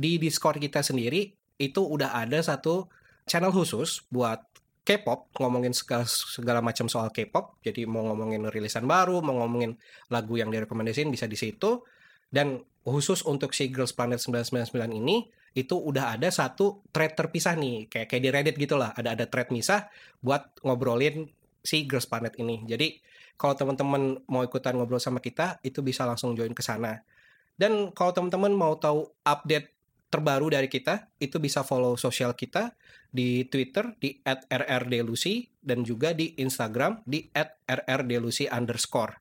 Di 0.00 0.16
Discord 0.16 0.56
kita 0.56 0.80
sendiri 0.80 1.28
itu 1.60 1.84
udah 1.84 2.16
ada 2.16 2.40
satu 2.40 2.88
channel 3.28 3.52
khusus 3.52 4.00
buat 4.08 4.40
K-pop, 4.80 5.28
ngomongin 5.36 5.76
segala, 5.76 6.08
segala 6.08 6.64
macam 6.64 6.88
soal 6.88 7.12
K-pop. 7.12 7.60
Jadi 7.60 7.84
mau 7.84 8.08
ngomongin 8.08 8.48
rilisan 8.48 8.88
baru, 8.88 9.20
mau 9.20 9.44
ngomongin 9.44 9.76
lagu 10.08 10.40
yang 10.40 10.48
direkomendasiin 10.48 11.12
bisa 11.12 11.28
di 11.28 11.36
situ. 11.36 11.84
Dan 12.32 12.64
khusus 12.80 13.20
untuk 13.28 13.52
si 13.52 13.68
Girls 13.68 13.92
Planet 13.92 14.16
999 14.24 14.72
ini 14.96 15.28
itu 15.52 15.76
udah 15.76 16.16
ada 16.16 16.32
satu 16.32 16.80
thread 16.94 17.12
terpisah 17.12 17.58
nih, 17.60 17.92
kayak 17.92 18.08
kayak 18.08 18.22
di 18.24 18.30
Reddit 18.32 18.56
gitu 18.56 18.80
lah. 18.80 18.96
Ada 18.96 19.20
ada 19.20 19.24
thread 19.28 19.52
misah 19.52 19.92
buat 20.24 20.56
ngobrolin 20.64 21.28
si 21.60 21.84
Girls 21.84 22.08
Planet 22.08 22.40
ini. 22.40 22.64
Jadi 22.64 22.96
kalau 23.36 23.52
teman-teman 23.52 24.24
mau 24.32 24.40
ikutan 24.40 24.80
ngobrol 24.80 25.02
sama 25.02 25.20
kita, 25.20 25.60
itu 25.60 25.84
bisa 25.84 26.08
langsung 26.08 26.32
join 26.32 26.56
ke 26.56 26.64
sana. 26.64 27.04
Dan 27.52 27.92
kalau 27.92 28.16
teman-teman 28.16 28.56
mau 28.56 28.80
tahu 28.80 29.12
update 29.28 29.79
terbaru 30.10 30.50
dari 30.50 30.66
kita, 30.66 31.06
itu 31.22 31.38
bisa 31.38 31.62
follow 31.62 31.94
sosial 31.94 32.34
kita 32.34 32.74
di 33.10 33.46
Twitter 33.46 33.94
di 33.96 34.18
@rrdlucy 34.50 35.46
dan 35.62 35.86
juga 35.86 36.10
di 36.10 36.34
Instagram 36.42 37.06
di 37.06 37.30
@rrdlucy 37.66 38.50
underscore. 38.50 39.14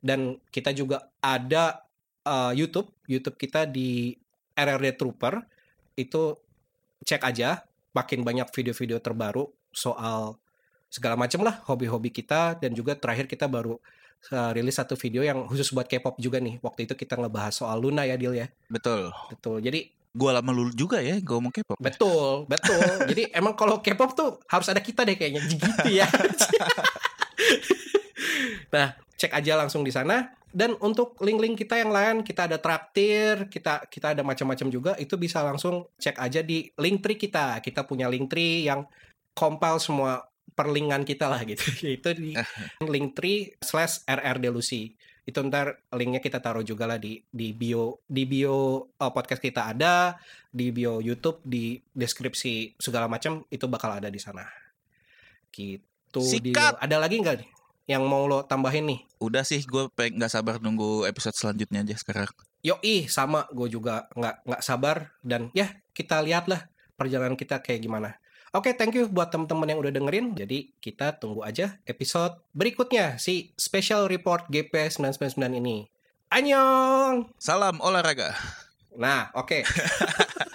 Dan 0.00 0.36
kita 0.48 0.72
juga 0.72 1.12
ada 1.20 1.84
uh, 2.24 2.52
YouTube, 2.52 2.92
YouTube 3.08 3.36
kita 3.36 3.64
di 3.68 4.12
RRD 4.52 5.00
Trooper. 5.00 5.40
Itu 5.96 6.40
cek 7.04 7.24
aja, 7.24 7.64
makin 7.96 8.20
banyak 8.24 8.48
video-video 8.52 9.00
terbaru 9.00 9.48
soal 9.72 10.36
segala 10.92 11.18
macam 11.18 11.42
lah 11.42 11.58
hobi-hobi 11.66 12.14
kita 12.14 12.54
dan 12.60 12.70
juga 12.70 12.94
terakhir 12.94 13.26
kita 13.26 13.50
baru 13.50 13.74
uh, 14.30 14.50
rilis 14.54 14.78
satu 14.78 14.94
video 14.94 15.26
yang 15.26 15.48
khusus 15.50 15.74
buat 15.74 15.88
K-pop 15.88 16.20
juga 16.22 16.38
nih. 16.38 16.62
Waktu 16.62 16.86
itu 16.86 16.94
kita 16.94 17.18
ngebahas 17.18 17.56
soal 17.56 17.80
Luna 17.82 18.06
ya 18.06 18.14
Dil 18.14 18.36
ya. 18.38 18.46
Betul. 18.70 19.10
Betul. 19.32 19.64
Jadi 19.64 20.03
Gua 20.14 20.30
lama 20.30 20.54
lulu 20.54 20.70
juga 20.70 21.02
ya 21.02 21.18
gue 21.18 21.34
ngomong 21.34 21.50
K-pop. 21.50 21.78
Betul, 21.82 22.46
betul. 22.46 22.78
Jadi 23.10 23.34
emang 23.34 23.58
kalau 23.58 23.82
K-pop 23.82 24.14
tuh 24.14 24.38
harus 24.46 24.70
ada 24.70 24.78
kita 24.78 25.02
deh 25.02 25.18
kayaknya 25.18 25.42
gitu 25.50 25.66
ya. 25.90 26.06
nah, 28.74 28.94
cek 29.18 29.34
aja 29.34 29.58
langsung 29.58 29.82
di 29.82 29.90
sana. 29.90 30.30
Dan 30.54 30.78
untuk 30.78 31.18
link-link 31.18 31.58
kita 31.58 31.82
yang 31.82 31.90
lain, 31.90 32.22
kita 32.22 32.46
ada 32.46 32.62
traktir, 32.62 33.50
kita 33.50 33.90
kita 33.90 34.14
ada 34.14 34.22
macam-macam 34.22 34.70
juga. 34.70 34.92
Itu 35.02 35.18
bisa 35.18 35.42
langsung 35.42 35.90
cek 35.98 36.14
aja 36.22 36.46
di 36.46 36.70
link 36.78 37.02
tree 37.02 37.18
kita. 37.18 37.58
Kita 37.58 37.82
punya 37.82 38.06
link 38.06 38.30
tree 38.30 38.70
yang 38.70 38.86
compile 39.34 39.82
semua 39.82 40.22
perlingan 40.54 41.02
kita 41.02 41.26
lah 41.26 41.42
gitu. 41.42 41.66
Itu 41.98 42.14
di 42.14 42.38
link 42.86 43.18
tree 43.18 43.50
slash 43.58 44.06
rrdelusi 44.06 44.94
itu 45.24 45.38
ntar 45.48 45.80
linknya 45.96 46.20
kita 46.20 46.38
taruh 46.40 46.60
juga 46.60 46.84
lah 46.84 47.00
di 47.00 47.20
di 47.32 47.56
bio 47.56 48.04
di 48.04 48.28
bio 48.28 48.92
uh, 49.00 49.10
podcast 49.12 49.40
kita 49.40 49.72
ada 49.72 50.20
di 50.52 50.68
bio 50.68 51.00
YouTube 51.00 51.40
di 51.40 51.80
deskripsi 51.96 52.76
segala 52.76 53.08
macam 53.08 53.40
itu 53.48 53.64
bakal 53.64 53.96
ada 53.96 54.12
di 54.12 54.20
sana 54.20 54.44
gitu 55.48 56.20
Sikat. 56.20 56.76
Dio. 56.76 56.84
ada 56.84 56.96
lagi 57.00 57.24
nggak 57.24 57.36
nih 57.40 57.50
yang 57.84 58.04
mau 58.04 58.24
lo 58.24 58.44
tambahin 58.44 58.88
nih 58.88 59.00
Udah 59.24 59.40
sih 59.40 59.64
gue 59.64 59.88
pengen 59.96 60.20
nggak 60.20 60.32
sabar 60.32 60.60
nunggu 60.60 61.08
episode 61.08 61.32
selanjutnya 61.32 61.80
aja 61.80 61.96
sekarang. 61.96 62.28
Yoi 62.60 63.08
sama 63.08 63.48
gue 63.48 63.72
juga 63.72 64.04
nggak 64.12 64.36
nggak 64.44 64.62
sabar 64.64 65.16
dan 65.24 65.48
ya 65.56 65.72
kita 65.96 66.20
lihat 66.20 66.44
lah 66.44 66.68
perjalanan 67.00 67.36
kita 67.36 67.64
kayak 67.64 67.80
gimana 67.80 68.20
Oke, 68.54 68.70
thank 68.70 68.94
you 68.94 69.10
buat 69.10 69.34
teman-teman 69.34 69.66
yang 69.66 69.82
udah 69.82 69.90
dengerin. 69.90 70.38
Jadi 70.38 70.70
kita 70.78 71.18
tunggu 71.18 71.42
aja 71.42 71.74
episode 71.90 72.38
berikutnya 72.54 73.18
si 73.18 73.50
Special 73.58 74.06
Report 74.06 74.46
GP 74.46 74.94
999 74.94 75.58
ini. 75.58 75.90
Annyeong! 76.30 77.34
Salam 77.34 77.82
olahraga. 77.82 78.30
Nah, 78.94 79.34
oke. 79.34 79.66